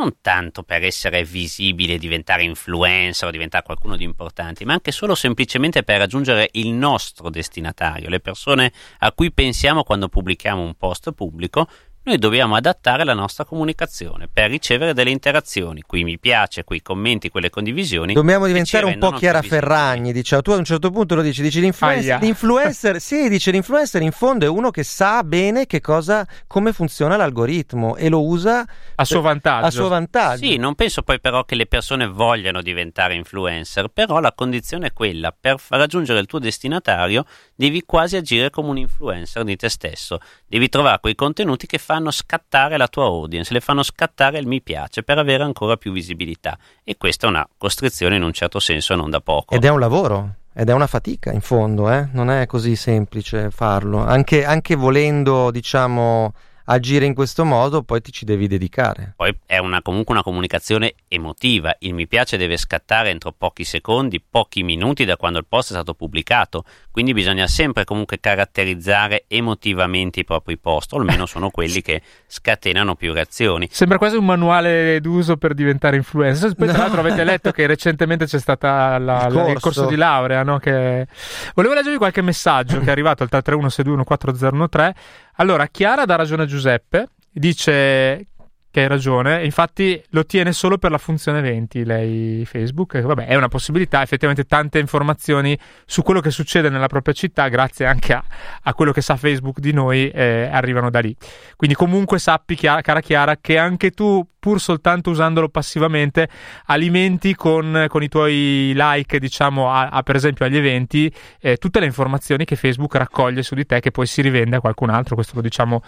non 0.01 0.15
tanto 0.19 0.63
per 0.63 0.83
essere 0.83 1.23
visibile, 1.23 1.99
diventare 1.99 2.43
influencer 2.43 3.27
o 3.27 3.31
diventare 3.31 3.63
qualcuno 3.63 3.95
di 3.95 4.03
importante, 4.03 4.65
ma 4.65 4.73
anche 4.73 4.91
solo 4.91 5.13
semplicemente 5.13 5.83
per 5.83 5.99
raggiungere 5.99 6.49
il 6.53 6.71
nostro 6.71 7.29
destinatario, 7.29 8.09
le 8.09 8.19
persone 8.19 8.73
a 8.99 9.11
cui 9.11 9.31
pensiamo 9.31 9.83
quando 9.83 10.09
pubblichiamo 10.09 10.61
un 10.61 10.73
post 10.73 11.11
pubblico, 11.11 11.67
noi 12.03 12.17
dobbiamo 12.17 12.55
adattare 12.55 13.03
la 13.03 13.13
nostra 13.13 13.45
comunicazione 13.45 14.27
per 14.27 14.49
ricevere 14.49 14.93
delle 14.93 15.11
interazioni, 15.11 15.83
quei 15.85 16.03
mi 16.03 16.17
piace, 16.17 16.63
quei 16.63 16.81
commenti, 16.81 17.29
quelle 17.29 17.51
condivisioni. 17.51 18.13
Dobbiamo 18.13 18.47
diventare 18.47 18.85
un 18.85 18.97
po' 18.97 19.11
Chiara 19.11 19.43
Ferragni, 19.43 20.11
diciamo. 20.11 20.41
Tu 20.41 20.51
a 20.51 20.55
un 20.55 20.63
certo 20.63 20.89
punto 20.89 21.13
lo 21.13 21.21
dici, 21.21 21.43
dici 21.43 21.59
l'influencer, 21.59 22.19
l'influencer, 22.19 22.99
sì, 22.99 23.29
dice 23.29 23.51
l'influencer 23.51 24.01
in 24.01 24.11
fondo 24.11 24.45
è 24.45 24.49
uno 24.49 24.71
che 24.71 24.81
sa 24.81 25.23
bene 25.23 25.67
che 25.67 25.79
cosa, 25.79 26.27
come 26.47 26.73
funziona 26.73 27.17
l'algoritmo 27.17 27.95
e 27.95 28.09
lo 28.09 28.25
usa 28.25 28.65
a 28.95 29.05
suo 29.05 29.21
vantaggio. 29.21 29.65
A 29.67 29.69
suo 29.69 29.87
vantaggio. 29.87 30.43
Sì, 30.43 30.57
non 30.57 30.73
penso 30.73 31.03
poi 31.03 31.19
però 31.19 31.43
che 31.45 31.53
le 31.53 31.67
persone 31.67 32.07
vogliano 32.07 32.63
diventare 32.63 33.13
influencer, 33.13 33.89
però 33.89 34.19
la 34.19 34.33
condizione 34.33 34.87
è 34.87 34.93
quella, 34.93 35.31
per 35.39 35.57
raggiungere 35.69 36.19
il 36.19 36.25
tuo 36.25 36.39
destinatario 36.39 37.25
devi 37.53 37.83
quasi 37.85 38.15
agire 38.15 38.49
come 38.49 38.69
un 38.69 38.77
influencer 38.79 39.43
di 39.43 39.55
te 39.55 39.69
stesso, 39.69 40.19
devi 40.47 40.67
trovare 40.67 40.99
quei 40.99 41.13
contenuti 41.13 41.67
che 41.67 41.77
fanno 41.77 41.89
scattare 42.11 42.77
la 42.77 42.87
tua 42.87 43.05
audience, 43.05 43.51
le 43.51 43.59
fanno 43.59 43.83
scattare 43.83 44.39
il 44.39 44.47
mi 44.47 44.61
piace 44.61 45.03
per 45.03 45.17
avere 45.17 45.43
ancora 45.43 45.75
più 45.75 45.91
visibilità 45.91 46.57
e 46.83 46.95
questa 46.95 47.27
è 47.27 47.29
una 47.29 47.45
costrizione 47.57 48.15
in 48.15 48.23
un 48.23 48.31
certo 48.31 48.59
senso 48.59 48.95
non 48.95 49.09
da 49.09 49.19
poco. 49.19 49.53
Ed 49.53 49.65
è 49.65 49.69
un 49.69 49.79
lavoro. 49.79 50.35
Ed 50.53 50.69
è 50.69 50.73
una 50.73 50.87
fatica 50.87 51.31
in 51.31 51.41
fondo, 51.41 51.89
eh? 51.91 52.07
non 52.11 52.29
è 52.29 52.45
così 52.45 52.75
semplice 52.75 53.51
farlo, 53.51 54.05
anche, 54.05 54.43
anche 54.43 54.75
volendo, 54.75 55.49
diciamo, 55.49 56.33
agire 56.65 57.05
in 57.05 57.13
questo 57.13 57.45
modo, 57.45 57.83
poi 57.83 58.01
ti 58.01 58.11
ci 58.11 58.25
devi 58.25 58.47
dedicare. 58.47 59.13
Poi 59.15 59.35
è 59.45 59.57
una, 59.57 59.81
comunque 59.81 60.13
una 60.13 60.23
comunicazione 60.23 60.95
emotiva. 61.07 61.75
Il 61.79 61.93
mi 61.93 62.07
piace 62.07 62.37
deve 62.37 62.57
scattare 62.57 63.09
entro 63.09 63.31
pochi 63.31 63.63
secondi, 63.63 64.21
pochi 64.21 64.63
minuti 64.63 65.05
da 65.05 65.17
quando 65.17 65.39
il 65.39 65.45
post 65.47 65.69
è 65.69 65.73
stato 65.73 65.93
pubblicato. 65.93 66.63
Quindi 66.91 67.13
bisogna 67.13 67.47
sempre 67.47 67.83
comunque 67.83 68.19
caratterizzare 68.19 69.25
emotivamente 69.27 70.19
i 70.19 70.25
propri 70.25 70.57
post, 70.57 70.93
o 70.93 70.97
almeno 70.97 71.25
sono 71.25 71.49
quelli 71.49 71.81
che 71.81 72.01
scatenano 72.27 72.95
più 72.95 73.13
reazioni. 73.13 73.67
Sembra 73.71 73.97
quasi 73.97 74.15
un 74.17 74.25
manuale 74.25 74.99
d'uso 75.01 75.37
per 75.37 75.53
diventare 75.53 75.95
influencer. 75.95 76.53
Poi, 76.53 76.67
no. 76.67 76.73
tra 76.73 76.83
l'altro, 76.83 76.99
avete 76.99 77.23
letto 77.23 77.51
che 77.51 77.65
recentemente 77.65 78.25
c'è 78.25 78.39
stato 78.39 78.67
il, 78.67 79.49
il, 79.49 79.59
corso 79.59 79.85
di 79.85 79.95
laurea. 79.95 80.43
No? 80.43 80.59
Che... 80.59 81.07
Volevo 81.53 81.73
leggervi 81.73 81.97
qualche 81.97 82.21
messaggio 82.21 82.79
che 82.79 82.85
è 82.85 82.91
arrivato 82.91 83.23
al 83.23 83.29
331 83.29 84.03
4013 84.03 84.93
allora, 85.35 85.67
Chiara 85.67 86.05
dà 86.05 86.15
ragione 86.15 86.43
a 86.43 86.45
Giuseppe, 86.45 87.07
dice 87.31 88.27
che 88.71 88.81
hai 88.81 88.87
ragione, 88.87 89.43
infatti 89.43 90.01
lo 90.11 90.25
tiene 90.25 90.53
solo 90.53 90.77
per 90.77 90.91
la 90.91 90.97
funzione 90.97 91.39
eventi 91.39 91.83
lei 91.83 92.45
Facebook, 92.45 92.99
vabbè 92.99 93.25
è 93.25 93.35
una 93.35 93.49
possibilità, 93.49 94.01
effettivamente 94.01 94.45
tante 94.45 94.79
informazioni 94.79 95.57
su 95.85 96.01
quello 96.01 96.21
che 96.21 96.31
succede 96.31 96.69
nella 96.69 96.87
propria 96.87 97.13
città 97.13 97.49
grazie 97.49 97.85
anche 97.85 98.13
a, 98.13 98.23
a 98.63 98.73
quello 98.73 98.93
che 98.93 99.01
sa 99.01 99.17
Facebook 99.17 99.59
di 99.59 99.73
noi 99.73 100.09
eh, 100.09 100.49
arrivano 100.49 100.89
da 100.89 100.99
lì. 100.99 101.15
Quindi 101.57 101.75
comunque 101.75 102.17
sappi 102.17 102.55
chiara, 102.55 102.81
cara 102.81 103.01
Chiara 103.01 103.35
che 103.37 103.57
anche 103.57 103.91
tu 103.91 104.25
pur 104.39 104.59
soltanto 104.59 105.11
usandolo 105.11 105.49
passivamente 105.49 106.27
alimenti 106.65 107.35
con, 107.35 107.85
con 107.89 108.01
i 108.01 108.07
tuoi 108.07 108.71
like 108.73 109.19
diciamo 109.19 109.69
a, 109.69 109.89
a, 109.89 110.01
per 110.01 110.15
esempio 110.15 110.45
agli 110.45 110.57
eventi 110.57 111.13
eh, 111.39 111.57
tutte 111.57 111.79
le 111.79 111.85
informazioni 111.85 112.43
che 112.43 112.55
Facebook 112.55 112.95
raccoglie 112.95 113.43
su 113.43 113.53
di 113.53 113.65
te 113.65 113.79
che 113.79 113.91
poi 113.91 114.07
si 114.07 114.21
rivende 114.21 114.55
a 114.55 114.59
qualcun 114.59 114.89
altro, 114.89 115.15
questo 115.15 115.33
lo 115.35 115.41
diciamo 115.41 115.83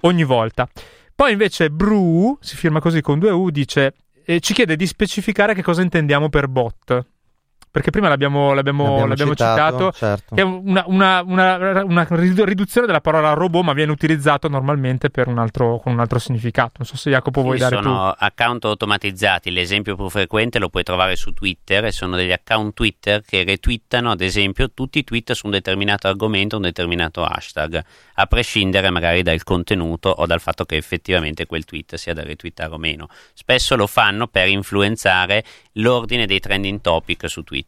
ogni 0.00 0.24
volta. 0.24 0.68
Poi 1.14 1.32
invece 1.32 1.70
Bru, 1.70 2.36
si 2.40 2.56
firma 2.56 2.80
così 2.80 3.00
con 3.00 3.18
due 3.18 3.30
U, 3.30 3.50
dice 3.50 3.94
eh, 4.24 4.40
ci 4.40 4.52
chiede 4.52 4.76
di 4.76 4.86
specificare 4.86 5.54
che 5.54 5.62
cosa 5.62 5.82
intendiamo 5.82 6.28
per 6.28 6.48
bot 6.48 7.06
perché 7.74 7.90
prima 7.90 8.06
l'abbiamo, 8.08 8.52
l'abbiamo, 8.52 8.84
l'abbiamo, 8.84 9.06
l'abbiamo 9.08 9.30
citato, 9.32 9.90
citato 9.90 9.92
certo. 9.92 10.34
che 10.36 10.42
è 10.42 10.44
una, 10.44 10.84
una, 10.86 11.22
una, 11.26 11.82
una, 11.82 12.06
riduzione 12.08 12.86
della 12.86 13.00
parola 13.00 13.32
robot, 13.32 13.64
ma 13.64 13.72
viene 13.72 13.90
utilizzato 13.90 14.46
normalmente 14.46 15.10
un 15.26 15.38
altro, 15.38 15.80
con 15.82 15.92
un 15.92 15.98
altro 15.98 16.20
significato. 16.20 16.74
Non 16.76 16.86
so 16.86 16.96
se 16.96 17.10
Jacopo 17.10 17.42
vuoi 17.42 17.56
sì, 17.56 17.64
dare 17.64 17.82
sono 17.82 18.12
tu. 18.12 18.24
account 18.24 18.64
automatizzati, 18.66 19.50
l'esempio 19.50 19.96
più 19.96 20.08
frequente 20.08 20.60
lo 20.60 20.68
puoi 20.68 20.84
trovare 20.84 21.16
su 21.16 21.32
Twitter 21.32 21.86
e 21.86 21.90
sono 21.90 22.14
degli 22.14 22.30
account 22.30 22.74
Twitter 22.74 23.22
che 23.22 23.42
retweetano 23.42 24.12
ad 24.12 24.20
esempio 24.20 24.70
tutti 24.70 25.00
i 25.00 25.02
tweet 25.02 25.32
su 25.32 25.46
un 25.46 25.50
determinato 25.50 26.06
argomento, 26.06 26.54
un 26.54 26.62
determinato 26.62 27.24
hashtag, 27.24 27.84
a 28.14 28.26
prescindere 28.26 28.90
magari 28.90 29.24
dal 29.24 29.42
contenuto 29.42 30.10
o 30.10 30.26
dal 30.26 30.40
fatto 30.40 30.64
che 30.64 30.76
effettivamente 30.76 31.46
quel 31.46 31.64
tweet 31.64 31.96
sia 31.96 32.14
da 32.14 32.22
retweetare 32.22 32.72
o 32.72 32.78
meno. 32.78 33.08
Spesso 33.32 33.74
lo 33.74 33.88
fanno 33.88 34.28
per 34.28 34.46
influenzare 34.46 35.42
l'ordine 35.72 36.26
dei 36.26 36.38
trending 36.38 36.80
topic 36.80 37.28
su 37.28 37.42
Twitter. 37.42 37.62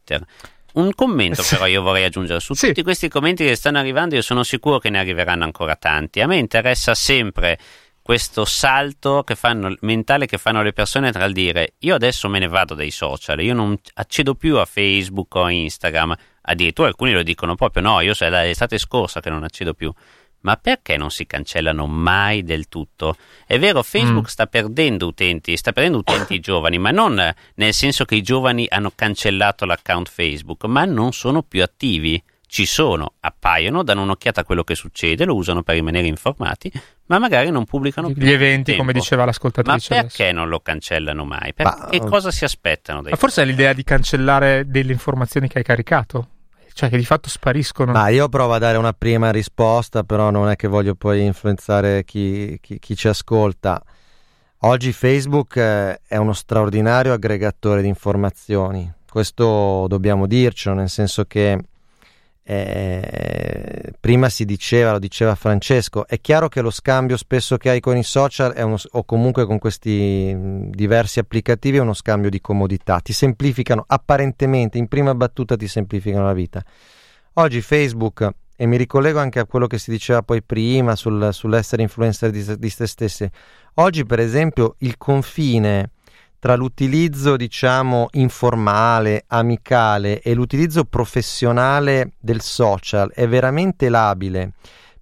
Un 0.73 0.93
commento 0.93 1.43
però 1.49 1.65
io 1.65 1.81
vorrei 1.81 2.03
aggiungere. 2.03 2.39
Su 2.39 2.53
sì. 2.53 2.67
tutti 2.67 2.83
questi 2.83 3.07
commenti 3.07 3.43
che 3.43 3.55
stanno 3.55 3.79
arrivando, 3.79 4.15
io 4.15 4.21
sono 4.21 4.43
sicuro 4.43 4.77
che 4.77 4.89
ne 4.89 4.99
arriveranno 4.99 5.43
ancora 5.43 5.75
tanti. 5.75 6.21
A 6.21 6.27
me 6.27 6.37
interessa 6.37 6.93
sempre 6.93 7.57
questo 8.07 8.45
salto 8.45 9.21
che 9.23 9.35
fanno, 9.35 9.75
mentale 9.81 10.27
che 10.27 10.37
fanno 10.37 10.63
le 10.63 10.71
persone 10.71 11.11
tra 11.11 11.25
il 11.25 11.33
dire 11.33 11.73
io 11.79 11.93
adesso 11.93 12.29
me 12.29 12.39
ne 12.39 12.47
vado 12.47 12.73
dai 12.73 12.89
social, 12.89 13.41
io 13.41 13.53
non 13.53 13.77
accedo 13.95 14.33
più 14.33 14.55
a 14.55 14.63
Facebook 14.63 15.35
o 15.35 15.43
a 15.43 15.51
Instagram, 15.51 16.15
addirittura 16.43 16.87
alcuni 16.87 17.11
lo 17.11 17.21
dicono 17.21 17.55
proprio 17.55 17.83
no, 17.83 17.99
io 17.99 18.13
è 18.17 18.29
l'estate 18.29 18.77
scorsa 18.77 19.19
che 19.19 19.29
non 19.29 19.43
accedo 19.43 19.73
più 19.73 19.91
ma 20.47 20.55
perché 20.55 20.95
non 20.95 21.11
si 21.11 21.27
cancellano 21.27 21.87
mai 21.87 22.41
del 22.41 22.69
tutto? 22.69 23.17
È 23.45 23.59
vero, 23.59 23.83
Facebook 23.83 24.27
mm. 24.27 24.29
sta 24.29 24.47
perdendo 24.47 25.07
utenti, 25.07 25.57
sta 25.57 25.73
perdendo 25.73 25.97
utenti 25.97 26.39
giovani, 26.39 26.77
ma 26.77 26.91
non 26.91 27.21
nel 27.55 27.73
senso 27.73 28.05
che 28.05 28.15
i 28.15 28.21
giovani 28.21 28.65
hanno 28.69 28.93
cancellato 28.95 29.65
l'account 29.65 30.07
Facebook, 30.07 30.63
ma 30.63 30.85
non 30.85 31.11
sono 31.11 31.43
più 31.43 31.61
attivi. 31.61 32.23
Ci 32.49 32.65
sono, 32.65 33.15
appaiono, 33.19 33.83
danno 33.83 34.03
un'occhiata 34.03 34.39
a 34.39 34.43
quello 34.45 34.63
che 34.63 34.73
succede, 34.73 35.25
lo 35.25 35.35
usano 35.35 35.63
per 35.63 35.75
rimanere 35.75 36.07
informati, 36.07 36.71
ma 37.07 37.19
magari 37.19 37.49
non 37.49 37.65
pubblicano 37.65 38.09
più. 38.13 38.23
Gli 38.23 38.31
eventi, 38.31 38.77
come 38.77 38.93
diceva 38.93 39.25
l'ascoltatrice. 39.25 39.93
Ma 39.93 40.01
perché 40.03 40.23
adesso? 40.23 40.37
non 40.37 40.47
lo 40.47 40.61
cancellano 40.61 41.25
mai? 41.25 41.53
Per, 41.53 41.65
ma, 41.65 41.89
che 41.91 41.99
cosa 41.99 42.31
si 42.31 42.45
aspettano? 42.45 43.01
ma 43.01 43.15
forse 43.17 43.41
è 43.41 43.45
l'idea 43.45 43.73
di 43.73 43.83
cancellare 43.83 44.63
delle 44.65 44.93
informazioni 44.93 45.49
che 45.49 45.57
hai 45.57 45.65
caricato? 45.65 46.29
Cioè 46.77 46.89
che 46.89 46.97
di 46.97 47.05
fatto 47.05 47.27
spariscono. 47.27 47.91
Ma 47.91 48.09
io 48.09 48.29
provo 48.29 48.53
a 48.53 48.59
dare 48.59 48.77
una 48.77 48.93
prima 48.93 49.31
risposta, 49.31 50.03
però 50.03 50.29
non 50.29 50.47
è 50.47 50.55
che 50.55 50.67
voglio 50.67 50.93
poi 50.93 51.25
influenzare 51.25 52.03
chi, 52.03 52.59
chi, 52.61 52.77
chi 52.77 52.95
ci 52.95 53.07
ascolta. 53.07 53.81
Oggi 54.59 54.93
Facebook 54.93 55.55
eh, 55.55 55.99
è 56.07 56.17
uno 56.17 56.33
straordinario 56.33 57.13
aggregatore 57.13 57.81
di 57.81 57.87
informazioni, 57.87 58.93
questo 59.09 59.87
dobbiamo 59.87 60.27
dircelo, 60.27 60.75
nel 60.75 60.89
senso 60.89 61.25
che 61.25 61.59
eh, 62.49 63.91
prima 63.99 64.29
si 64.29 64.45
diceva, 64.45 64.93
lo 64.93 64.99
diceva 64.99 65.35
Francesco, 65.35 66.07
è 66.07 66.21
chiaro 66.21 66.47
che 66.47 66.61
lo 66.61 66.69
scambio 66.69 67.17
spesso 67.17 67.57
che 67.57 67.69
hai 67.69 67.81
con 67.81 67.97
i 67.97 68.03
social 68.03 68.53
uno, 68.55 68.77
o 68.91 69.03
comunque 69.03 69.45
con 69.45 69.59
questi 69.59 70.33
diversi 70.69 71.19
applicativi 71.19 71.75
è 71.75 71.81
uno 71.81 71.93
scambio 71.93 72.29
di 72.29 72.39
comodità, 72.39 73.01
ti 73.01 73.11
semplificano 73.11 73.83
apparentemente, 73.85 74.77
in 74.77 74.87
prima 74.87 75.13
battuta 75.13 75.57
ti 75.57 75.67
semplificano 75.67 76.23
la 76.23 76.31
vita. 76.31 76.63
Oggi 77.33 77.59
Facebook, 77.59 78.29
e 78.55 78.65
mi 78.65 78.77
ricollego 78.77 79.19
anche 79.19 79.39
a 79.39 79.45
quello 79.45 79.67
che 79.67 79.77
si 79.77 79.91
diceva 79.91 80.21
poi 80.21 80.41
prima 80.41 80.95
sul, 80.95 81.33
sull'essere 81.33 81.81
influencer 81.81 82.31
di, 82.31 82.57
di 82.57 82.69
se 82.69 82.87
stessi, 82.87 83.29
oggi 83.73 84.05
per 84.05 84.21
esempio 84.21 84.75
il 84.79 84.97
confine 84.97 85.91
tra 86.39 86.55
l'utilizzo, 86.55 87.35
diciamo, 87.35 88.07
informale, 88.11 89.23
amicale 89.27 90.21
e 90.21 90.33
l'utilizzo 90.33 90.83
professionale 90.85 92.13
del 92.19 92.41
social 92.41 93.11
è 93.11 93.27
veramente 93.27 93.89
labile, 93.89 94.53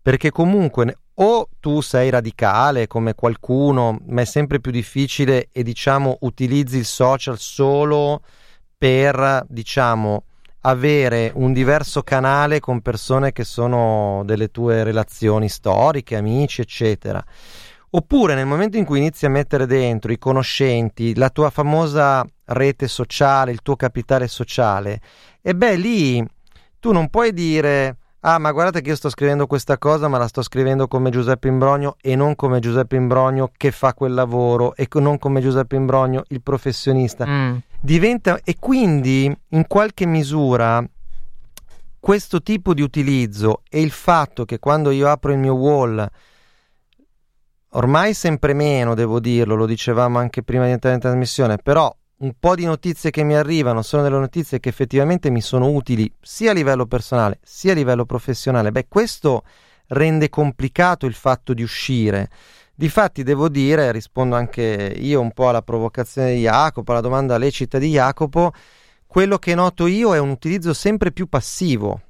perché 0.02 0.32
comunque 0.32 0.98
o 1.16 1.50
tu 1.60 1.82
sei 1.82 2.10
radicale 2.10 2.88
come 2.88 3.16
qualcuno, 3.16 4.00
ma 4.08 4.22
è 4.22 4.26
sempre 4.26 4.60
più 4.60 4.72
difficile 4.72 5.50
e 5.52 5.64
diciamo 5.64 6.18
utilizzi 6.22 6.78
il 6.78 6.86
social 6.86 7.38
solo 7.38 8.22
per, 8.78 9.46
diciamo, 9.48 10.24
avere 10.62 11.32
un 11.36 11.54
diverso 11.54 12.02
canale 12.02 12.60
con 12.60 12.82
persone 12.82 13.32
che 13.32 13.44
sono 13.44 14.24
delle 14.26 14.50
tue 14.50 14.84
relazioni 14.84 15.48
storiche, 15.48 16.16
amici, 16.16 16.62
eccetera 16.62 17.24
Oppure 17.98 18.36
nel 18.36 18.46
momento 18.46 18.76
in 18.76 18.84
cui 18.84 18.98
inizi 18.98 19.26
a 19.26 19.30
mettere 19.30 19.66
dentro 19.66 20.12
i 20.12 20.18
conoscenti, 20.18 21.16
la 21.16 21.30
tua 21.30 21.50
famosa 21.50 22.26
rete 22.48 22.90
sociale, 22.90 23.52
il 23.52 23.62
tuo 23.62 23.78
capitale 23.78 24.28
sociale, 24.28 25.00
e 25.42 25.56
beh 25.56 25.76
lì 25.78 26.26
tu 26.78 26.92
non 26.92 27.10
puoi 27.10 27.32
dire 27.32 27.96
ah 28.20 28.38
ma 28.38 28.52
guardate 28.52 28.82
che 28.82 28.90
io 28.90 28.98
sto 28.98 29.08
scrivendo 29.08 29.48
questa 29.48 29.78
cosa 29.78 30.10
ma 30.10 30.18
la 30.18 30.28
sto 30.28 30.42
scrivendo 30.42 30.90
come 30.90 31.10
Giuseppe 31.10 31.48
Imbrogno 31.48 31.96
e 32.02 32.18
non 32.18 32.36
come 32.36 32.60
Giuseppe 32.60 32.98
Imbrogno 32.98 33.52
che 33.56 33.72
fa 33.72 33.94
quel 33.94 34.14
lavoro 34.14 34.76
e 34.76 34.90
non 34.96 35.18
come 35.18 35.40
Giuseppe 35.40 35.78
Imbrogno 35.78 36.24
il 36.28 36.42
professionista. 36.42 37.26
Mm. 37.26 37.58
Diventa 37.80 38.42
e 38.44 38.58
quindi 38.60 39.34
in 39.50 39.68
qualche 39.68 40.06
misura 40.06 40.84
questo 41.98 42.42
tipo 42.42 42.74
di 42.74 42.82
utilizzo 42.82 43.62
e 43.70 43.80
il 43.80 43.92
fatto 43.92 44.44
che 44.44 44.60
quando 44.60 44.92
io 44.92 45.10
apro 45.10 45.32
il 45.32 45.38
mio 45.38 45.54
wall 45.54 46.10
ormai 47.76 48.14
sempre 48.14 48.54
meno, 48.54 48.96
devo 48.96 49.20
dirlo, 49.20 49.56
lo 49.56 49.66
dicevamo 49.66 50.18
anche 50.18 50.44
prima 50.44 50.66
di 50.66 50.72
entrare 50.72 50.96
in 50.96 51.02
trasmissione, 51.02 51.58
però 51.58 51.94
un 52.18 52.34
po' 52.40 52.56
di 52.56 52.66
notizie 52.66 53.12
che 53.12 53.24
mi 53.24 53.36
arrivano 53.36 53.82
sono 53.82 54.02
delle 54.02 54.18
notizie 54.18 54.60
che 54.60 54.70
effettivamente 54.70 55.30
mi 55.30 55.42
sono 55.42 55.70
utili 55.70 56.10
sia 56.22 56.52
a 56.52 56.54
livello 56.54 56.86
personale 56.86 57.40
sia 57.44 57.74
a 57.74 57.76
livello 57.76 58.06
professionale. 58.06 58.72
Beh, 58.72 58.88
questo 58.88 59.44
rende 59.88 60.30
complicato 60.30 61.06
il 61.06 61.14
fatto 61.14 61.54
di 61.54 61.62
uscire. 61.62 62.30
Difatti 62.74 63.24
devo 63.24 63.50
dire, 63.50 63.92
rispondo 63.92 64.36
anche 64.36 64.96
io 64.98 65.20
un 65.20 65.32
po' 65.32 65.50
alla 65.50 65.62
provocazione 65.62 66.34
di 66.34 66.42
Jacopo, 66.42 66.92
alla 66.92 67.02
domanda 67.02 67.38
lecita 67.38 67.78
di 67.78 67.92
Jacopo, 67.92 68.54
quello 69.06 69.38
che 69.38 69.54
noto 69.54 69.86
io 69.86 70.16
è 70.16 70.20
un 70.20 70.30
utilizzo 70.30 70.74
sempre 70.74 71.12
più 71.12 71.28
passivo 71.28 72.02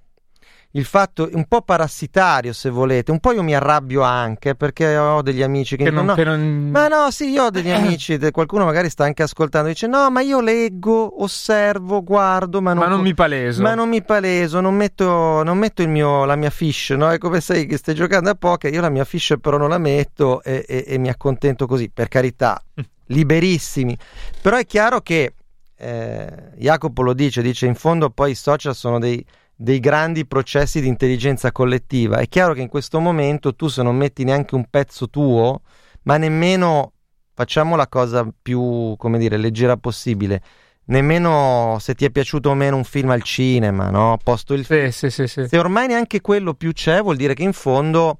il 0.75 0.83
fatto 0.83 1.29
un 1.33 1.45
po' 1.45 1.61
parassitario 1.61 2.51
se 2.51 2.69
volete 2.69 3.11
un 3.11 3.19
po' 3.19 3.31
io 3.31 3.43
mi 3.43 3.55
arrabbio 3.55 4.01
anche 4.01 4.55
perché 4.55 4.97
ho 4.97 5.21
degli 5.21 5.41
amici 5.41 5.77
che, 5.77 5.85
che 5.85 5.89
non, 5.89 6.05
no, 6.05 6.15
che 6.15 6.25
non... 6.25 6.69
ma 6.69 6.87
no 6.87 7.11
sì 7.11 7.29
io 7.29 7.45
ho 7.45 7.49
degli 7.49 7.71
amici 7.71 8.19
qualcuno 8.31 8.65
magari 8.65 8.89
sta 8.89 9.05
anche 9.05 9.23
ascoltando 9.23 9.69
e 9.69 9.71
dice 9.71 9.87
no 9.87 10.09
ma 10.09 10.21
io 10.21 10.41
leggo 10.41 11.23
osservo 11.23 12.03
guardo 12.03 12.61
ma 12.61 12.73
non, 12.73 12.83
ma 12.83 12.89
non 12.89 13.01
mi 13.01 13.13
paleso 13.13 13.61
ma 13.61 13.73
non 13.73 13.87
mi 13.87 14.03
paleso 14.03 14.59
non 14.59 14.75
metto, 14.75 15.43
non 15.43 15.57
metto 15.57 15.81
il 15.81 15.89
mio, 15.89 16.25
la 16.25 16.35
mia 16.35 16.49
fish 16.49 16.89
no? 16.89 17.09
è 17.09 17.17
come 17.17 17.39
sai 17.39 17.65
che 17.65 17.77
stai 17.77 17.95
giocando 17.95 18.29
a 18.29 18.35
poker 18.35 18.73
io 18.73 18.81
la 18.81 18.89
mia 18.89 19.05
fish 19.05 19.35
però 19.39 19.57
non 19.57 19.69
la 19.69 19.77
metto 19.77 20.43
e, 20.43 20.65
e, 20.67 20.83
e 20.87 20.97
mi 20.97 21.07
accontento 21.07 21.67
così 21.67 21.89
per 21.89 22.09
carità 22.09 22.61
liberissimi 23.07 23.97
però 24.41 24.57
è 24.57 24.65
chiaro 24.65 24.99
che 24.99 25.35
eh, 25.77 26.27
Jacopo 26.57 27.01
lo 27.01 27.13
dice 27.13 27.41
dice 27.41 27.65
in 27.65 27.75
fondo 27.75 28.09
poi 28.09 28.31
i 28.31 28.35
social 28.35 28.75
sono 28.75 28.99
dei 28.99 29.25
dei 29.55 29.79
grandi 29.79 30.25
processi 30.25 30.81
di 30.81 30.87
intelligenza 30.87 31.51
collettiva. 31.51 32.17
È 32.17 32.27
chiaro 32.27 32.53
che 32.53 32.61
in 32.61 32.67
questo 32.67 32.99
momento 32.99 33.55
tu 33.55 33.67
se 33.67 33.81
non 33.83 33.95
metti 33.95 34.23
neanche 34.23 34.55
un 34.55 34.65
pezzo 34.69 35.09
tuo, 35.09 35.61
ma 36.03 36.17
nemmeno 36.17 36.91
facciamo 37.33 37.75
la 37.75 37.87
cosa 37.87 38.27
più, 38.41 38.95
come 38.97 39.17
dire, 39.17 39.37
leggera 39.37 39.77
possibile. 39.77 40.41
Nemmeno 40.87 41.77
se 41.79 41.95
ti 41.95 42.05
è 42.05 42.11
piaciuto 42.11 42.49
o 42.49 42.53
meno 42.53 42.75
un 42.75 42.83
film 42.83 43.09
al 43.09 43.23
cinema, 43.23 43.89
no? 43.89 44.19
Posto 44.23 44.53
il 44.53 44.65
sì, 44.65 44.91
sì, 44.91 45.09
sì, 45.09 45.27
sì. 45.27 45.47
Se 45.47 45.57
ormai 45.57 45.87
neanche 45.87 46.21
quello 46.21 46.53
più 46.53 46.73
c'è, 46.73 47.01
vuol 47.01 47.15
dire 47.15 47.33
che 47.33 47.43
in 47.43 47.53
fondo 47.53 48.19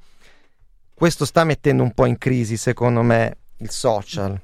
questo 0.93 1.25
sta 1.25 1.43
mettendo 1.43 1.83
un 1.83 1.91
po' 1.93 2.05
in 2.05 2.17
crisi, 2.17 2.57
secondo 2.57 3.01
me, 3.03 3.37
il 3.57 3.69
social 3.69 4.41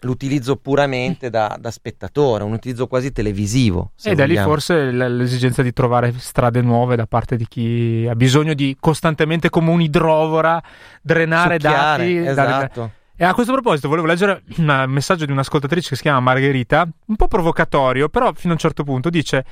l'utilizzo 0.00 0.56
puramente 0.56 1.30
da, 1.30 1.56
da, 1.58 1.70
spettatore, 1.70 2.44
un 2.44 2.52
utilizzo 2.52 2.86
quasi 2.86 3.12
televisivo. 3.12 3.92
E 4.02 4.14
da 4.14 4.24
lì 4.24 4.36
forse 4.36 4.90
l'esigenza 4.90 5.62
di 5.62 5.72
trovare 5.72 6.12
strade 6.18 6.60
nuove 6.60 6.96
da 6.96 7.06
parte 7.06 7.36
di 7.36 7.46
chi 7.48 8.06
ha 8.08 8.14
bisogno 8.14 8.54
di 8.54 8.76
costantemente 8.78 9.48
come 9.48 9.70
un'idrovora 9.70 10.62
drenare 11.02 11.54
Succhiare, 11.54 12.04
dati. 12.04 12.16
Esatto. 12.16 12.80
Dare... 12.80 12.94
E 13.18 13.24
a 13.24 13.32
questo 13.32 13.52
proposito 13.52 13.88
volevo 13.88 14.06
leggere 14.06 14.42
un 14.58 14.84
messaggio 14.88 15.24
di 15.24 15.32
un'ascoltatrice 15.32 15.88
che 15.88 15.96
si 15.96 16.02
chiama 16.02 16.20
Margherita, 16.20 16.86
un 17.06 17.16
po' 17.16 17.28
provocatorio, 17.28 18.10
però 18.10 18.30
fino 18.34 18.52
a 18.52 18.56
un 18.56 18.60
certo 18.60 18.84
punto 18.84 19.08
dice 19.08 19.42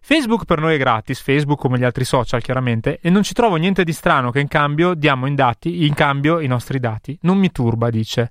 Facebook 0.00 0.44
per 0.44 0.58
noi 0.58 0.74
è 0.74 0.78
gratis, 0.78 1.22
Facebook 1.22 1.58
come 1.58 1.78
gli 1.78 1.84
altri 1.84 2.04
social 2.04 2.42
chiaramente, 2.42 2.98
e 3.00 3.08
non 3.08 3.22
ci 3.22 3.32
trovo 3.32 3.56
niente 3.56 3.82
di 3.82 3.94
strano 3.94 4.30
che 4.30 4.40
in 4.40 4.48
cambio 4.48 4.92
diamo 4.92 5.24
in, 5.26 5.34
dati, 5.34 5.86
in 5.86 5.94
cambio 5.94 6.40
i 6.40 6.46
nostri 6.46 6.78
dati. 6.78 7.16
Non 7.22 7.38
mi 7.38 7.50
turba, 7.50 7.88
dice. 7.88 8.30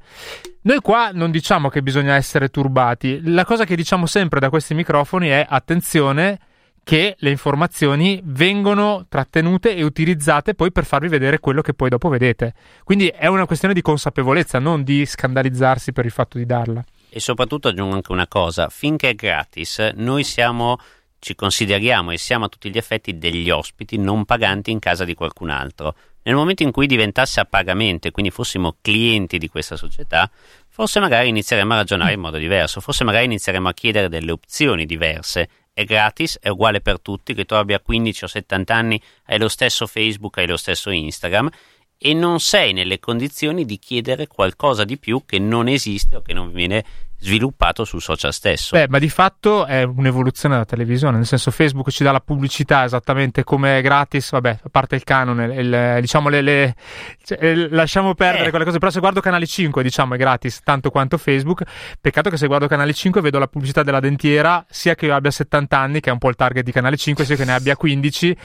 Noi 0.66 0.80
qua 0.80 1.11
non 1.11 1.30
diciamo 1.30 1.68
che 1.68 1.84
bisogna 1.84 2.16
essere 2.16 2.47
turbati, 2.47 3.20
la 3.26 3.43
cosa 3.43 3.66
che 3.66 3.76
diciamo 3.76 4.05
sempre 4.05 4.39
da 4.39 4.49
questi 4.49 4.74
microfoni 4.74 5.28
è 5.28 5.45
attenzione 5.47 6.39
che 6.86 7.16
le 7.18 7.30
informazioni 7.30 8.22
vengono 8.24 9.05
trattenute 9.09 9.76
e 9.76 9.84
utilizzate 9.84 10.53
poi 10.53 10.72
per 10.72 10.86
farvi 10.86 11.09
vedere 11.09 11.39
quello 11.39 11.61
che 11.61 11.74
poi 11.74 11.89
dopo 11.89 12.07
vedete. 12.07 12.53
Quindi 12.86 13.07
è 13.07 13.28
una 13.28 13.45
questione 13.45 13.74
di 13.74 13.82
consapevolezza, 13.82 14.57
non 14.59 14.84
di 14.84 15.05
scandalizzarsi 15.05 15.91
per 15.91 16.05
il 16.05 16.11
fatto 16.11 16.38
di 16.38 16.45
darla. 16.45 16.82
E 17.09 17.20
soprattutto 17.20 17.68
aggiungo 17.68 17.95
anche 17.95 18.14
una 18.14 18.28
cosa, 18.30 18.70
finché 18.70 19.09
è 19.09 19.16
gratis, 19.16 19.91
noi 19.95 20.24
siamo 20.24 20.78
ci 21.20 21.36
consideriamo 21.36 22.11
e 22.11 22.18
siamo 22.18 22.45
a 22.45 22.49
tutti 22.49 22.70
gli 22.70 22.78
effetti 22.78 23.18
degli 23.18 23.49
ospiti 23.49 23.97
non 23.97 24.26
paganti 24.26 24.72
in 24.72 24.80
casa 24.80 25.05
di 25.05 25.14
qualcun 25.14 25.49
altro. 25.49 25.95
Nel 26.24 26.36
momento 26.36 26.63
in 26.63 26.71
cui 26.71 26.88
diventasse 26.88 27.39
a 27.39 27.45
pagamento 27.45 28.07
e 28.07 28.11
quindi 28.11 28.32
fossimo 28.32 28.78
clienti 28.82 29.38
di 29.38 29.49
questa 29.49 29.76
società, 29.76 30.30
forse 30.69 30.99
magari 30.99 31.30
inizieremo 31.30 31.74
a 31.74 31.78
ragionare 31.78 32.13
in 32.13 32.19
modo 32.19 32.38
diverso, 32.38 32.82
forse 32.82 33.03
magari 33.03 33.26
inizieremo 33.26 33.67
a 33.67 33.74
chiedere 33.74 34.09
delle 34.09 34.32
opzioni 34.32 34.86
diverse. 34.86 35.49
È 35.74 35.84
gratis, 35.84 36.38
è 36.39 36.49
uguale 36.49 36.82
per 36.82 36.99
tutti, 37.01 37.34
che 37.34 37.45
tu 37.45 37.55
abbia 37.55 37.80
15 37.80 38.24
o 38.24 38.28
70 38.28 38.74
anni, 38.76 39.01
hai 39.26 39.39
lo 39.39 39.49
stesso 39.49 39.86
Facebook, 39.86 40.38
hai 40.38 40.47
lo 40.47 40.57
stesso 40.57 40.89
Instagram 40.89 41.49
e 41.97 42.13
non 42.13 42.41
sei 42.41 42.74
nelle 42.74 42.99
condizioni 42.99 43.63
di 43.63 43.80
chiedere 43.80 44.28
qualcosa 44.28 44.84
di 44.84 44.97
più 44.97 45.24
che 45.26 45.39
non 45.39 45.69
esiste 45.69 46.17
o 46.17 46.21
che 46.21 46.34
non 46.34 46.51
viene 46.51 46.84
sviluppato 47.24 47.86
sul 47.86 48.01
social 48.01 48.34
stesso. 48.34 48.76
Beh, 48.76 48.88
ma 48.89 48.99
di 48.99 49.09
fatto 49.09 49.65
è 49.65 49.84
un'evoluzione 49.84 50.55
della 50.55 50.65
televisione, 50.65 51.15
nel 51.15 51.26
senso 51.26 51.51
Facebook 51.51 51.89
ci 51.89 52.03
dà 52.03 52.11
la 52.11 52.19
pubblicità 52.19 52.84
esattamente 52.84 53.45
come 53.45 53.82
gratis, 53.82 54.32
vabbè, 54.32 54.59
a 54.63 54.69
parte 54.69 54.95
il 54.95 55.03
canone, 55.03 55.45
il, 55.55 55.97
diciamo 56.01 56.28
le, 56.28 56.41
le 56.41 56.76
cioè, 57.24 57.55
lasciamo 57.69 58.13
perdere 58.13 58.47
eh. 58.47 58.49
quelle 58.49 58.65
cose, 58.65 58.78
però 58.78 58.91
se 58.91 58.99
guardo 58.99 59.21
Canale 59.21 59.47
5 59.47 59.82
diciamo 59.82 60.15
è 60.15 60.17
gratis 60.17 60.59
tanto 60.63 60.89
quanto 60.89 61.17
Facebook, 61.17 61.63
peccato 62.01 62.30
che 62.30 62.36
se 62.36 62.47
guardo 62.47 62.67
Canale 62.67 62.93
5 62.93 63.21
vedo 63.21 63.39
la 63.39 63.47
pubblicità 63.47 63.84
della 63.84 64.01
dentiera, 64.01 64.65
sia 64.69 64.93
che 64.95 65.05
io 65.05 65.15
abbia 65.15 65.32
70 65.32 65.78
anni, 65.78 65.99
che 66.01 66.09
è 66.09 66.13
un 66.13 66.19
po' 66.19 66.28
il 66.28 66.36
target 66.36 66.63
di 66.63 66.74
Canale 66.74 66.97
5, 66.97 67.24
sia 67.24 67.38
che 67.38 67.45
ne 67.45 67.53
abbia 67.53 67.78
15, 67.78 68.36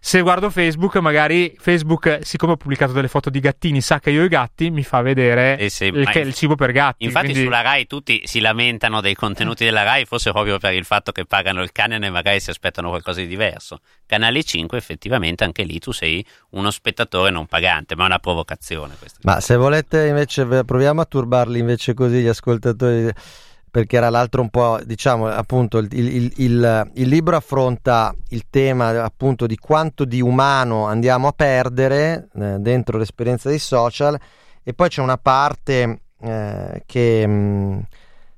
se 0.00 0.20
guardo 0.22 0.50
Facebook 0.50 0.96
magari 0.96 1.54
Facebook, 1.56 2.18
siccome 2.22 2.52
ho 2.52 2.56
pubblicato 2.56 2.92
delle 2.92 3.08
foto 3.08 3.30
di 3.30 3.38
gattini, 3.38 3.80
sa 3.80 4.00
che 4.00 4.10
io 4.10 4.22
ho 4.22 4.24
i 4.24 4.28
gatti, 4.28 4.70
mi 4.70 4.82
fa 4.82 5.02
vedere 5.02 5.68
se, 5.68 5.86
il, 5.86 6.10
il, 6.14 6.34
cibo 6.34 6.56
per 6.56 6.72
gatti. 6.72 7.04
Infatti 7.04 7.26
quindi... 7.26 7.44
sulla 7.44 7.60
RAI 7.60 7.86
tutti 7.86 8.22
si 8.26 8.40
lamentano 8.40 9.00
dei 9.00 9.14
contenuti 9.14 9.64
della 9.64 9.82
RAI, 9.82 10.04
forse 10.04 10.32
proprio 10.32 10.58
per 10.58 10.74
il 10.74 10.84
fatto 10.84 11.12
che 11.12 11.24
pagano 11.24 11.62
il 11.62 11.72
canone 11.72 12.06
e 12.06 12.10
magari 12.10 12.40
si 12.40 12.50
aspettano 12.50 12.88
qualcosa 12.88 13.20
di 13.20 13.26
diverso. 13.26 13.80
Canale 14.06 14.42
5, 14.42 14.76
effettivamente, 14.76 15.44
anche 15.44 15.62
lì 15.62 15.78
tu 15.78 15.92
sei 15.92 16.24
uno 16.50 16.70
spettatore 16.70 17.30
non 17.30 17.46
pagante, 17.46 17.94
ma 17.96 18.04
è 18.04 18.06
una 18.06 18.18
provocazione. 18.18 18.94
Ma 19.22 19.40
se 19.40 19.56
volete 19.56 20.06
invece, 20.06 20.46
proviamo 20.64 21.00
a 21.00 21.04
turbarli 21.04 21.58
invece 21.58 21.94
così 21.94 22.20
gli 22.20 22.26
ascoltatori 22.26 23.12
perché 23.74 23.96
era 23.96 24.08
l'altro 24.08 24.40
un 24.40 24.50
po', 24.50 24.78
diciamo, 24.84 25.26
appunto, 25.26 25.78
il, 25.78 25.88
il, 25.90 26.32
il, 26.36 26.90
il, 26.94 27.08
libro 27.08 27.34
affronta 27.34 28.14
il 28.28 28.44
tema 28.48 29.02
appunto 29.02 29.46
di 29.48 29.56
quanto 29.56 30.04
di 30.04 30.20
umano 30.20 30.86
andiamo 30.86 31.26
a 31.26 31.32
perdere 31.32 32.28
eh, 32.34 32.58
dentro 32.60 32.98
l'esperienza 32.98 33.48
dei 33.48 33.58
social 33.58 34.16
e 34.62 34.74
poi 34.74 34.88
c'è 34.88 35.00
una 35.02 35.18
parte 35.18 36.02
eh, 36.20 36.82
che... 36.86 37.26
Mh, 37.26 37.82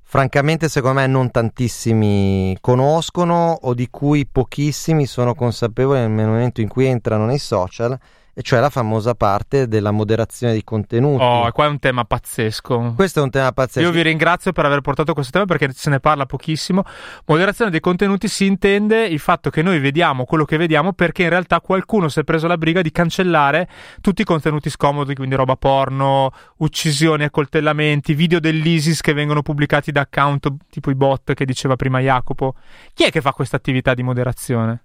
francamente 0.09 0.69
secondo 0.69 1.01
me 1.01 1.09
non 1.09 1.33
tantissimi 1.33 2.57
conoscono 2.61 3.59
o 3.63 3.75
di 3.75 3.89
cui 3.91 4.25
pochissimi 4.25 5.05
sono 5.05 5.35
consapevoli 5.35 5.99
nel 6.07 6.29
momento 6.29 6.61
in 6.61 6.69
cui 6.69 6.87
entrano 6.87 7.27
nei 7.27 7.41
social 7.41 7.99
cioè 8.43 8.61
la 8.61 8.69
famosa 8.69 9.15
parte 9.15 9.67
della 9.67 9.91
moderazione 9.91 10.53
di 10.53 10.63
contenuti. 10.63 11.23
Oh, 11.23 11.51
qua 11.53 11.65
è 11.65 11.69
un 11.69 11.79
tema 11.79 12.05
pazzesco. 12.05 12.93
Questo 12.95 13.21
è 13.21 13.23
un 13.23 13.31
tema 13.31 13.51
pazzesco. 13.53 13.87
Io 13.87 13.93
vi 13.93 14.03
ringrazio 14.03 14.53
per 14.53 14.67
aver 14.67 14.83
portato 14.83 15.15
questo 15.15 15.33
tema 15.33 15.47
perché 15.47 15.71
se 15.73 15.89
ne 15.89 16.01
parla 16.01 16.27
pochissimo. 16.27 16.85
Moderazione 17.25 17.71
dei 17.71 17.81
contenuti 17.81 18.29
si 18.29 18.45
intende 18.45 19.07
il 19.07 19.19
fatto 19.19 19.49
che 19.49 19.63
noi 19.63 19.79
vediamo 19.79 20.25
quello 20.25 20.45
che 20.45 20.59
vediamo 20.59 20.93
perché 20.93 21.23
in 21.23 21.31
realtà 21.31 21.61
qualcuno 21.61 22.09
si 22.09 22.21
è 22.21 22.25
preso 22.25 22.47
la 22.47 22.59
briga 22.59 22.83
di 22.83 22.93
cancellare 22.93 23.69
tutti 24.01 24.23
i 24.23 24.25
contenuti 24.25 24.69
scomodi, 24.69 25.15
quindi 25.15 25.35
roba 25.35 25.57
porno, 25.57 26.31
uccisioni, 26.59 27.25
accoltellamenti, 27.25 28.13
video 28.15 28.39
dell'ISIS 28.39 29.01
che 29.01 29.15
vengono 29.15 29.41
pubblicati 29.43 29.93
da 29.93 30.03
account 30.03 30.53
tipo 30.69 30.91
i 30.91 30.95
bot 30.95 31.33
che 31.33 31.45
diceva 31.47 31.77
prima 31.77 32.01
Jacopo. 32.01 32.55
Chi 32.93 33.05
è 33.05 33.11
che 33.11 33.23
fa 33.23 33.33
questa 33.33 33.57
attività 33.57 33.95
di 33.95 34.03
moderazione? 34.03 34.83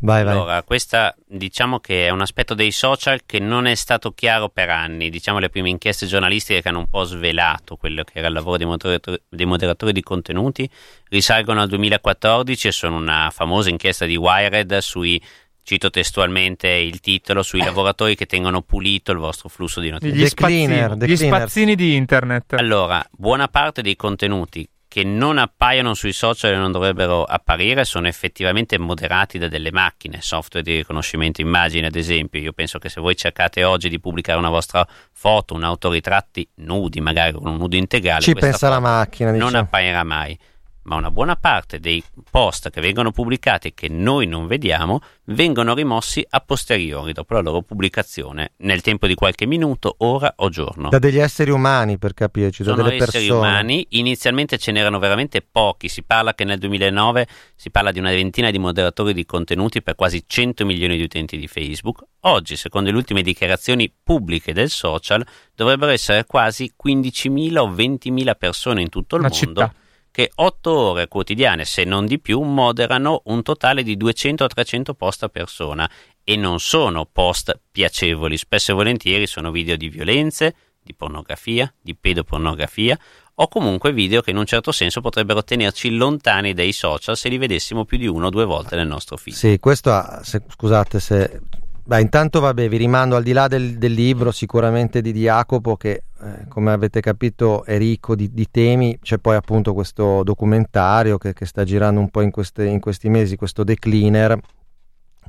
Vai, 0.00 0.24
vai. 0.24 0.32
Allora, 0.32 0.62
questa 0.62 1.14
diciamo 1.26 1.80
che 1.80 2.06
è 2.06 2.10
un 2.10 2.20
aspetto 2.20 2.54
dei 2.54 2.70
social 2.70 3.20
che 3.24 3.38
non 3.38 3.66
è 3.66 3.74
stato 3.74 4.12
chiaro 4.12 4.48
per 4.48 4.68
anni. 4.68 5.08
Diciamo 5.08 5.38
le 5.38 5.48
prime 5.48 5.70
inchieste 5.70 6.06
giornalistiche 6.06 6.60
che 6.60 6.68
hanno 6.68 6.80
un 6.80 6.88
po' 6.88 7.04
svelato 7.04 7.76
quello 7.76 8.04
che 8.04 8.18
era 8.18 8.28
il 8.28 8.34
lavoro 8.34 8.58
dei 8.58 8.66
moderatori, 8.66 9.20
dei 9.28 9.46
moderatori 9.46 9.92
di 9.92 10.02
contenuti 10.02 10.68
risalgono 11.08 11.62
al 11.62 11.68
2014 11.68 12.68
e 12.68 12.72
sono 12.72 12.96
una 12.96 13.30
famosa 13.32 13.70
inchiesta 13.70 14.04
di 14.04 14.16
Wired 14.16 14.76
sui 14.78 15.20
cito 15.62 15.90
testualmente 15.90 16.68
il 16.68 17.00
titolo, 17.00 17.42
sui 17.42 17.60
lavoratori 17.64 18.14
che 18.14 18.26
tengono 18.26 18.62
pulito 18.62 19.12
il 19.12 19.18
vostro 19.18 19.48
flusso 19.48 19.80
di 19.80 19.90
notizie. 19.90 20.16
Gli, 20.16 20.26
spazzini, 20.26 21.06
gli 21.06 21.16
spazzini 21.16 21.74
di 21.74 21.96
internet. 21.96 22.52
Allora, 22.54 23.04
buona 23.10 23.48
parte 23.48 23.82
dei 23.82 23.96
contenuti 23.96 24.68
che 24.96 25.04
non 25.04 25.36
appaiono 25.36 25.92
sui 25.92 26.14
social 26.14 26.54
e 26.54 26.56
non 26.56 26.72
dovrebbero 26.72 27.22
apparire 27.22 27.84
sono 27.84 28.08
effettivamente 28.08 28.78
moderati 28.78 29.36
da 29.36 29.46
delle 29.46 29.70
macchine, 29.70 30.22
software 30.22 30.64
di 30.64 30.76
riconoscimento 30.76 31.42
immagine 31.42 31.88
ad 31.88 31.96
esempio. 31.96 32.40
Io 32.40 32.54
penso 32.54 32.78
che 32.78 32.88
se 32.88 33.02
voi 33.02 33.14
cercate 33.14 33.62
oggi 33.62 33.90
di 33.90 34.00
pubblicare 34.00 34.38
una 34.38 34.48
vostra 34.48 34.88
foto, 35.12 35.52
un 35.52 35.64
autoritratti 35.64 36.48
nudi, 36.60 37.02
magari 37.02 37.32
con 37.32 37.46
un 37.46 37.58
nudo 37.58 37.76
integrale, 37.76 38.22
ci 38.22 38.32
pensa 38.32 38.70
la 38.70 38.80
macchina, 38.80 39.32
diciamo. 39.32 39.50
non 39.50 39.60
apparirà 39.60 40.02
mai. 40.02 40.38
Ma 40.86 40.96
una 40.96 41.10
buona 41.10 41.36
parte 41.36 41.78
dei 41.78 42.02
post 42.30 42.70
che 42.70 42.80
vengono 42.80 43.10
pubblicati 43.10 43.68
e 43.68 43.74
che 43.74 43.88
noi 43.88 44.26
non 44.26 44.46
vediamo 44.46 45.00
vengono 45.26 45.74
rimossi 45.74 46.24
a 46.28 46.40
posteriori 46.40 47.12
dopo 47.12 47.34
la 47.34 47.40
loro 47.40 47.62
pubblicazione, 47.62 48.52
nel 48.58 48.80
tempo 48.82 49.06
di 49.06 49.14
qualche 49.14 49.46
minuto, 49.46 49.96
ora 49.98 50.32
o 50.36 50.48
giorno. 50.48 50.88
Da 50.88 50.98
degli 50.98 51.18
esseri 51.18 51.50
umani, 51.50 51.98
per 51.98 52.14
capirci, 52.14 52.62
da 52.62 52.70
Sono 52.70 52.84
delle 52.84 52.96
esseri 52.96 53.26
persone. 53.26 53.48
umani, 53.48 53.86
inizialmente 53.90 54.58
ce 54.58 54.70
n'erano 54.72 54.98
veramente 54.98 55.42
pochi, 55.42 55.88
si 55.88 56.04
parla 56.04 56.34
che 56.34 56.44
nel 56.44 56.58
2009 56.58 57.26
si 57.56 57.70
parla 57.70 57.90
di 57.90 57.98
una 57.98 58.10
ventina 58.10 58.50
di 58.50 58.58
moderatori 58.58 59.12
di 59.12 59.26
contenuti 59.26 59.82
per 59.82 59.96
quasi 59.96 60.22
100 60.24 60.64
milioni 60.64 60.96
di 60.96 61.02
utenti 61.02 61.36
di 61.36 61.48
Facebook. 61.48 62.04
Oggi, 62.20 62.56
secondo 62.56 62.90
le 62.90 62.96
ultime 62.96 63.22
dichiarazioni 63.22 63.92
pubbliche 64.02 64.52
del 64.52 64.70
social, 64.70 65.24
dovrebbero 65.54 65.90
essere 65.90 66.24
quasi 66.24 66.72
15.000 66.82 67.58
o 67.58 67.68
20.000 67.68 68.36
persone 68.38 68.82
in 68.82 68.88
tutto 68.88 69.16
il 69.16 69.22
Una 69.22 69.30
mondo 69.30 69.46
città. 69.46 69.74
Che 70.16 70.30
8 70.34 70.70
ore 70.70 71.08
quotidiane, 71.08 71.66
se 71.66 71.84
non 71.84 72.06
di 72.06 72.18
più, 72.18 72.40
moderano 72.40 73.20
un 73.24 73.42
totale 73.42 73.82
di 73.82 73.98
200-300 73.98 74.94
post 74.96 75.24
a 75.24 75.28
persona 75.28 75.86
e 76.24 76.36
non 76.36 76.58
sono 76.58 77.04
post 77.04 77.60
piacevoli, 77.70 78.38
spesso 78.38 78.72
e 78.72 78.74
volentieri 78.74 79.26
sono 79.26 79.50
video 79.50 79.76
di 79.76 79.90
violenze, 79.90 80.54
di 80.82 80.94
pornografia, 80.94 81.70
di 81.78 81.94
pedopornografia 81.94 82.98
o 83.34 83.48
comunque 83.48 83.92
video 83.92 84.22
che 84.22 84.30
in 84.30 84.38
un 84.38 84.46
certo 84.46 84.72
senso 84.72 85.02
potrebbero 85.02 85.44
tenerci 85.44 85.94
lontani 85.94 86.54
dai 86.54 86.72
social 86.72 87.14
se 87.14 87.28
li 87.28 87.36
vedessimo 87.36 87.84
più 87.84 87.98
di 87.98 88.06
uno 88.06 88.28
o 88.28 88.30
due 88.30 88.46
volte 88.46 88.74
nel 88.74 88.86
nostro 88.86 89.18
feed. 89.18 89.36
Sì, 89.36 89.58
questo 89.58 89.92
ha, 89.92 90.22
se- 90.24 90.44
scusate 90.48 90.98
se... 90.98 91.40
Beh, 91.86 92.00
intanto 92.00 92.40
vabbè, 92.40 92.68
vi 92.68 92.78
rimando 92.78 93.14
al 93.14 93.22
di 93.22 93.32
là 93.32 93.46
del, 93.46 93.78
del 93.78 93.92
libro 93.92 94.32
sicuramente 94.32 95.00
di 95.00 95.12
Jacopo 95.12 95.76
che 95.76 96.02
eh, 96.20 96.48
come 96.48 96.72
avete 96.72 97.00
capito 97.00 97.64
è 97.64 97.78
ricco 97.78 98.16
di, 98.16 98.32
di 98.32 98.48
temi, 98.50 98.98
c'è 99.00 99.18
poi 99.18 99.36
appunto 99.36 99.72
questo 99.72 100.24
documentario 100.24 101.16
che, 101.16 101.32
che 101.32 101.46
sta 101.46 101.62
girando 101.62 102.00
un 102.00 102.08
po' 102.10 102.22
in, 102.22 102.32
queste- 102.32 102.64
in 102.64 102.80
questi 102.80 103.08
mesi, 103.08 103.36
questo 103.36 103.62
decliner 103.62 104.36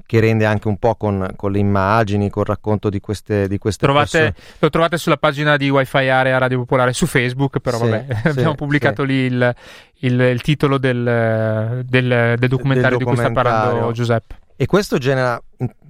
che 0.08 0.20
rende 0.20 0.46
anche 0.46 0.68
un 0.68 0.78
po' 0.78 0.96
con, 0.96 1.28
con 1.36 1.52
le 1.52 1.60
immagini, 1.60 2.30
col 2.32 2.46
racconto 2.46 2.90
di 2.90 3.00
queste, 3.02 3.48
di 3.48 3.60
queste 3.60 3.86
Trovate- 3.86 4.18
persone. 4.34 4.36
lo 4.58 4.70
trovate 4.72 4.98
sulla 4.98 5.18
pagina 5.18 5.58
di 5.58 5.70
Wi-Fi 5.70 6.08
Area 6.10 6.40
Radio 6.40 6.60
Popolare 6.60 6.94
su 6.94 7.06
Facebook, 7.06 7.60
però 7.60 7.78
Sì, 7.78 7.84
vabbè, 7.90 8.06
sì, 8.22 8.28
abbiamo 8.30 8.56
pubblicato 8.56 9.04
lì 9.04 9.14
il, 9.26 9.56
il- 10.00 10.20
il 10.22 10.42
titolo 10.42 10.80
del, 10.80 11.84
del- 11.86 12.36
del 12.40 12.50
documentario 12.50 12.98
di 12.98 13.04
cui 13.04 13.16
sta 13.16 13.30
parlando 13.32 13.60
documentario. 13.66 13.92
Giuseppe. 13.94 14.36
E 14.56 14.66
questo 14.66 14.98
genera 14.98 15.40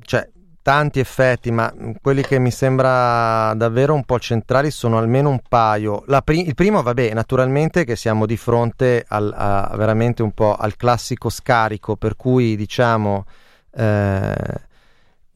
cioè, 0.02 0.28
tanti 0.68 1.00
effetti, 1.00 1.50
ma 1.50 1.74
quelli 2.02 2.22
che 2.24 2.40
mi 2.40 2.52
sembra 2.52 3.54
davvero 3.54 3.94
un 3.94 4.04
po' 4.04 4.20
centrali 4.20 4.70
sono 4.70 4.98
almeno 4.98 5.30
un 5.30 5.40
paio. 5.48 6.04
Pri- 6.26 6.46
il 6.46 6.56
primo, 6.56 6.84
vabbè, 6.84 7.14
naturalmente 7.14 7.86
che 7.86 7.96
siamo 7.96 8.26
di 8.26 8.36
fronte 8.36 9.06
al, 9.08 9.34
a, 9.34 9.74
veramente 9.78 10.24
un 10.24 10.32
po' 10.34 10.58
al 10.58 10.76
classico 10.76 11.30
scarico, 11.30 11.96
per 11.96 12.18
cui 12.18 12.58
diciamo 12.58 13.24
eh, 13.78 14.36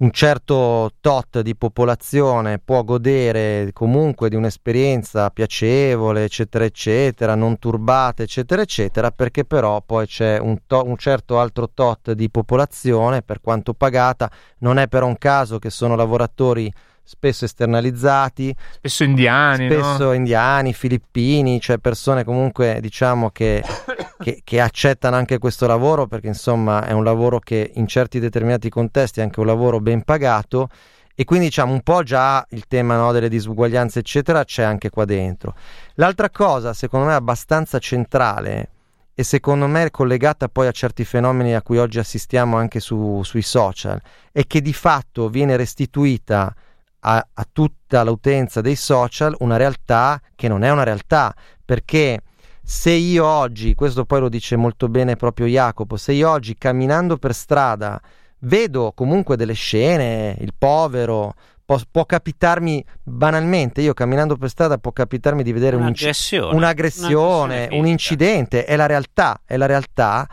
un 0.02 0.10
certo 0.12 0.94
tot 1.00 1.42
di 1.42 1.56
popolazione 1.56 2.58
può 2.58 2.84
godere 2.84 3.70
comunque 3.72 4.30
di 4.30 4.36
un'esperienza 4.36 5.30
piacevole, 5.30 6.24
eccetera, 6.24 6.66
eccetera, 6.66 7.36
non 7.36 7.60
turbata, 7.60 8.24
eccetera, 8.24 8.64
eccetera, 8.64 9.12
perché 9.12 9.46
però 9.46 9.80
poi 9.82 10.08
c'è 10.08 10.40
un, 10.40 10.58
to- 10.66 10.84
un 10.86 10.98
certo 10.98 11.40
altro 11.40 11.70
tot 11.72 12.14
di 12.14 12.32
popolazione, 12.32 13.22
per 13.22 13.42
quanto 13.42 13.76
pagata, 13.76 14.32
non 14.60 14.80
è 14.80 14.88
però 14.88 15.06
un 15.06 15.20
caso 15.20 15.60
che 15.60 15.70
sono 15.70 15.96
lavoratori 15.96 16.72
spesso 17.04 17.46
esternalizzati, 17.46 18.56
Spesso 18.74 19.04
indiani, 19.04 19.68
no? 19.68 19.74
spesso 19.74 20.12
indiani, 20.12 20.74
filippini, 20.74 21.60
cioè 21.60 21.78
persone 21.78 22.24
comunque 22.24 22.80
diciamo 22.82 23.30
che, 23.32 23.64
che- 24.20 24.42
che 24.44 24.62
accettano 24.62 25.16
anche 25.16 25.38
questo 25.38 25.68
lavoro 25.68 26.08
perché 26.08 26.28
insomma 26.28 26.86
è 26.86 26.92
un 26.92 27.04
lavoro 27.04 27.40
che 27.40 27.72
in 27.76 27.88
certi 27.88 28.20
determinati 28.20 28.70
contesti 28.70 29.20
è 29.20 29.24
anche 29.24 29.40
un 29.40 29.46
lavoro 29.46 29.80
ben 29.80 30.04
pagato 30.04 30.70
e 31.14 31.26
quindi 31.26 31.48
diciamo 31.48 31.74
un 31.74 31.82
po' 31.82 32.04
già 32.04 32.46
il 32.52 32.66
tema 32.68 32.96
no, 32.96 33.12
delle 33.12 33.30
disuguaglianze 33.30 34.00
eccetera 34.00 34.44
c'è 34.46 34.64
anche 34.64 34.90
qua 34.90 35.06
dentro. 35.06 35.56
L'altra 35.96 36.30
cosa 36.30 36.74
secondo 36.74 37.08
me 37.08 37.14
abbastanza 37.14 37.78
centrale 37.80 38.70
e 39.14 39.24
secondo 39.24 39.68
me 39.68 39.92
collegata 39.92 40.48
poi 40.48 40.68
a 40.68 40.72
certi 40.72 41.04
fenomeni 41.04 41.54
a 41.54 41.62
cui 41.62 41.78
oggi 41.78 42.00
assistiamo 42.00 42.56
anche 42.56 42.80
su- 42.80 43.22
sui 43.24 43.42
social 43.42 44.00
è 44.32 44.48
che 44.48 44.62
di 44.62 44.74
fatto 44.74 45.28
viene 45.30 45.58
restituita 45.58 46.56
a, 47.02 47.28
a 47.34 47.48
tutta 47.52 48.04
l'utenza 48.04 48.62
dei 48.62 48.76
social 48.76 49.36
una 49.40 49.58
realtà 49.58 50.22
che 50.36 50.48
non 50.48 50.64
è 50.64 50.70
una 50.70 50.84
realtà 50.84 51.34
perché 51.64 52.22
se 52.64 52.92
io 52.92 53.26
oggi, 53.26 53.74
questo 53.74 54.06
poi 54.06 54.20
lo 54.22 54.30
dice 54.30 54.56
molto 54.56 54.88
bene 54.88 55.16
proprio 55.16 55.46
Jacopo, 55.46 55.98
se 55.98 56.14
io 56.14 56.30
oggi 56.30 56.56
camminando 56.56 57.18
per 57.18 57.34
strada 57.34 58.00
vedo 58.40 58.92
comunque 58.96 59.36
delle 59.36 59.54
scene, 59.54 60.38
il 60.40 60.54
povero, 60.58 61.34
può, 61.66 61.80
può 61.90 62.06
capitarmi 62.06 62.84
banalmente, 63.04 63.82
io 63.82 63.94
camminando 63.94 64.36
per 64.38 64.50
strada 64.50 64.78
può 64.78 64.92
capitarmi 64.92 65.44
di 65.44 65.52
vedere 65.52 65.76
un 65.76 65.84
Un'aggressione. 65.84 66.56
un'aggressione, 66.56 67.14
Un'aggressione 67.14 67.80
un 67.80 67.86
incidente, 67.88 68.66
è 68.66 68.76
la 68.76 68.86
realtà, 68.86 69.42
è 69.46 69.58
la 69.58 69.66
realtà. 69.66 70.28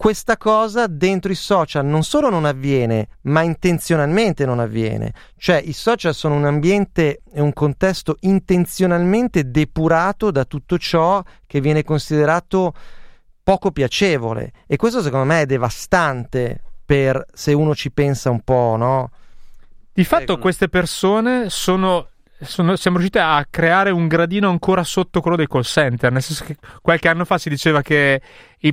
Questa 0.00 0.38
cosa 0.38 0.86
dentro 0.86 1.30
i 1.30 1.34
social 1.34 1.84
non 1.84 2.04
solo 2.04 2.30
non 2.30 2.46
avviene, 2.46 3.08
ma 3.24 3.42
intenzionalmente 3.42 4.46
non 4.46 4.58
avviene. 4.58 5.12
Cioè 5.36 5.60
i 5.62 5.74
social 5.74 6.14
sono 6.14 6.36
un 6.36 6.46
ambiente 6.46 7.20
e 7.30 7.42
un 7.42 7.52
contesto 7.52 8.16
intenzionalmente 8.20 9.50
depurato 9.50 10.30
da 10.30 10.46
tutto 10.46 10.78
ciò 10.78 11.22
che 11.46 11.60
viene 11.60 11.84
considerato 11.84 12.72
poco 13.42 13.72
piacevole 13.72 14.52
e 14.66 14.76
questo 14.76 15.02
secondo 15.02 15.26
me 15.26 15.42
è 15.42 15.44
devastante 15.44 16.62
per 16.82 17.22
se 17.34 17.52
uno 17.52 17.74
ci 17.74 17.90
pensa 17.92 18.30
un 18.30 18.40
po', 18.40 18.76
no? 18.78 19.10
Di 19.92 20.04
fatto 20.04 20.38
queste 20.38 20.70
persone 20.70 21.50
sono, 21.50 22.08
sono- 22.42 22.76
siamo 22.76 22.96
riusciti 22.96 23.18
a 23.18 23.46
creare 23.48 23.90
un 23.90 24.06
gradino 24.08 24.48
ancora 24.48 24.82
sotto 24.84 25.20
quello 25.20 25.36
dei 25.36 25.46
call 25.46 25.62
center, 25.62 26.10
nel 26.12 26.22
senso 26.22 26.44
che 26.44 26.56
qualche 26.80 27.08
anno 27.08 27.24
fa 27.24 27.38
si 27.38 27.48
diceva 27.48 27.82
che 27.82 28.20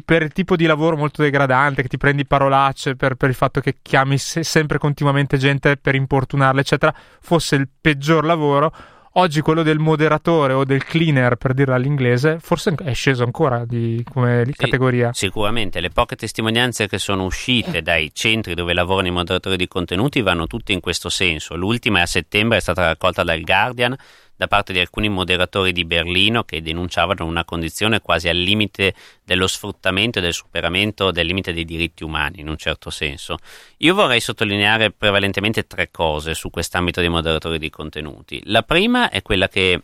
per 0.03 0.21
il 0.21 0.31
tipo 0.33 0.55
di 0.55 0.65
lavoro 0.65 0.97
molto 0.97 1.21
degradante, 1.21 1.81
che 1.81 1.87
ti 1.87 1.97
prendi 1.97 2.25
parolacce 2.25 2.95
per, 2.95 3.15
per 3.15 3.29
il 3.29 3.35
fatto 3.35 3.59
che 3.61 3.77
chiami 3.81 4.17
se- 4.17 4.43
sempre 4.43 4.77
continuamente 4.77 5.37
gente 5.37 5.77
per 5.77 5.95
importunarle, 5.95 6.61
eccetera, 6.61 6.93
fosse 7.21 7.55
il 7.55 7.67
peggior 7.79 8.25
lavoro. 8.25 8.73
Oggi 9.19 9.41
quello 9.41 9.63
del 9.63 9.79
moderatore 9.79 10.53
o 10.53 10.63
del 10.63 10.83
cleaner, 10.83 11.37
per 11.37 11.55
dirla 11.55 11.73
all'inglese, 11.73 12.37
forse 12.39 12.75
è 12.75 12.93
sceso 12.93 13.23
ancora 13.23 13.65
di, 13.65 14.05
come 14.07 14.43
Sì, 14.45 14.51
categoria. 14.51 15.09
Sicuramente, 15.11 15.79
le 15.79 15.89
poche 15.89 16.15
testimonianze 16.15 16.87
che 16.87 16.99
sono 16.99 17.25
uscite 17.25 17.81
dai 17.81 18.11
centri 18.13 18.53
dove 18.53 18.73
lavorano 18.73 19.07
i 19.07 19.11
moderatori 19.11 19.57
di 19.57 19.67
contenuti 19.67 20.21
vanno 20.21 20.45
tutte 20.45 20.71
in 20.71 20.81
questo 20.81 21.09
senso. 21.09 21.55
L'ultima 21.55 22.03
a 22.03 22.05
settembre 22.05 22.57
è 22.57 22.61
stata 22.61 22.85
raccolta 22.85 23.23
dal 23.23 23.41
Guardian 23.41 23.95
da 24.37 24.47
parte 24.47 24.71
di 24.71 24.79
alcuni 24.79 25.09
moderatori 25.09 25.73
di 25.73 25.83
Berlino 25.83 26.43
che 26.43 26.61
denunciavano 26.61 27.25
una 27.25 27.43
condizione 27.43 28.01
quasi 28.01 28.29
al 28.29 28.37
limite 28.37 28.93
dello 29.25 29.47
sfruttamento 29.47 30.19
e 30.19 30.21
del 30.21 30.33
superamento 30.33 31.11
del 31.11 31.25
limite 31.25 31.51
dei 31.51 31.65
diritti 31.65 32.03
umani, 32.03 32.39
in 32.39 32.47
un 32.47 32.57
certo 32.57 32.91
senso. 32.91 33.37
Io 33.77 33.95
vorrei 33.95 34.21
sottolineare 34.21 34.91
prevalentemente 34.91 35.65
tre 35.65 35.89
cose 35.89 36.35
su 36.35 36.51
quest'ambito 36.51 36.99
dei 37.01 37.09
moderatori 37.09 37.57
di 37.57 37.71
contenuti. 37.71 38.39
La 38.45 38.61
prima 38.61 39.09
è 39.09 39.23
quella 39.23 39.47
che 39.49 39.81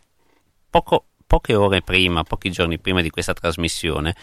poco- 0.70 1.08
poche 1.26 1.56
ore 1.56 1.82
prima, 1.82 2.24
pochi 2.24 2.51
giorni 2.51 2.78
prima 2.78 3.01
di 3.01 3.10
questa 3.10 3.34
trasmissione, 3.34 4.16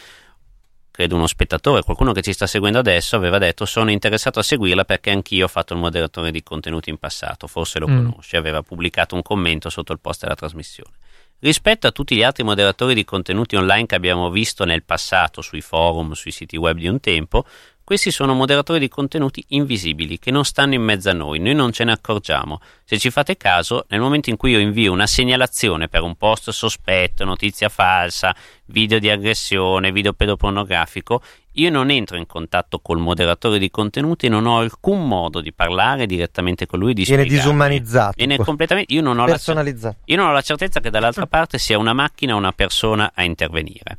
credo 1.00 1.16
uno 1.16 1.26
spettatore, 1.26 1.82
qualcuno 1.82 2.12
che 2.12 2.20
ci 2.20 2.34
sta 2.34 2.46
seguendo 2.46 2.78
adesso, 2.78 3.16
aveva 3.16 3.38
detto 3.38 3.64
sono 3.64 3.90
interessato 3.90 4.38
a 4.38 4.42
seguirla 4.42 4.84
perché 4.84 5.10
anch'io 5.10 5.46
ho 5.46 5.48
fatto 5.48 5.72
il 5.72 5.80
moderatore 5.80 6.30
di 6.30 6.42
contenuti 6.42 6.90
in 6.90 6.98
passato, 6.98 7.46
forse 7.46 7.78
lo 7.78 7.88
Mm. 7.88 8.10
conosci, 8.10 8.36
aveva 8.36 8.60
pubblicato 8.62 9.14
un 9.14 9.22
commento 9.22 9.70
sotto 9.70 9.94
il 9.94 9.98
post 9.98 10.20
della 10.20 10.34
trasmissione. 10.34 10.90
Rispetto 11.38 11.86
a 11.86 11.90
tutti 11.90 12.14
gli 12.14 12.22
altri 12.22 12.44
moderatori 12.44 12.92
di 12.92 13.04
contenuti 13.06 13.56
online 13.56 13.86
che 13.86 13.94
abbiamo 13.94 14.28
visto 14.28 14.66
nel 14.66 14.82
passato 14.82 15.40
sui 15.40 15.62
forum, 15.62 16.12
sui 16.12 16.32
siti 16.32 16.58
web 16.58 16.76
di 16.76 16.86
un 16.86 17.00
tempo, 17.00 17.46
questi 17.90 18.12
sono 18.12 18.34
moderatori 18.34 18.78
di 18.78 18.88
contenuti 18.88 19.44
invisibili 19.48 20.20
che 20.20 20.30
non 20.30 20.44
stanno 20.44 20.74
in 20.74 20.80
mezzo 20.80 21.10
a 21.10 21.12
noi, 21.12 21.40
noi 21.40 21.54
non 21.54 21.72
ce 21.72 21.82
ne 21.82 21.90
accorgiamo. 21.90 22.60
Se 22.84 22.96
ci 23.00 23.10
fate 23.10 23.36
caso, 23.36 23.84
nel 23.88 23.98
momento 23.98 24.30
in 24.30 24.36
cui 24.36 24.52
io 24.52 24.60
invio 24.60 24.92
una 24.92 25.08
segnalazione 25.08 25.88
per 25.88 26.02
un 26.02 26.14
post 26.14 26.50
sospetto, 26.50 27.24
notizia 27.24 27.68
falsa, 27.68 28.32
video 28.66 29.00
di 29.00 29.10
aggressione, 29.10 29.90
video 29.90 30.12
pedopornografico, 30.12 31.20
io 31.54 31.68
non 31.68 31.90
entro 31.90 32.16
in 32.16 32.26
contatto 32.26 32.78
col 32.78 33.00
moderatore 33.00 33.58
di 33.58 33.72
contenuti 33.72 34.26
e 34.26 34.28
non 34.28 34.46
ho 34.46 34.60
alcun 34.60 35.08
modo 35.08 35.40
di 35.40 35.52
parlare 35.52 36.06
direttamente 36.06 36.66
con 36.66 36.78
lui, 36.78 36.94
di 36.94 37.02
Viene 37.02 37.24
disumanizzato, 37.24 38.12
Viene 38.14 38.36
completamente, 38.36 38.94
io 38.94 39.02
non 39.02 39.18
ho 39.18 39.26
la 39.26 39.32
personalizzato. 39.32 39.96
io 40.04 40.16
non 40.16 40.28
ho 40.28 40.32
la 40.32 40.42
certezza 40.42 40.78
che 40.78 40.90
dall'altra 40.90 41.26
parte 41.26 41.58
sia 41.58 41.76
una 41.76 41.92
macchina 41.92 42.34
o 42.34 42.38
una 42.38 42.52
persona 42.52 43.10
a 43.12 43.24
intervenire. 43.24 43.98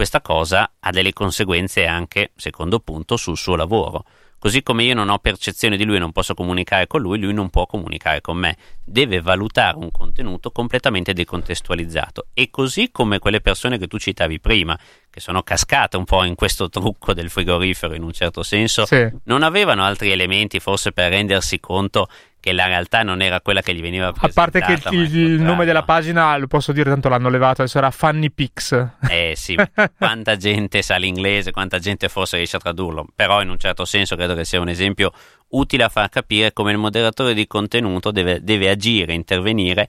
Questa 0.00 0.22
cosa 0.22 0.76
ha 0.80 0.90
delle 0.92 1.12
conseguenze 1.12 1.84
anche, 1.84 2.30
secondo 2.34 2.80
punto, 2.80 3.18
sul 3.18 3.36
suo 3.36 3.54
lavoro. 3.54 4.06
Così 4.38 4.62
come 4.62 4.84
io 4.84 4.94
non 4.94 5.10
ho 5.10 5.18
percezione 5.18 5.76
di 5.76 5.84
lui 5.84 5.96
e 5.96 5.98
non 5.98 6.10
posso 6.10 6.32
comunicare 6.32 6.86
con 6.86 7.02
lui, 7.02 7.18
lui 7.18 7.34
non 7.34 7.50
può 7.50 7.66
comunicare 7.66 8.22
con 8.22 8.38
me. 8.38 8.56
Deve 8.82 9.20
valutare 9.20 9.76
un 9.76 9.90
contenuto 9.90 10.52
completamente 10.52 11.12
decontestualizzato. 11.12 12.28
E 12.32 12.48
così 12.48 12.90
come 12.90 13.18
quelle 13.18 13.42
persone 13.42 13.76
che 13.76 13.88
tu 13.88 13.98
citavi 13.98 14.40
prima, 14.40 14.74
che 15.10 15.20
sono 15.20 15.42
cascate 15.42 15.98
un 15.98 16.04
po' 16.06 16.24
in 16.24 16.34
questo 16.34 16.70
trucco 16.70 17.12
del 17.12 17.28
frigorifero 17.28 17.94
in 17.94 18.02
un 18.02 18.12
certo 18.12 18.42
senso, 18.42 18.86
Sì. 18.86 19.06
non 19.24 19.42
avevano 19.42 19.84
altri 19.84 20.10
elementi 20.12 20.60
forse 20.60 20.92
per 20.92 21.10
rendersi 21.10 21.60
conto 21.60 22.08
che 22.40 22.52
la 22.52 22.66
realtà 22.66 23.02
non 23.02 23.20
era 23.20 23.40
quella 23.40 23.60
che 23.60 23.74
gli 23.74 23.82
veniva 23.82 24.08
A 24.08 24.12
presentata. 24.12 24.58
parte 24.58 24.80
che 24.82 24.96
il, 24.96 25.14
il 25.16 25.40
nome 25.40 25.64
della 25.64 25.82
pagina, 25.82 26.36
lo 26.38 26.46
posso 26.46 26.72
dire, 26.72 26.88
tanto 26.90 27.08
l'hanno 27.08 27.28
levato, 27.28 27.64
era 27.72 27.90
Funny 27.90 28.30
Pix. 28.30 28.88
Eh 29.08 29.34
sì, 29.36 29.56
quanta 29.98 30.36
gente 30.38 30.82
sa 30.82 30.96
l'inglese, 30.96 31.52
quanta 31.52 31.78
gente 31.78 32.08
forse 32.08 32.36
riesce 32.38 32.56
a 32.56 32.60
tradurlo, 32.60 33.06
però 33.14 33.42
in 33.42 33.50
un 33.50 33.58
certo 33.58 33.84
senso 33.84 34.16
credo 34.16 34.34
che 34.34 34.44
sia 34.44 34.60
un 34.60 34.68
esempio 34.68 35.12
utile 35.50 35.84
a 35.84 35.88
far 35.88 36.08
capire 36.08 36.52
come 36.52 36.72
il 36.72 36.78
moderatore 36.78 37.34
di 37.34 37.46
contenuto 37.46 38.10
deve, 38.10 38.42
deve 38.42 38.70
agire, 38.70 39.12
intervenire 39.12 39.88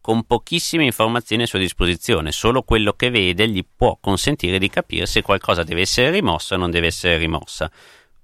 con 0.00 0.24
pochissime 0.24 0.84
informazioni 0.84 1.44
a 1.44 1.46
sua 1.46 1.60
disposizione, 1.60 2.32
solo 2.32 2.62
quello 2.62 2.92
che 2.94 3.08
vede 3.10 3.48
gli 3.48 3.64
può 3.76 3.96
consentire 4.00 4.58
di 4.58 4.68
capire 4.68 5.06
se 5.06 5.22
qualcosa 5.22 5.62
deve 5.62 5.82
essere 5.82 6.10
rimosso 6.10 6.54
o 6.54 6.58
non 6.58 6.72
deve 6.72 6.88
essere 6.88 7.16
rimossa. 7.18 7.70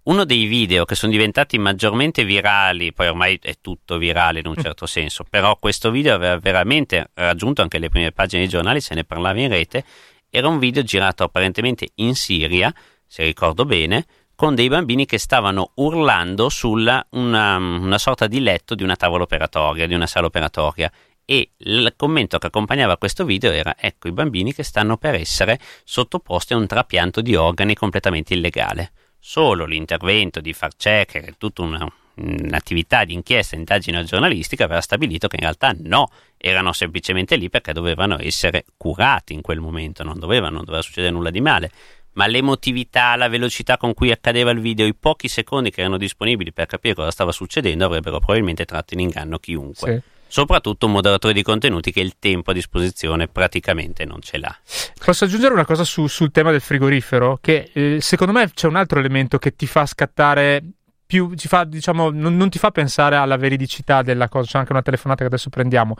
Uno 0.08 0.24
dei 0.24 0.46
video 0.46 0.86
che 0.86 0.94
sono 0.94 1.12
diventati 1.12 1.58
maggiormente 1.58 2.24
virali, 2.24 2.94
poi 2.94 3.08
ormai 3.08 3.38
è 3.42 3.56
tutto 3.60 3.98
virale 3.98 4.38
in 4.38 4.46
un 4.46 4.56
certo 4.56 4.86
senso, 4.86 5.22
però 5.28 5.58
questo 5.58 5.90
video 5.90 6.14
aveva 6.14 6.38
veramente 6.38 7.10
raggiunto 7.12 7.60
anche 7.60 7.78
le 7.78 7.90
prime 7.90 8.10
pagine 8.10 8.40
dei 8.40 8.50
giornali, 8.50 8.80
se 8.80 8.94
ne 8.94 9.04
parlava 9.04 9.38
in 9.38 9.48
rete, 9.48 9.84
era 10.30 10.48
un 10.48 10.58
video 10.58 10.82
girato 10.82 11.24
apparentemente 11.24 11.90
in 11.96 12.14
Siria, 12.14 12.72
se 13.06 13.22
ricordo 13.22 13.66
bene, 13.66 14.06
con 14.34 14.54
dei 14.54 14.68
bambini 14.68 15.04
che 15.04 15.18
stavano 15.18 15.72
urlando 15.74 16.48
sulla 16.48 17.06
una, 17.10 17.56
una 17.58 17.98
sorta 17.98 18.26
di 18.26 18.40
letto 18.40 18.74
di 18.74 18.84
una 18.84 18.96
tavola 18.96 19.24
operatoria, 19.24 19.86
di 19.86 19.92
una 19.92 20.06
sala 20.06 20.28
operatoria. 20.28 20.90
E 21.26 21.50
il 21.58 21.92
commento 21.96 22.38
che 22.38 22.46
accompagnava 22.46 22.96
questo 22.96 23.26
video 23.26 23.50
era: 23.50 23.74
Ecco 23.78 24.08
i 24.08 24.12
bambini 24.12 24.54
che 24.54 24.62
stanno 24.62 24.96
per 24.96 25.16
essere 25.16 25.60
sottoposti 25.84 26.54
a 26.54 26.56
un 26.56 26.66
trapianto 26.66 27.20
di 27.20 27.34
organi 27.34 27.74
completamente 27.74 28.32
illegale. 28.32 28.92
Solo 29.18 29.64
l'intervento 29.64 30.40
di 30.40 30.52
far 30.52 30.74
checker, 30.76 31.36
tutta 31.36 31.62
una, 31.62 31.92
un'attività 32.16 33.04
di 33.04 33.14
inchiesta, 33.14 33.56
indagine 33.56 34.04
giornalistica 34.04 34.64
aveva 34.64 34.80
stabilito 34.80 35.28
che 35.28 35.36
in 35.36 35.42
realtà 35.42 35.74
no, 35.78 36.10
erano 36.36 36.72
semplicemente 36.72 37.36
lì 37.36 37.50
perché 37.50 37.72
dovevano 37.72 38.18
essere 38.20 38.64
curati 38.76 39.32
in 39.32 39.40
quel 39.40 39.60
momento, 39.60 40.02
non 40.02 40.18
doveva, 40.18 40.48
non 40.48 40.64
doveva 40.64 40.82
succedere 40.82 41.12
nulla 41.12 41.30
di 41.30 41.40
male. 41.40 41.70
Ma 42.12 42.26
l'emotività, 42.26 43.14
la 43.14 43.28
velocità 43.28 43.76
con 43.76 43.94
cui 43.94 44.10
accadeva 44.10 44.50
il 44.50 44.60
video, 44.60 44.86
i 44.86 44.94
pochi 44.94 45.28
secondi 45.28 45.70
che 45.70 45.80
erano 45.80 45.98
disponibili 45.98 46.52
per 46.52 46.66
capire 46.66 46.94
cosa 46.94 47.10
stava 47.12 47.30
succedendo 47.30 47.84
avrebbero 47.84 48.18
probabilmente 48.18 48.64
tratto 48.64 48.94
in 48.94 49.00
inganno 49.00 49.38
chiunque. 49.38 49.92
Sì. 49.92 50.16
Soprattutto 50.28 50.86
un 50.86 50.92
moderatore 50.92 51.32
di 51.32 51.42
contenuti 51.42 51.90
che 51.90 52.00
il 52.00 52.14
tempo 52.18 52.50
a 52.50 52.54
disposizione 52.54 53.28
praticamente 53.28 54.04
non 54.04 54.20
ce 54.20 54.38
l'ha. 54.38 54.56
Posso 55.04 55.24
aggiungere 55.24 55.54
una 55.54 55.64
cosa 55.64 55.84
su- 55.84 56.06
sul 56.06 56.30
tema 56.30 56.50
del 56.50 56.60
frigorifero? 56.60 57.38
Che 57.40 57.70
eh, 57.72 57.98
secondo 58.00 58.32
me 58.32 58.50
c'è 58.52 58.66
un 58.66 58.76
altro 58.76 58.98
elemento 58.98 59.38
che 59.38 59.56
ti 59.56 59.66
fa 59.66 59.86
scattare 59.86 60.62
più, 61.08 61.32
fa, 61.34 61.64
diciamo, 61.64 62.10
non, 62.10 62.36
non 62.36 62.50
ti 62.50 62.58
fa 62.58 62.70
pensare 62.70 63.16
alla 63.16 63.38
veridicità 63.38 64.02
della 64.02 64.28
cosa. 64.28 64.50
C'è 64.50 64.58
anche 64.58 64.72
una 64.72 64.82
telefonata 64.82 65.22
che 65.22 65.28
adesso 65.28 65.48
prendiamo. 65.48 65.94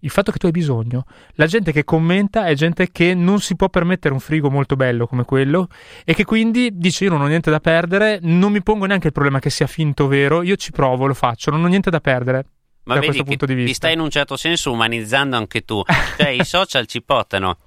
Il 0.00 0.10
fatto 0.10 0.30
che 0.30 0.38
tu 0.38 0.46
hai 0.46 0.52
bisogno, 0.52 1.04
la 1.32 1.46
gente 1.46 1.72
che 1.72 1.82
commenta 1.82 2.46
è 2.46 2.54
gente 2.54 2.92
che 2.92 3.12
non 3.12 3.40
si 3.40 3.56
può 3.56 3.68
permettere 3.68 4.14
un 4.14 4.20
frigo 4.20 4.50
molto 4.50 4.76
bello 4.76 5.08
come 5.08 5.24
quello 5.24 5.66
e 6.04 6.14
che 6.14 6.24
quindi 6.24 6.70
dice: 6.74 7.04
Io 7.04 7.10
non 7.10 7.22
ho 7.22 7.26
niente 7.26 7.50
da 7.50 7.58
perdere, 7.58 8.20
non 8.22 8.52
mi 8.52 8.62
pongo 8.62 8.86
neanche 8.86 9.08
il 9.08 9.12
problema 9.12 9.40
che 9.40 9.50
sia 9.50 9.66
finto 9.66 10.04
o 10.04 10.06
vero, 10.06 10.42
io 10.42 10.54
ci 10.54 10.70
provo, 10.70 11.06
lo 11.06 11.14
faccio, 11.14 11.50
non 11.50 11.64
ho 11.64 11.66
niente 11.66 11.90
da 11.90 12.00
perdere. 12.00 12.44
Ma 12.84 12.94
da 12.94 13.00
vedi 13.00 13.12
questo 13.12 13.24
punto 13.24 13.46
di 13.46 13.54
ti 13.54 13.60
vista. 13.60 13.86
stai 13.86 13.92
in 13.94 14.00
un 14.00 14.10
certo 14.10 14.36
senso 14.36 14.72
umanizzando 14.72 15.36
anche 15.36 15.64
tu. 15.64 15.82
Cioè, 16.16 16.28
i 16.28 16.44
social 16.44 16.86
ci 16.86 17.02
portano 17.02 17.58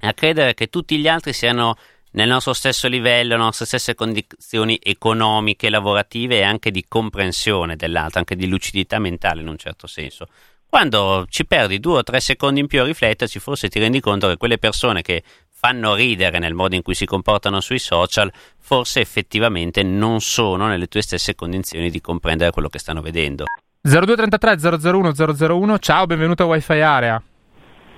a 0.00 0.12
credere 0.12 0.54
che 0.54 0.68
tutti 0.68 0.98
gli 0.98 1.08
altri 1.08 1.32
siano 1.32 1.76
nel 2.12 2.28
nostro 2.28 2.52
stesso 2.52 2.88
livello, 2.88 3.30
nelle 3.30 3.44
nostre 3.44 3.66
stesse 3.66 3.94
condizioni 3.94 4.78
economiche, 4.82 5.70
lavorative 5.70 6.38
e 6.38 6.42
anche 6.42 6.70
di 6.70 6.84
comprensione 6.86 7.76
dell'altro, 7.76 8.18
anche 8.18 8.36
di 8.36 8.46
lucidità 8.46 8.98
mentale 8.98 9.40
in 9.40 9.48
un 9.48 9.58
certo 9.58 9.86
senso. 9.86 10.28
Quando 10.68 11.26
ci 11.28 11.46
perdi 11.46 11.78
due 11.78 11.98
o 11.98 12.02
tre 12.02 12.18
secondi 12.18 12.60
in 12.60 12.66
più 12.66 12.80
a 12.80 12.84
rifletterci, 12.84 13.38
forse 13.38 13.68
ti 13.68 13.78
rendi 13.78 14.00
conto 14.00 14.28
che 14.28 14.36
quelle 14.36 14.58
persone 14.58 15.02
che 15.02 15.22
fanno 15.48 15.94
ridere 15.94 16.38
nel 16.38 16.54
modo 16.54 16.74
in 16.74 16.82
cui 16.82 16.94
si 16.94 17.06
comportano 17.06 17.60
sui 17.60 17.78
social, 17.78 18.30
forse 18.58 19.00
effettivamente 19.00 19.82
non 19.82 20.20
sono 20.20 20.66
nelle 20.66 20.88
tue 20.88 21.00
stesse 21.00 21.34
condizioni 21.34 21.90
di 21.90 22.00
comprendere 22.00 22.50
quello 22.50 22.68
che 22.68 22.78
stanno 22.80 23.02
vedendo. 23.02 23.44
0233 23.86 24.56
001 24.80 25.12
001, 25.12 25.78
ciao, 25.78 26.06
benvenuto 26.06 26.44
a 26.44 26.46
Wi-Fi 26.46 26.80
Area. 26.80 27.22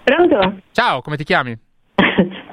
Pronto? 0.03 0.57
Ciao, 0.72 1.01
come 1.01 1.16
ti 1.16 1.22
chiami? 1.22 1.57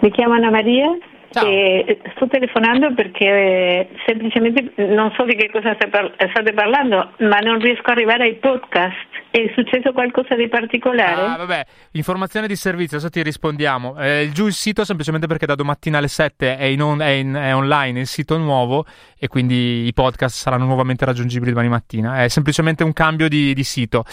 Mi 0.01 0.11
chiamo 0.11 0.35
Anna 0.35 0.51
Maria 0.51 0.95
Ciao. 1.33 1.45
e 1.47 1.99
sto 2.15 2.27
telefonando 2.27 2.93
perché 2.93 3.25
eh, 3.25 3.89
semplicemente 4.05 4.71
non 4.93 5.11
so 5.17 5.23
di 5.23 5.35
che 5.35 5.49
cosa 5.51 5.75
state 5.75 6.53
parlando, 6.53 7.13
ma 7.19 7.39
non 7.39 7.59
riesco 7.59 7.81
ad 7.89 7.97
arrivare 7.97 8.23
ai 8.23 8.35
podcast. 8.35 9.11
È 9.33 9.51
successo 9.55 9.93
qualcosa 9.93 10.35
di 10.35 10.47
particolare? 10.47 11.21
Ah, 11.21 11.37
vabbè, 11.37 11.65
informazione 11.93 12.45
di 12.45 12.55
servizio, 12.55 12.97
adesso 12.97 13.09
ti 13.11 13.23
rispondiamo. 13.23 13.97
Eh, 13.97 14.29
giù 14.31 14.45
il 14.45 14.53
sito 14.53 14.85
semplicemente 14.85 15.25
perché 15.25 15.47
da 15.47 15.55
domattina 15.55 15.97
alle 15.97 16.07
7 16.07 16.55
è, 16.55 16.65
in 16.65 16.83
on- 16.83 17.01
è 17.01 17.07
in- 17.09 17.33
è 17.33 17.55
online 17.55 18.01
il 18.01 18.05
sito 18.07 18.37
nuovo 18.37 18.85
e 19.17 19.27
quindi 19.27 19.87
i 19.87 19.93
podcast 19.93 20.35
saranno 20.35 20.65
nuovamente 20.65 21.03
raggiungibili 21.03 21.49
domani 21.49 21.69
mattina. 21.69 22.21
È 22.21 22.27
semplicemente 22.27 22.83
un 22.83 22.93
cambio 22.93 23.27
di, 23.27 23.55
di 23.55 23.63
sito. 23.63 24.03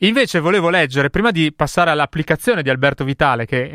Invece 0.00 0.38
volevo 0.38 0.70
leggere, 0.70 1.10
prima 1.10 1.32
di 1.32 1.52
passare 1.52 1.90
all'applicazione 1.90 2.62
di 2.62 2.70
Alberto 2.70 3.02
Vitale, 3.02 3.46
che 3.46 3.70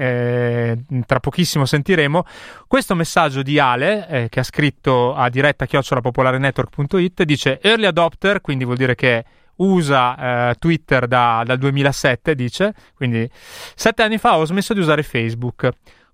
eh, 0.70 0.78
tra 1.06 1.20
pochissimo 1.20 1.66
sentiremo, 1.66 2.24
questo 2.66 2.93
messaggio 2.96 3.42
di 3.42 3.60
Ale, 3.60 4.08
eh, 4.08 4.30
che 4.30 4.40
ha 4.40 4.44
scritto 4.44 5.14
a 5.14 5.30
diretta 5.30 5.66
chiocciolapopolarenetwork.it, 5.66 7.24
dice 7.24 7.60
early 7.62 7.86
adopter, 7.86 8.42
quindi 8.42 8.66
vuol 8.66 8.78
dire 8.78 8.96
che 8.96 9.26
usa 9.58 10.50
eh, 10.50 10.56
Twitter 10.56 11.08
da- 11.08 11.44
dal 11.46 11.58
2007, 11.58 12.36
dice, 12.36 12.74
quindi 12.96 13.30
sette 13.76 14.04
anni 14.04 14.18
fa 14.18 14.38
ho 14.38 14.46
smesso 14.46 14.74
di 14.74 14.80
usare 14.80 15.04
Facebook. 15.04 15.70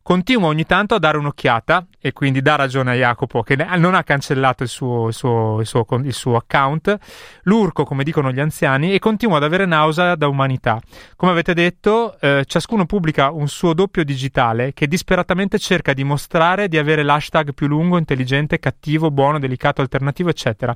Continuo 0.09 0.47
ogni 0.47 0.65
tanto 0.65 0.95
a 0.95 0.97
dare 0.97 1.19
un'occhiata 1.19 1.85
e 2.01 2.13
quindi 2.13 2.41
dà 2.41 2.55
ragione 2.55 2.89
a 2.89 2.95
Jacopo 2.95 3.43
che 3.43 3.55
non 3.55 3.93
ha 3.93 4.01
cancellato 4.01 4.63
il 4.63 4.69
suo, 4.69 5.09
il 5.09 5.13
suo- 5.13 5.59
il 5.59 5.67
suo 5.67 5.85
il 6.03 6.13
suo 6.13 6.35
account, 6.35 6.97
l'urco 7.43 7.83
come 7.83 8.03
dicono 8.03 8.31
gli 8.31 8.39
anziani 8.39 8.91
e 8.91 8.97
continuo 8.97 9.35
ad 9.35 9.43
avere 9.43 9.67
nausea 9.67 10.15
da 10.15 10.27
umanità. 10.27 10.81
Come 11.15 11.31
avete 11.31 11.53
detto, 11.53 12.19
eh, 12.21 12.43
ciascuno 12.47 12.87
pubblica 12.87 13.29
un 13.29 13.47
suo 13.47 13.75
doppio 13.75 14.03
digitale 14.03 14.73
che 14.73 14.87
disperatamente 14.87 15.59
cerca 15.59 15.93
di 15.93 16.03
mostrare 16.03 16.69
di 16.69 16.79
avere 16.79 17.03
l'hashtag 17.03 17.53
più 17.53 17.67
lungo, 17.67 17.99
intelligente, 17.99 18.57
cattivo, 18.57 19.11
buono, 19.11 19.37
delicato, 19.37 19.81
alternativo, 19.81 20.29
eccetera. 20.29 20.75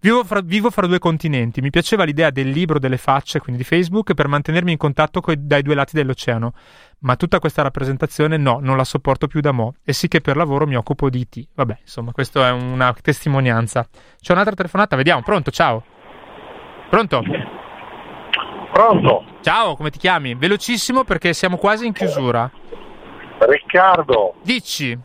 Vivo 0.00 0.24
fra, 0.24 0.40
vivo 0.40 0.70
fra 0.70 0.86
due 0.86 0.98
continenti. 0.98 1.60
Mi 1.60 1.70
piaceva 1.70 2.04
l'idea 2.04 2.30
del 2.30 2.48
libro 2.50 2.78
delle 2.78 2.96
facce, 2.96 3.40
quindi 3.40 3.62
di 3.62 3.68
Facebook, 3.68 4.14
per 4.14 4.28
mantenermi 4.28 4.72
in 4.72 4.78
contatto 4.78 5.20
coi- 5.20 5.46
dai 5.46 5.62
due 5.62 5.74
lati 5.74 5.96
dell'oceano. 5.96 6.52
Ma 7.00 7.16
tutta 7.16 7.38
questa 7.38 7.62
rappresentazione 7.62 8.36
no, 8.36 8.58
non 8.60 8.76
la 8.76 8.84
sopporto 8.84 9.26
più 9.26 9.40
da 9.40 9.52
mo'. 9.52 9.74
E 9.84 9.92
sì 9.92 10.08
che 10.08 10.20
per 10.20 10.36
lavoro 10.36 10.66
mi 10.66 10.76
occupo 10.76 11.08
di 11.10 11.20
IT. 11.20 11.48
Vabbè, 11.54 11.78
insomma, 11.80 12.12
questa 12.12 12.48
è 12.48 12.52
una 12.52 12.94
testimonianza. 13.00 13.86
C'è 14.20 14.32
un'altra 14.32 14.54
telefonata, 14.54 14.96
vediamo. 14.96 15.22
Pronto, 15.22 15.50
ciao. 15.50 15.84
Pronto? 16.88 17.22
Pronto, 18.72 19.24
Ciao, 19.40 19.76
come 19.76 19.90
ti 19.90 19.98
chiami? 19.98 20.34
Velocissimo 20.34 21.04
perché 21.04 21.32
siamo 21.32 21.56
quasi 21.56 21.86
in 21.86 21.92
chiusura. 21.92 22.50
Riccardo, 23.38 24.34
Dici. 24.42 24.98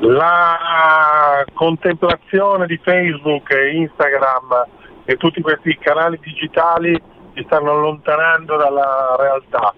La 0.00 1.44
contemplazione 1.54 2.66
di 2.66 2.78
Facebook 2.82 3.50
e 3.52 3.76
Instagram 3.76 4.66
e 5.04 5.16
tutti 5.16 5.40
questi 5.40 5.76
canali 5.78 6.18
digitali 6.22 7.00
ci 7.34 7.44
stanno 7.44 7.72
allontanando 7.72 8.56
dalla 8.56 9.16
realtà. 9.18 9.74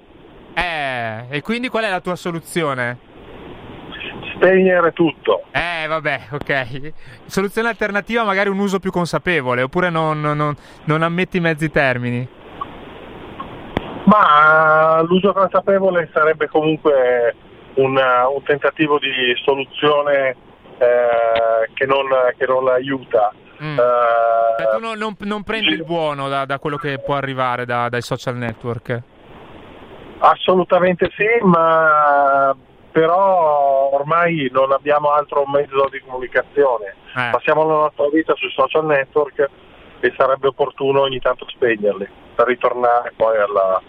Eh, 0.54 1.36
e 1.36 1.40
quindi 1.42 1.68
qual 1.68 1.84
è 1.84 1.90
la 1.90 2.00
tua 2.00 2.16
soluzione? 2.16 3.10
Spegnere 4.34 4.92
tutto. 4.92 5.44
Eh, 5.52 5.86
vabbè, 5.86 6.20
ok. 6.32 6.92
Soluzione 7.26 7.68
alternativa, 7.68 8.24
magari 8.24 8.48
un 8.48 8.58
uso 8.58 8.78
più 8.78 8.90
consapevole, 8.90 9.62
oppure 9.62 9.88
non, 9.90 10.20
non- 10.20 10.54
non- 10.84 11.02
ammetti 11.02 11.40
mezzi 11.40 11.70
termini. 11.70 12.28
Ma 14.04 15.00
l'uso 15.06 15.32
consapevole 15.32 16.10
sarebbe 16.12 16.48
comunque 16.48 17.34
un, 17.74 17.96
un 17.96 18.42
tentativo 18.44 18.98
di 18.98 19.10
soluzione 19.44 20.36
eh, 20.78 21.70
che, 21.74 21.86
non, 21.86 22.06
che 22.36 22.46
non 22.46 22.68
aiuta. 22.68 23.32
Mm. 23.62 23.78
Eh, 23.78 24.68
tu 24.74 24.80
non, 24.80 24.98
non- 24.98 25.16
non 25.20 25.42
prendi 25.44 25.68
il 25.68 25.84
buono 25.84 26.28
da, 26.28 26.44
da 26.44 26.58
quello 26.58 26.76
che 26.76 26.98
può 26.98 27.14
arrivare 27.14 27.64
da- 27.64 27.88
dai 27.88 28.02
social 28.02 28.36
network. 28.36 29.00
Assolutamente 30.18 31.10
sì, 31.16 31.26
ma 31.42 32.54
però 32.92 33.90
ormai 33.92 34.48
non 34.52 34.70
abbiamo 34.72 35.10
altro 35.10 35.44
mezzo 35.46 35.88
di 35.90 36.00
comunicazione. 36.00 36.94
Eh. 37.16 37.28
Passiamo 37.30 37.64
la 37.66 37.74
nostra 37.74 38.08
vita 38.12 38.34
sui 38.36 38.50
social 38.50 38.84
network 38.84 39.48
e 40.00 40.12
sarebbe 40.16 40.48
opportuno 40.48 41.00
ogni 41.00 41.18
tanto 41.20 41.46
spegnerli 41.48 42.08
per 42.34 42.46
ritornare 42.46 43.12
poi 43.16 43.36
alla, 43.38 43.80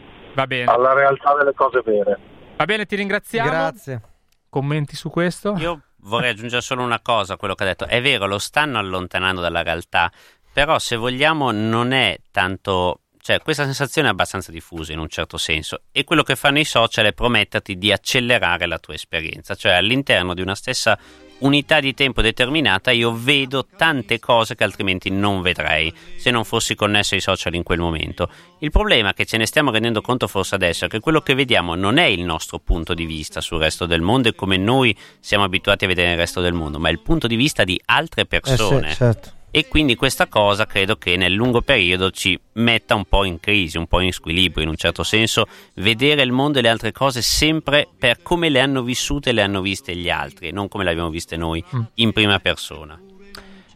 alla 0.66 0.94
realtà 0.94 1.36
delle 1.36 1.54
cose 1.54 1.82
vere. 1.84 2.18
Va 2.56 2.66
bene, 2.66 2.86
ti 2.86 2.96
ringraziamo. 2.96 3.50
Grazie. 3.50 4.02
commenti 4.50 4.96
su 4.96 5.10
questo? 5.10 5.56
Io 5.58 5.82
vorrei 5.98 6.32
aggiungere 6.32 6.62
solo 6.62 6.84
una 6.84 7.00
cosa 7.02 7.34
a 7.34 7.38
quello 7.38 7.56
che 7.56 7.64
ha 7.64 7.68
detto. 7.68 7.88
È 7.88 8.02
vero, 8.02 8.28
lo 8.28 8.40
stanno 8.40 8.78
allontanando 8.78 9.42
dalla 9.42 9.64
realtà, 9.64 10.12
però 10.52 10.78
se 10.80 10.96
vogliamo 10.96 11.52
non 11.52 11.92
è 11.92 12.20
tanto 12.32 13.00
cioè, 13.24 13.40
questa 13.40 13.64
sensazione 13.64 14.10
è 14.10 14.12
abbastanza 14.12 14.52
diffusa 14.52 14.92
in 14.92 15.00
un 15.00 15.08
certo 15.08 15.38
senso 15.38 15.84
e 15.94 16.04
quello 16.04 16.24
che 16.24 16.36
fanno 16.36 16.60
i 16.60 16.66
social 16.66 17.06
è 17.06 17.14
prometterti 17.14 17.78
di 17.78 17.90
accelerare 17.90 18.66
la 18.66 18.80
tua 18.80 18.96
esperienza, 18.96 19.56
cioè 19.56 19.72
all'interno 19.72 20.34
di 20.34 20.42
una 20.42 20.56
stessa 20.56 21.00
unità 21.44 21.80
di 21.80 21.94
tempo 21.94 22.22
determinata 22.22 22.92
io 22.92 23.14
vedo 23.16 23.66
tante 23.66 24.20
cose 24.20 24.56
che 24.56 24.64
altrimenti 24.64 25.10
non 25.10 25.42
vedrei 25.42 25.94
se 26.18 26.32
non 26.32 26.44
fossi 26.44 26.76
connesso 26.76 27.16
ai 27.16 27.22
social 27.22 27.54
in 27.54 27.64
quel 27.64 27.80
momento. 27.80 28.30
Il 28.60 28.72
problema 28.72 29.14
che 29.14 29.26
ce 29.26 29.38
ne 29.38 29.46
stiamo 29.46 29.72
rendendo 29.72 30.02
conto 30.02 30.28
forse 30.28 30.56
adesso 30.56 30.86
è 30.86 30.88
che 30.88 31.00
quello 31.00 31.22
che 31.22 31.36
vediamo 31.36 31.76
non 31.76 31.98
è 31.98 32.06
il 32.06 32.24
nostro 32.24 32.60
punto 32.60 32.94
di 32.94 33.06
vista 33.06 33.42
sul 33.42 33.60
resto 33.60 33.86
del 33.86 34.02
mondo 34.02 34.30
e 34.30 34.36
come 34.36 34.58
noi 34.58 34.96
siamo 35.20 35.44
abituati 35.44 35.86
a 35.86 35.88
vedere 35.88 36.12
il 36.12 36.18
resto 36.18 36.42
del 36.42 36.54
mondo, 36.54 36.80
ma 36.80 36.90
è 36.90 36.92
il 36.92 37.00
punto 37.00 37.28
di 37.28 37.36
vista 37.36 37.64
di 37.64 37.80
altre 37.86 38.26
persone. 38.26 38.88
Eh 38.88 38.92
sì, 38.92 38.96
certo 38.96 39.42
e 39.56 39.68
quindi 39.68 39.96
questa 39.96 40.26
cosa 40.26 40.66
credo 40.66 40.96
che 40.96 41.16
nel 41.16 41.32
lungo 41.32 41.62
periodo 41.62 42.10
ci 42.10 42.40
metta 42.54 42.96
un 42.96 43.06
po' 43.06 43.24
in 43.24 43.40
crisi, 43.40 43.78
un 43.78 43.86
po' 43.86 44.00
in 44.00 44.12
squilibrio 44.12 44.64
in 44.64 44.70
un 44.70 44.76
certo 44.76 45.04
senso, 45.04 45.46
vedere 45.76 46.24
il 46.24 46.32
mondo 46.32 46.58
e 46.58 46.64
le 46.64 46.70
altre 46.70 46.92
cose 46.92 47.22
sempre 47.22 47.88
per 47.96 48.24
come 48.24 48.50
le 48.50 48.60
hanno 48.60 48.82
vissute 48.82 49.30
e 49.30 49.34
le 49.34 49.44
hanno 49.44 49.62
viste 49.62 49.96
gli 49.96 50.10
altri 50.10 50.48
e 50.48 50.52
non 50.52 50.70
come 50.70 50.84
le 50.84 50.90
abbiamo 50.90 51.12
viste 51.12 51.38
noi 51.38 51.64
mm. 51.64 51.82
in 51.96 52.14
prima 52.14 52.40
persona. 52.40 53.00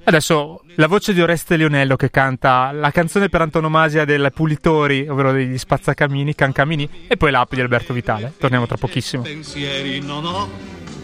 Adesso 0.04 0.64
la 0.78 0.88
voce 0.88 1.14
di 1.14 1.22
Oreste 1.22 1.58
Leonello 1.58 1.96
che 1.96 2.10
canta 2.10 2.72
la 2.72 2.90
canzone 2.90 3.30
per 3.30 3.42
antonomasia 3.42 4.04
del 4.04 4.32
Pulitori, 4.34 5.08
ovvero 5.08 5.32
degli 5.32 5.60
spazzacamini, 5.60 6.34
cancamini, 6.34 7.06
e 7.08 7.18
poi 7.18 7.30
l'app 7.30 7.54
di 7.54 7.62
Alberto 7.62 7.94
Vitale. 7.94 8.34
Torniamo 8.40 8.66
tra 8.66 8.78
pochissimo. 8.78 9.22
Pensieri 9.22 10.00
non 10.00 10.26
ho, 10.26 10.50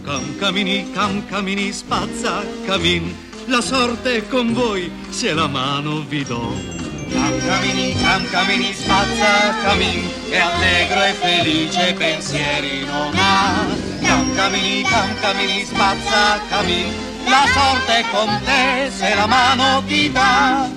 cancamini, 0.02 0.92
cancamini, 0.92 1.72
spazzacamin 1.72 3.32
la 3.48 3.62
sorte 3.62 4.18
è 4.18 4.28
con 4.28 4.54
voi 4.54 4.92
se 5.10 5.34
la 5.34 5.48
mano 5.48 6.04
vi 6.08 6.24
do. 6.24 6.54
Camcamini, 7.12 7.96
camcamini, 7.96 8.74
spazza 8.74 9.56
camin, 9.62 10.10
è 10.30 10.38
allegro 10.38 11.04
e 11.04 11.14
felice 11.14 11.94
pensieri 11.94 12.86
non 12.86 13.14
ha. 13.16 13.66
Camcamini, 14.02 14.84
camcamini, 14.84 15.66
spazza 15.66 16.40
camin, 16.50 16.92
la 17.26 17.46
sorte 17.54 18.00
è 18.00 18.06
con 18.12 18.42
te 18.44 18.92
se 18.92 19.16
la 19.16 19.28
mano 19.28 19.84
ti 19.86 20.12
dà. 20.12 20.70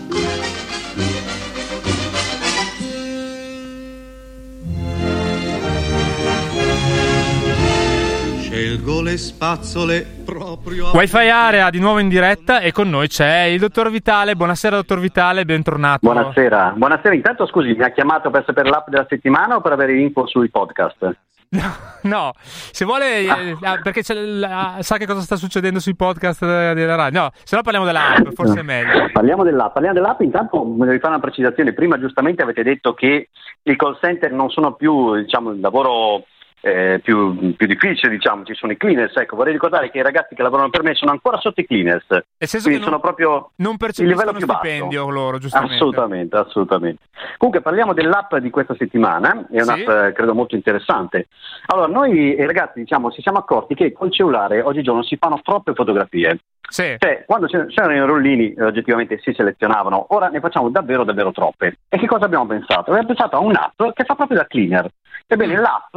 Scelgo 8.57 9.03
le 9.03 9.19
spazzole 9.19 10.07
proprio. 10.25 10.91
Wi-Fi 10.95 11.29
Area 11.29 11.69
di 11.69 11.79
nuovo 11.79 11.99
in 11.99 12.09
diretta 12.09 12.61
e 12.61 12.73
con 12.73 12.89
noi 12.89 13.07
c'è 13.07 13.41
il 13.41 13.61
dottor 13.61 13.91
Vitale. 13.91 14.35
Buonasera, 14.35 14.77
dottor 14.77 14.99
Vitale, 14.99 15.45
bentornato. 15.45 15.99
Buonasera. 16.01 16.73
Buonasera. 16.75 17.15
Intanto, 17.15 17.47
scusi, 17.47 17.75
mi 17.75 17.85
ha 17.85 17.91
chiamato 17.91 18.31
per 18.31 18.45
sapere 18.47 18.71
l'app 18.71 18.89
della 18.89 19.05
settimana 19.11 19.57
o 19.57 19.61
per 19.61 19.73
avere 19.73 20.01
info 20.01 20.27
sui 20.27 20.49
podcast? 20.49 20.97
No, 21.49 21.71
no, 22.03 22.33
se 22.37 22.85
vuole, 22.85 23.21
eh, 23.21 23.57
ah. 23.63 23.79
perché 23.81 24.03
la, 24.13 24.79
sa 24.81 24.97
che 24.97 25.07
cosa 25.07 25.21
sta 25.21 25.37
succedendo 25.37 25.79
sui 25.79 25.95
podcast 25.95 26.41
della 26.41 26.97
radio. 26.97 27.21
No, 27.21 27.31
se 27.45 27.55
no 27.55 27.63
parliamo 27.63 27.87
dell'app, 27.87 28.31
forse 28.35 28.61
è 28.61 28.63
meglio. 28.63 29.11
Parliamo 29.13 29.45
dell'app, 29.45 29.73
parliamo 29.73 29.95
dell'app. 29.95 30.21
Intanto 30.23 30.65
devi 30.79 30.99
fare 30.99 31.15
una 31.15 31.21
precisazione. 31.21 31.73
Prima, 31.73 32.01
giustamente, 32.01 32.43
avete 32.43 32.65
detto 32.65 32.95
che 32.95 33.29
i 33.63 33.77
call 33.77 33.99
center 34.01 34.33
non 34.33 34.51
sono 34.51 34.75
più 34.75 35.15
diciamo, 35.15 35.53
il 35.53 35.61
lavoro 35.61 36.25
eh, 36.67 36.99
più, 36.99 37.55
più, 37.55 37.67
difficile, 37.67 38.11
diciamo, 38.11 38.45
ci 38.45 38.55
sono 38.55 38.73
i 38.73 38.77
cleaners. 38.77 39.17
Ecco, 39.17 39.37
vorrei 39.37 39.53
ricordare 39.53 39.91
che 39.91 39.99
i 39.99 40.03
ragazzi 40.03 40.35
che 40.35 40.43
lavorano 40.43 40.69
per 40.69 40.83
me 40.83 40.95
sono 40.95 41.13
ancora 41.13 41.39
sotto 41.39 41.61
i 41.61 41.67
cleaners. 41.67 42.07
Nel 42.09 42.25
senso 42.39 42.67
quindi 42.67 42.83
sono 42.83 42.97
non, 42.97 43.01
proprio 43.01 43.51
non 43.57 43.77
il 43.79 44.07
livello 44.07 44.33
più 44.33 44.47
stipendio 44.47 45.05
basso. 45.05 45.15
loro, 45.15 45.39
giustamente. 45.39 45.75
Assolutamente, 45.75 46.37
assolutamente. 46.37 47.03
Comunque 47.37 47.63
parliamo 47.63 47.93
dell'app 47.93 48.35
di 48.37 48.51
questa 48.51 48.75
settimana, 48.77 49.47
è 49.51 49.63
un'app 49.63 49.77
sì. 49.77 50.07
Eh, 50.07 50.13
credo 50.13 50.35
molto 50.35 50.57
interessante. 50.57 51.29
Allora, 51.67 51.87
noi 51.87 52.35
eh, 52.35 52.47
ragazzi, 52.47 52.81
diciamo, 52.81 53.13
ci 53.13 53.23
siamo 53.23 53.39
accorti 53.39 53.75
che 53.75 53.93
col 53.93 54.11
cellulare 54.11 54.61
oggigiorno 54.61 55.05
si 55.05 55.17
fanno 55.17 55.41
troppe 55.43 55.73
fotografie. 55.73 56.41
Sì. 56.69 56.97
Cioè, 56.99 57.23
quando 57.27 57.47
c'erano 57.47 57.95
i 57.95 58.01
rollini, 58.01 58.53
eh, 58.53 58.65
oggettivamente 58.65 59.21
si 59.23 59.33
selezionavano, 59.33 60.07
ora 60.09 60.29
ne 60.29 60.41
facciamo 60.41 60.69
davvero, 60.69 61.05
davvero 61.05 61.31
troppe. 61.31 61.79
E 61.89 61.97
che 61.97 62.07
cosa 62.07 62.25
abbiamo 62.25 62.47
pensato? 62.47 62.91
Abbiamo 62.91 63.07
pensato 63.07 63.37
a 63.37 63.41
un'app 63.41 63.83
che 63.95 64.05
fa 64.05 64.17
proprio 64.17 64.39
da 64.39 64.47
cleaner. 64.47 64.91
Ebbene, 65.29 65.57
mm. 65.57 65.61
l'app 65.61 65.97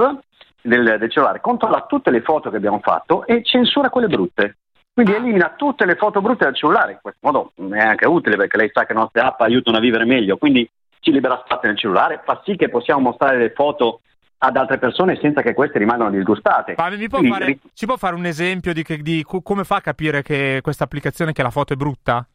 del, 0.62 0.98
del 1.00 1.12
cellulare, 1.12 1.42
controlla 1.42 1.86
tutte 1.88 2.12
le 2.12 2.22
foto 2.22 2.50
che 2.50 2.58
abbiamo 2.58 2.80
fatto 2.80 3.26
e 3.26 3.44
censura 3.44 3.90
quelle 3.90 4.08
brutte. 4.08 4.58
Quindi 4.94 5.14
elimina 5.14 5.54
tutte 5.56 5.86
le 5.86 5.96
foto 5.96 6.22
brutte 6.22 6.44
dal 6.44 6.56
cellulare. 6.56 6.94
In 6.94 7.00
questo 7.02 7.20
modo 7.22 7.52
è 7.74 7.80
anche 7.80 8.06
utile 8.06 8.36
perché 8.36 8.58
lei 8.58 8.70
sa 8.74 8.86
che 8.86 8.94
le 8.94 9.00
nostre 9.00 9.22
app 9.22 9.40
aiutano 9.42 9.78
a 9.78 9.80
vivere 9.80 10.06
meglio. 10.06 10.38
Quindi 10.38 10.70
ci 11.00 11.12
libera 11.12 11.42
spazio 11.46 11.70
nel 11.70 11.78
cellulare, 11.78 12.22
fa 12.26 12.42
sì 12.44 12.56
che 12.56 12.70
possiamo 12.70 13.02
mostrare 13.02 13.38
le 13.38 13.52
foto 13.52 14.02
ad 14.42 14.56
altre 14.56 14.78
persone 14.78 15.18
senza 15.22 15.42
che 15.42 15.54
queste 15.54 15.80
rimangano 15.80 16.12
disgustate. 16.12 16.76
Ma 16.78 16.90
mi 16.90 17.08
può 17.08 17.22
fare, 17.22 17.60
ci 17.74 17.86
può 17.86 17.98
fare 17.98 18.16
un 18.16 18.26
esempio 18.26 18.74
di, 18.74 18.84
che, 18.84 18.98
di, 18.98 19.24
come 19.24 19.64
fa 19.64 19.78
a 19.78 19.82
capire 19.82 20.22
che 20.22 20.60
questa 20.62 20.86
applicazione, 20.86 21.34
che 21.34 21.44
la 21.44 21.50
foto 21.50 21.74
è 21.74 21.76
brutta? 21.76 22.26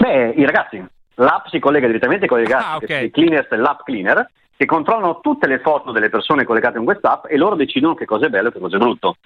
Beh, 0.00 0.34
i 0.36 0.44
ragazzi. 0.44 0.84
L'app 1.16 1.46
si 1.46 1.60
collega 1.60 1.86
direttamente 1.86 2.26
con 2.26 2.40
i 2.40 2.42
ragazzi, 2.42 2.66
ah, 2.66 2.76
okay. 2.76 3.04
il 3.04 3.10
cleaner 3.10 3.46
e 3.48 3.56
l'app 3.56 3.80
cleaner, 3.84 4.28
che 4.56 4.64
controllano 4.66 5.20
tutte 5.20 5.46
le 5.46 5.58
foto 5.58 5.92
delle 5.92 6.10
persone 6.10 6.44
collegate 6.44 6.78
in 6.78 6.84
quest'app 6.84 7.26
e 7.28 7.36
loro 7.36 7.56
decidono 7.56 7.94
che 7.94 8.04
cosa 8.04 8.26
è 8.26 8.28
bello 8.28 8.48
e 8.48 8.52
che 8.52 8.60
cosa 8.60 8.76
è 8.76 8.78
brutto. 8.78 9.16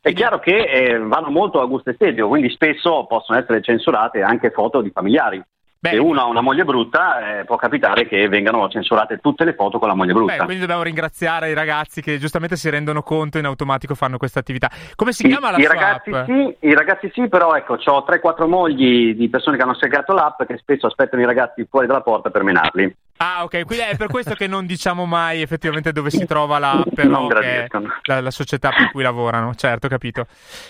È 0.00 0.12
chiaro 0.14 0.38
che 0.38 0.62
eh, 0.62 0.98
vanno 0.98 1.28
molto 1.28 1.60
a 1.60 1.66
gusto 1.66 1.90
estetico, 1.90 2.28
quindi 2.28 2.48
spesso 2.50 3.04
possono 3.06 3.38
essere 3.38 3.60
censurate 3.60 4.22
anche 4.22 4.50
foto 4.50 4.80
di 4.80 4.90
familiari. 4.90 5.42
Beh, 5.82 5.92
Se 5.92 5.96
uno 5.96 6.20
ha 6.20 6.26
una 6.26 6.42
moglie 6.42 6.64
brutta, 6.64 7.38
eh, 7.38 7.44
può 7.46 7.56
capitare 7.56 8.06
che 8.06 8.28
vengano 8.28 8.68
censurate 8.68 9.16
tutte 9.16 9.46
le 9.46 9.54
foto 9.54 9.78
con 9.78 9.88
la 9.88 9.94
moglie 9.94 10.12
brutta. 10.12 10.36
Beh, 10.36 10.44
quindi 10.44 10.60
dobbiamo 10.60 10.82
ringraziare 10.82 11.48
i 11.48 11.54
ragazzi 11.54 12.02
che 12.02 12.18
giustamente 12.18 12.56
si 12.56 12.68
rendono 12.68 13.02
conto 13.02 13.38
e 13.38 13.40
in 13.40 13.46
automatico 13.46 13.94
fanno 13.94 14.18
questa 14.18 14.40
attività. 14.40 14.70
Come 14.94 15.12
si 15.12 15.26
chiama 15.26 15.50
la 15.50 15.56
I 15.56 15.66
ragazzi 15.66 16.10
app? 16.10 16.26
Sì, 16.26 16.56
I 16.66 16.74
ragazzi 16.74 17.10
sì, 17.14 17.28
però 17.28 17.54
ecco, 17.54 17.78
ho 17.82 18.04
3-4 18.06 18.46
mogli 18.46 19.14
di 19.14 19.30
persone 19.30 19.56
che 19.56 19.62
hanno 19.62 19.72
scaricato 19.72 20.12
l'app 20.12 20.42
che 20.42 20.58
spesso 20.58 20.86
aspettano 20.86 21.22
i 21.22 21.26
ragazzi 21.26 21.66
fuori 21.66 21.86
dalla 21.86 22.02
porta 22.02 22.28
per 22.28 22.42
menarli. 22.42 22.94
Ah, 23.16 23.44
ok, 23.44 23.64
quindi 23.64 23.86
è 23.86 23.96
per 23.96 24.08
questo 24.08 24.34
che 24.34 24.46
non 24.46 24.66
diciamo 24.66 25.06
mai 25.06 25.40
effettivamente 25.40 25.92
dove 25.92 26.10
si 26.10 26.26
trova 26.28 26.58
l'app, 26.58 26.88
però 26.92 27.26
che 27.26 27.68
la, 28.02 28.20
la, 28.20 28.30
società 28.30 28.68
per 28.68 28.90
cui 28.90 29.02
lavorano. 29.02 29.54
Certo, 29.54 29.88
capito. 29.88 30.26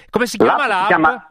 Come 0.09 0.27
si 0.27 0.37
chiama 0.37 0.69
l'app? 0.69 0.69
l'app? 0.69 0.81
Si 0.83 0.87
chiama 0.87 1.31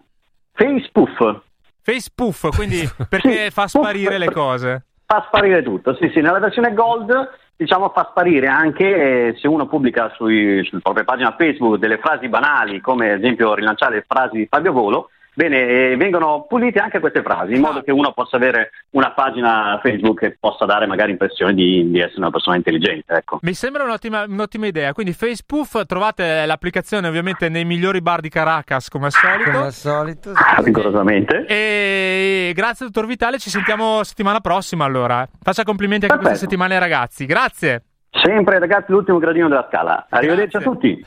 Facebook. 0.52 1.48
Facebook, 1.90 2.56
quindi 2.56 2.88
perché 3.10 3.46
sì, 3.46 3.52
fa 3.52 3.68
sparire 3.68 4.20
le 4.20 4.32
cose? 4.32 4.84
Fa 5.06 5.26
sparire 5.28 5.64
tutto, 5.64 5.96
sì, 5.96 6.10
sì. 6.14 6.22
Nella 6.22 6.40
versione 6.40 6.74
Gold 6.74 7.30
diciamo 7.56 7.90
fa 7.90 8.08
sparire 8.12 8.48
anche 8.48 8.86
eh, 8.86 9.36
se 9.38 9.48
uno 9.48 9.68
pubblica 9.68 10.14
sui, 10.16 10.64
sulla 10.66 10.82
propria 10.82 11.04
pagina 11.04 11.36
Facebook 11.38 11.78
delle 11.78 11.98
frasi 11.98 12.30
banali, 12.30 12.80
come 12.80 13.12
ad 13.12 13.20
esempio 13.20 13.54
rilanciare 13.56 13.96
le 13.96 14.06
frasi 14.08 14.38
di 14.38 14.48
Fabio 14.48 14.72
Volo, 14.72 15.10
Bene, 15.40 15.96
vengono 15.96 16.46
pulite 16.50 16.80
anche 16.80 17.00
queste 17.00 17.22
frasi, 17.22 17.54
in 17.54 17.62
modo 17.62 17.82
che 17.82 17.94
uno 17.94 18.12
possa 18.12 18.36
avere 18.36 18.72
una 18.90 19.14
pagina 19.14 19.80
Facebook 19.82 20.20
che 20.20 20.36
possa 20.38 20.66
dare 20.66 20.86
magari 20.86 21.12
impressione 21.12 21.54
di, 21.54 21.90
di 21.90 22.00
essere 22.00 22.18
una 22.18 22.30
persona 22.30 22.58
intelligente. 22.58 23.14
Ecco. 23.14 23.40
Mi 23.44 23.54
sembra 23.54 23.86
un'ottima, 23.86 24.26
un'ottima, 24.28 24.68
idea. 24.68 24.92
Quindi 24.92 25.14
Facebook 25.14 25.86
trovate 25.86 26.46
l'applicazione 26.46 27.08
ovviamente 27.08 27.48
nei 27.48 27.64
migliori 27.64 28.02
bar 28.02 28.20
di 28.20 28.28
Caracas, 28.28 28.90
come 28.90 29.06
al 29.06 29.12
solito. 29.14 29.50
Come 29.50 29.64
al 29.64 29.72
solito. 29.72 30.34
Sì. 30.36 30.64
Rigorosamente. 30.66 31.46
E 31.46 32.52
grazie, 32.54 32.88
dottor 32.88 33.06
Vitale. 33.08 33.38
Ci 33.38 33.50
sentiamo 33.50 34.04
settimana 34.04 34.42
prossima 34.42 34.84
allora. 34.84 35.26
Faccia 35.42 35.64
complimenti 35.64 36.04
anche 36.04 36.18
Perfetto. 36.18 36.28
questa 36.28 36.46
settimana 36.50 36.74
ai 36.74 36.80
ragazzi. 36.82 37.26
Grazie. 37.26 37.84
Sempre 38.12 38.60
ragazzi, 38.60 38.92
l'ultimo 38.92 39.20
gradino 39.20 39.48
della 39.48 39.68
scala. 39.70 40.06
Arrivederci 40.10 40.58
grazie. 40.58 40.70
a 40.70 40.74
tutti. 40.74 41.06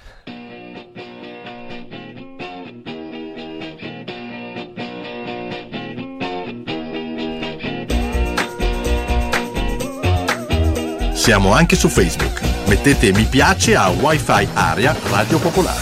Siamo 11.23 11.53
anche 11.53 11.77
su 11.77 11.89
Facebook. 11.89 12.41
Mettete 12.66 13.12
mi 13.12 13.23
piace 13.27 13.77
a 13.77 13.91
Wi-Fi 13.91 14.49
Area 14.55 14.93
Radio 15.09 15.39
Popolare. 15.39 15.79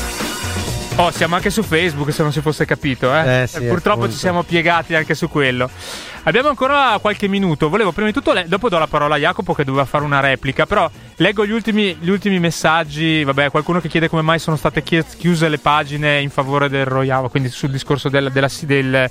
Oh, 0.96 1.10
siamo 1.10 1.34
anche 1.34 1.48
su 1.48 1.62
Facebook, 1.62 2.12
se 2.12 2.22
non 2.22 2.30
si 2.30 2.42
fosse 2.42 2.66
capito, 2.66 3.10
eh? 3.14 3.44
eh 3.44 3.46
sì, 3.46 3.60
Purtroppo 3.60 4.00
appunto. 4.00 4.12
ci 4.12 4.18
siamo 4.18 4.42
piegati 4.42 4.94
anche 4.94 5.14
su 5.14 5.30
quello. 5.30 5.70
Abbiamo 6.24 6.50
ancora 6.50 6.98
qualche 7.00 7.26
minuto. 7.26 7.70
Volevo 7.70 7.90
prima 7.92 8.08
di 8.08 8.12
tutto, 8.12 8.34
le... 8.34 8.44
dopo 8.48 8.68
do 8.68 8.76
la 8.76 8.86
parola 8.86 9.14
a 9.14 9.18
Jacopo 9.18 9.54
che 9.54 9.64
doveva 9.64 9.86
fare 9.86 10.04
una 10.04 10.20
replica, 10.20 10.66
però 10.66 10.90
leggo 11.16 11.46
gli 11.46 11.52
ultimi, 11.52 11.96
gli 11.98 12.10
ultimi 12.10 12.38
messaggi. 12.38 13.24
Vabbè, 13.24 13.48
qualcuno 13.50 13.80
che 13.80 13.88
chiede 13.88 14.10
come 14.10 14.20
mai 14.20 14.38
sono 14.38 14.56
state 14.56 14.82
chiuse 14.82 15.48
le 15.48 15.58
pagine 15.58 16.20
in 16.20 16.28
favore 16.28 16.68
del 16.68 16.84
Royale, 16.84 17.30
quindi 17.30 17.48
sul 17.48 17.70
discorso 17.70 18.10
del, 18.10 18.30
della, 18.30 18.50
del, 18.60 19.10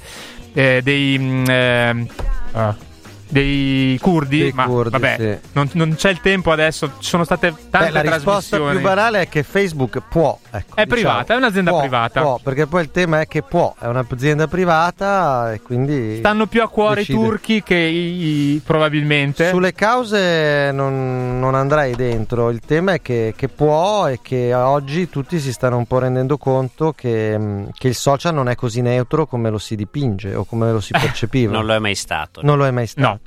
eh, 0.53 0.82
dei... 0.84 1.17
Mm, 1.17 1.45
eh, 1.49 2.07
uh 2.51 2.88
dei 3.30 3.97
curdi, 4.01 4.39
Dei 4.39 4.51
ma 4.53 4.65
curdi, 4.65 4.89
vabbè, 4.91 5.15
sì. 5.41 5.49
non, 5.53 5.69
non 5.73 5.95
c'è 5.95 6.09
il 6.09 6.19
tempo 6.19 6.51
adesso, 6.51 6.93
ci 6.99 7.07
sono 7.09 7.23
state 7.23 7.53
tante 7.69 7.91
Beh, 7.91 8.03
la 8.03 8.15
risposta 8.15 8.57
più 8.57 8.82
banale 8.82 9.21
è 9.21 9.30
che 9.30 9.43
Facebook 9.43 10.01
può. 10.09 10.38
ecco, 10.49 10.75
È 10.75 10.84
diciamo, 10.84 10.88
privata, 10.88 11.34
è 11.34 11.38
un'azienda 11.38 11.69
può, 11.71 11.80
privata. 11.80 12.21
Può, 12.21 12.39
perché 12.43 12.65
poi 12.67 12.82
il 12.84 12.91
tema 12.91 13.21
è 13.21 13.27
che 13.27 13.43
può, 13.43 13.73
è 13.80 13.86
un'azienda 13.86 14.47
privata 14.47 15.53
e 15.53 15.61
quindi. 15.61 16.17
Stanno 16.17 16.47
più 16.47 16.61
a 16.63 16.67
cuore 16.69 16.95
decide. 17.01 17.17
i 17.17 17.21
turchi 17.21 17.63
che 17.63 17.75
i, 17.75 18.53
i- 18.55 18.61
probabilmente. 18.65 19.49
Sulle 19.49 19.73
cause 19.73 20.71
non, 20.73 21.39
non 21.39 21.55
andrei 21.55 21.95
dentro, 21.95 22.49
il 22.49 22.59
tema 22.65 22.93
è 22.93 23.01
che, 23.01 23.34
che 23.36 23.47
può 23.47 24.07
e 24.07 24.19
che 24.21 24.53
oggi 24.53 25.09
tutti 25.09 25.39
si 25.39 25.53
stanno 25.53 25.77
un 25.77 25.86
po' 25.86 25.99
rendendo 25.99 26.38
conto 26.38 26.93
che, 26.93 27.38
mh, 27.38 27.69
che 27.77 27.88
il 27.89 27.95
social 27.95 28.34
non 28.34 28.49
è 28.49 28.55
così 28.55 28.82
neutro 28.82 29.27
come 29.27 29.49
lo 29.49 29.57
si 29.59 29.75
dipinge 29.75 30.34
o 30.34 30.45
come 30.45 30.71
lo 30.71 30.80
si 30.80 30.91
percepiva. 30.93 31.51
Non 31.53 31.65
lo 31.65 31.73
è 31.73 31.80
mai 31.80 31.95
stato. 31.95 32.41
Non 32.43 32.57
lo 32.57 32.65
è 32.65 32.71
mai 32.71 32.88
stato. 32.88 33.18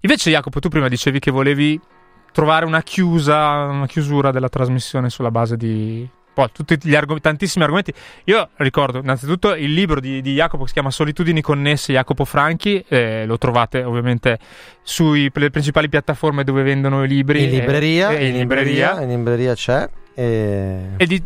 Invece, 0.00 0.30
Jacopo, 0.30 0.60
tu 0.60 0.68
prima 0.68 0.88
dicevi 0.88 1.18
che 1.18 1.30
volevi 1.30 1.80
trovare 2.32 2.64
una 2.64 2.82
chiusa, 2.82 3.64
una 3.64 3.86
chiusura 3.86 4.30
della 4.30 4.48
trasmissione 4.48 5.10
sulla 5.10 5.30
base 5.30 5.56
di 5.56 6.08
poi 6.32 6.48
tutti 6.50 6.78
gli 6.80 6.94
argom- 6.94 7.20
tantissimi 7.20 7.62
argomenti. 7.62 7.92
Io 8.24 8.48
ricordo 8.56 8.98
innanzitutto 8.98 9.54
il 9.54 9.72
libro 9.72 10.00
di, 10.00 10.22
di 10.22 10.34
Jacopo 10.34 10.62
che 10.62 10.68
si 10.68 10.74
chiama 10.74 10.90
Solitudini 10.90 11.42
connesse 11.42 11.92
Jacopo 11.92 12.24
Franchi, 12.24 12.82
eh, 12.88 13.26
lo 13.26 13.38
trovate 13.38 13.82
ovviamente 13.82 14.38
sulle 14.82 15.50
principali 15.50 15.88
piattaforme 15.88 16.42
dove 16.44 16.62
vendono 16.62 17.04
i 17.04 17.08
libri. 17.08 17.44
In 17.44 17.50
libreria, 17.50 18.10
eh, 18.10 18.24
e 18.24 18.26
in, 18.28 18.36
libreria. 18.38 19.00
in 19.02 19.08
libreria 19.08 19.54
c'è. 19.54 19.88
E... 20.14 20.78
E 20.96 21.06
di, 21.06 21.22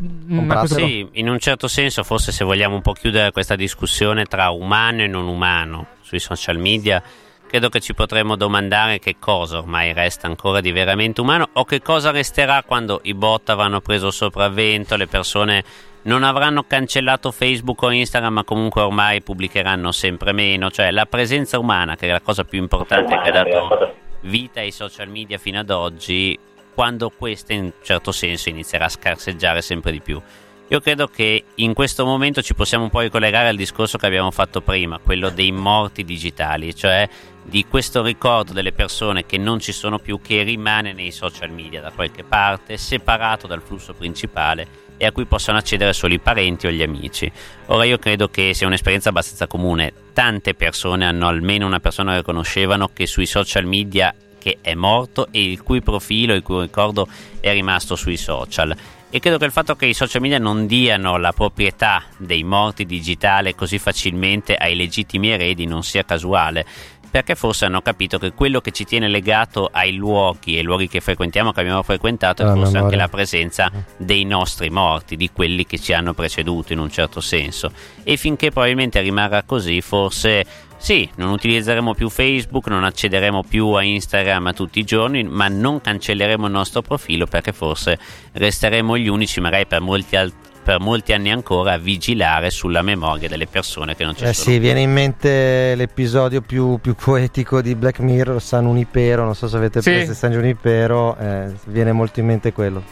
Sì, 0.74 1.08
in 1.12 1.28
un 1.28 1.38
certo 1.38 1.68
senso, 1.68 2.02
forse 2.02 2.32
se 2.32 2.44
vogliamo 2.44 2.74
un 2.74 2.82
po' 2.82 2.92
chiudere 2.92 3.30
questa 3.32 3.56
discussione 3.56 4.24
tra 4.24 4.50
umano 4.50 5.02
e 5.02 5.06
non 5.06 5.26
umano 5.26 5.86
sui 6.02 6.20
social 6.20 6.58
media, 6.58 7.02
credo 7.46 7.68
che 7.68 7.80
ci 7.80 7.94
potremmo 7.94 8.36
domandare 8.36 8.98
che 8.98 9.16
cosa 9.18 9.58
ormai 9.58 9.92
resta 9.92 10.26
ancora 10.26 10.60
di 10.60 10.72
veramente 10.72 11.20
umano 11.20 11.48
o 11.52 11.64
che 11.64 11.80
cosa 11.80 12.10
resterà 12.10 12.62
quando 12.64 13.00
i 13.04 13.14
bot 13.14 13.48
avranno 13.48 13.80
preso 13.80 14.08
il 14.08 14.12
sopravvento, 14.12 14.96
le 14.96 15.06
persone 15.06 15.64
non 16.02 16.22
avranno 16.22 16.64
cancellato 16.64 17.30
Facebook 17.32 17.82
o 17.82 17.90
Instagram, 17.90 18.34
ma 18.34 18.44
comunque 18.44 18.82
ormai 18.82 19.22
pubblicheranno 19.22 19.90
sempre 19.92 20.32
meno, 20.32 20.70
cioè 20.70 20.90
la 20.90 21.06
presenza 21.06 21.58
umana, 21.58 21.96
che 21.96 22.08
è 22.08 22.10
la 22.10 22.20
cosa 22.20 22.44
più 22.44 22.60
importante 22.60 23.20
che 23.20 23.28
ha 23.28 23.32
dato 23.32 23.94
vita 24.22 24.60
ai 24.60 24.70
social 24.70 25.08
media 25.08 25.38
fino 25.38 25.58
ad 25.58 25.70
oggi, 25.70 26.38
quando 26.74 27.10
questa 27.10 27.54
in 27.54 27.64
un 27.64 27.72
certo 27.82 28.12
senso 28.12 28.48
inizierà 28.48 28.84
a 28.84 28.90
scarseggiare 28.90 29.62
sempre 29.62 29.92
di 29.92 30.00
più. 30.00 30.20
Io 30.68 30.80
credo 30.80 31.06
che 31.06 31.44
in 31.56 31.74
questo 31.74 32.04
momento 32.04 32.42
ci 32.42 32.56
possiamo 32.56 32.82
un 32.82 32.90
po' 32.90 32.98
ricollegare 32.98 33.46
al 33.46 33.54
discorso 33.54 33.98
che 33.98 34.06
abbiamo 34.06 34.32
fatto 34.32 34.60
prima, 34.60 34.98
quello 34.98 35.30
dei 35.30 35.52
morti 35.52 36.02
digitali, 36.02 36.74
cioè 36.74 37.08
di 37.44 37.64
questo 37.66 38.02
ricordo 38.02 38.52
delle 38.52 38.72
persone 38.72 39.26
che 39.26 39.38
non 39.38 39.60
ci 39.60 39.70
sono 39.70 40.00
più, 40.00 40.20
che 40.20 40.42
rimane 40.42 40.92
nei 40.92 41.12
social 41.12 41.52
media 41.52 41.80
da 41.80 41.92
qualche 41.92 42.24
parte, 42.24 42.78
separato 42.78 43.46
dal 43.46 43.62
flusso 43.62 43.94
principale 43.94 44.66
e 44.96 45.06
a 45.06 45.12
cui 45.12 45.26
possono 45.26 45.56
accedere 45.56 45.92
solo 45.92 46.14
i 46.14 46.18
parenti 46.18 46.66
o 46.66 46.70
gli 46.70 46.82
amici. 46.82 47.30
Ora 47.66 47.84
io 47.84 47.98
credo 47.98 48.26
che 48.28 48.52
sia 48.52 48.66
un'esperienza 48.66 49.10
abbastanza 49.10 49.46
comune, 49.46 49.92
tante 50.12 50.54
persone 50.54 51.06
hanno 51.06 51.28
almeno 51.28 51.64
una 51.64 51.78
persona 51.78 52.16
che 52.16 52.22
conoscevano 52.22 52.90
che 52.92 53.06
sui 53.06 53.26
social 53.26 53.66
media 53.66 54.12
che 54.36 54.58
è 54.60 54.74
morto 54.74 55.28
e 55.30 55.44
il 55.44 55.62
cui 55.62 55.80
profilo, 55.80 56.34
il 56.34 56.42
cui 56.42 56.62
ricordo 56.62 57.06
è 57.38 57.52
rimasto 57.52 57.94
sui 57.94 58.16
social. 58.16 58.76
E 59.08 59.20
credo 59.20 59.38
che 59.38 59.44
il 59.44 59.52
fatto 59.52 59.76
che 59.76 59.86
i 59.86 59.94
social 59.94 60.20
media 60.20 60.38
non 60.38 60.66
diano 60.66 61.16
la 61.16 61.32
proprietà 61.32 62.02
dei 62.18 62.42
morti 62.42 62.84
digitali 62.84 63.54
così 63.54 63.78
facilmente 63.78 64.54
ai 64.56 64.74
legittimi 64.74 65.30
eredi 65.30 65.64
non 65.64 65.84
sia 65.84 66.04
casuale, 66.04 66.66
perché 67.08 67.34
forse 67.34 67.64
hanno 67.64 67.80
capito 67.80 68.18
che 68.18 68.32
quello 68.32 68.60
che 68.60 68.72
ci 68.72 68.84
tiene 68.84 69.08
legato 69.08 69.70
ai 69.72 69.94
luoghi, 69.94 70.58
ai 70.58 70.62
luoghi 70.62 70.86
che 70.86 71.00
frequentiamo, 71.00 71.52
che 71.52 71.60
abbiamo 71.60 71.82
frequentato, 71.82 72.42
è 72.42 72.52
forse 72.52 72.76
anche 72.76 72.96
la 72.96 73.08
presenza 73.08 73.70
dei 73.96 74.24
nostri 74.24 74.68
morti, 74.68 75.16
di 75.16 75.30
quelli 75.32 75.64
che 75.64 75.78
ci 75.78 75.94
hanno 75.94 76.12
preceduto 76.12 76.74
in 76.74 76.78
un 76.78 76.90
certo 76.90 77.22
senso. 77.22 77.70
E 78.02 78.18
finché 78.18 78.50
probabilmente 78.50 79.00
rimarrà 79.00 79.44
così, 79.44 79.80
forse 79.80 80.44
sì, 80.78 81.08
non 81.16 81.30
utilizzeremo 81.30 81.94
più 81.94 82.08
Facebook, 82.08 82.68
non 82.68 82.84
accederemo 82.84 83.42
più 83.48 83.68
a 83.70 83.82
Instagram 83.82 84.52
tutti 84.54 84.78
i 84.78 84.84
giorni, 84.84 85.24
ma 85.24 85.48
non 85.48 85.80
cancelleremo 85.80 86.46
il 86.46 86.52
nostro 86.52 86.82
profilo 86.82 87.26
perché 87.26 87.52
forse 87.52 87.98
resteremo 88.32 88.96
gli 88.96 89.08
unici, 89.08 89.40
magari 89.40 89.66
per 89.66 89.80
molti, 89.80 90.16
al- 90.16 90.32
per 90.62 90.78
molti 90.80 91.12
anni 91.12 91.30
ancora, 91.30 91.72
a 91.72 91.78
vigilare 91.78 92.50
sulla 92.50 92.82
memoria 92.82 93.28
delle 93.28 93.46
persone 93.46 93.96
che 93.96 94.04
non 94.04 94.14
ci 94.16 94.24
Eh 94.24 94.32
sono. 94.32 94.50
sì, 94.52 94.58
viene 94.58 94.80
in 94.80 94.92
mente 94.92 95.74
l'episodio 95.76 96.40
più, 96.42 96.78
più 96.80 96.94
poetico 96.94 97.60
di 97.62 97.74
Black 97.74 97.98
Mirror, 98.00 98.40
San 98.42 98.64
Junipero, 98.64 99.24
non 99.24 99.34
so 99.34 99.48
se 99.48 99.56
avete 99.56 99.80
Sì. 99.82 99.90
preso 99.90 100.12
San 100.14 100.32
Junipero, 100.32 101.16
eh, 101.18 101.52
viene 101.66 101.92
molto 101.92 102.20
in 102.20 102.26
mente 102.26 102.52
quello. 102.52 102.82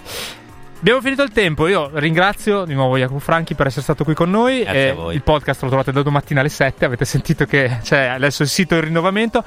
Abbiamo 0.85 1.01
finito 1.01 1.23
il 1.23 1.31
tempo. 1.31 1.67
Io 1.67 1.89
ringrazio 1.95 2.67
di 2.67 2.75
nuovo 2.75 2.99
Jacopo 2.99 3.19
Franchi 3.19 3.55
per 3.55 3.69
essere 3.69 3.81
stato 3.81 4.05
qui 4.05 4.13
con 4.13 4.29
noi. 4.29 4.65
Grazie 4.65 4.91
a 4.91 4.95
voi. 4.95 5.15
Il 5.15 5.23
podcast 5.23 5.63
lo 5.63 5.69
trovate 5.69 5.93
da 5.93 6.03
domattina 6.03 6.41
alle 6.41 6.51
7. 6.51 6.85
Avete 6.85 7.07
sentito 7.07 7.47
che 7.47 7.79
c'è 7.83 8.05
adesso 8.05 8.43
il 8.43 8.51
sito 8.51 8.75
in 8.75 8.83
rinnovamento. 8.83 9.43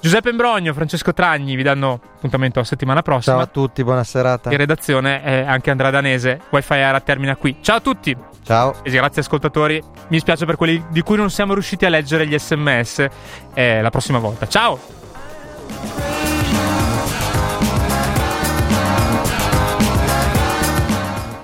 Giuseppe 0.00 0.30
Imbrogno, 0.30 0.74
Francesco 0.74 1.14
Tragni 1.14 1.54
vi 1.54 1.62
danno 1.62 2.00
appuntamento 2.16 2.58
la 2.58 2.64
settimana 2.64 3.02
Ciao 3.02 3.12
prossima. 3.12 3.40
a 3.40 3.46
tutti, 3.46 3.84
buona 3.84 4.02
serata. 4.02 4.50
In 4.50 4.56
redazione 4.56 5.22
eh, 5.22 5.42
anche 5.42 5.70
Andrea 5.70 5.90
Danese. 5.90 6.40
Wi-Fi 6.50 6.74
Era 6.74 6.98
termina 6.98 7.36
qui. 7.36 7.58
Ciao 7.60 7.76
a 7.76 7.80
tutti. 7.80 8.16
Ciao. 8.44 8.74
E 8.82 8.90
grazie 8.90 9.22
ascoltatori. 9.22 9.80
Mi 10.08 10.18
spiace 10.18 10.44
per 10.44 10.56
quelli 10.56 10.86
di 10.90 11.02
cui 11.02 11.14
non 11.14 11.30
siamo 11.30 11.52
riusciti 11.52 11.84
a 11.84 11.88
leggere 11.88 12.26
gli 12.26 12.36
sms. 12.36 13.06
Eh, 13.54 13.80
la 13.80 13.90
prossima 13.90 14.18
volta. 14.18 14.48
Ciao. 14.48 16.29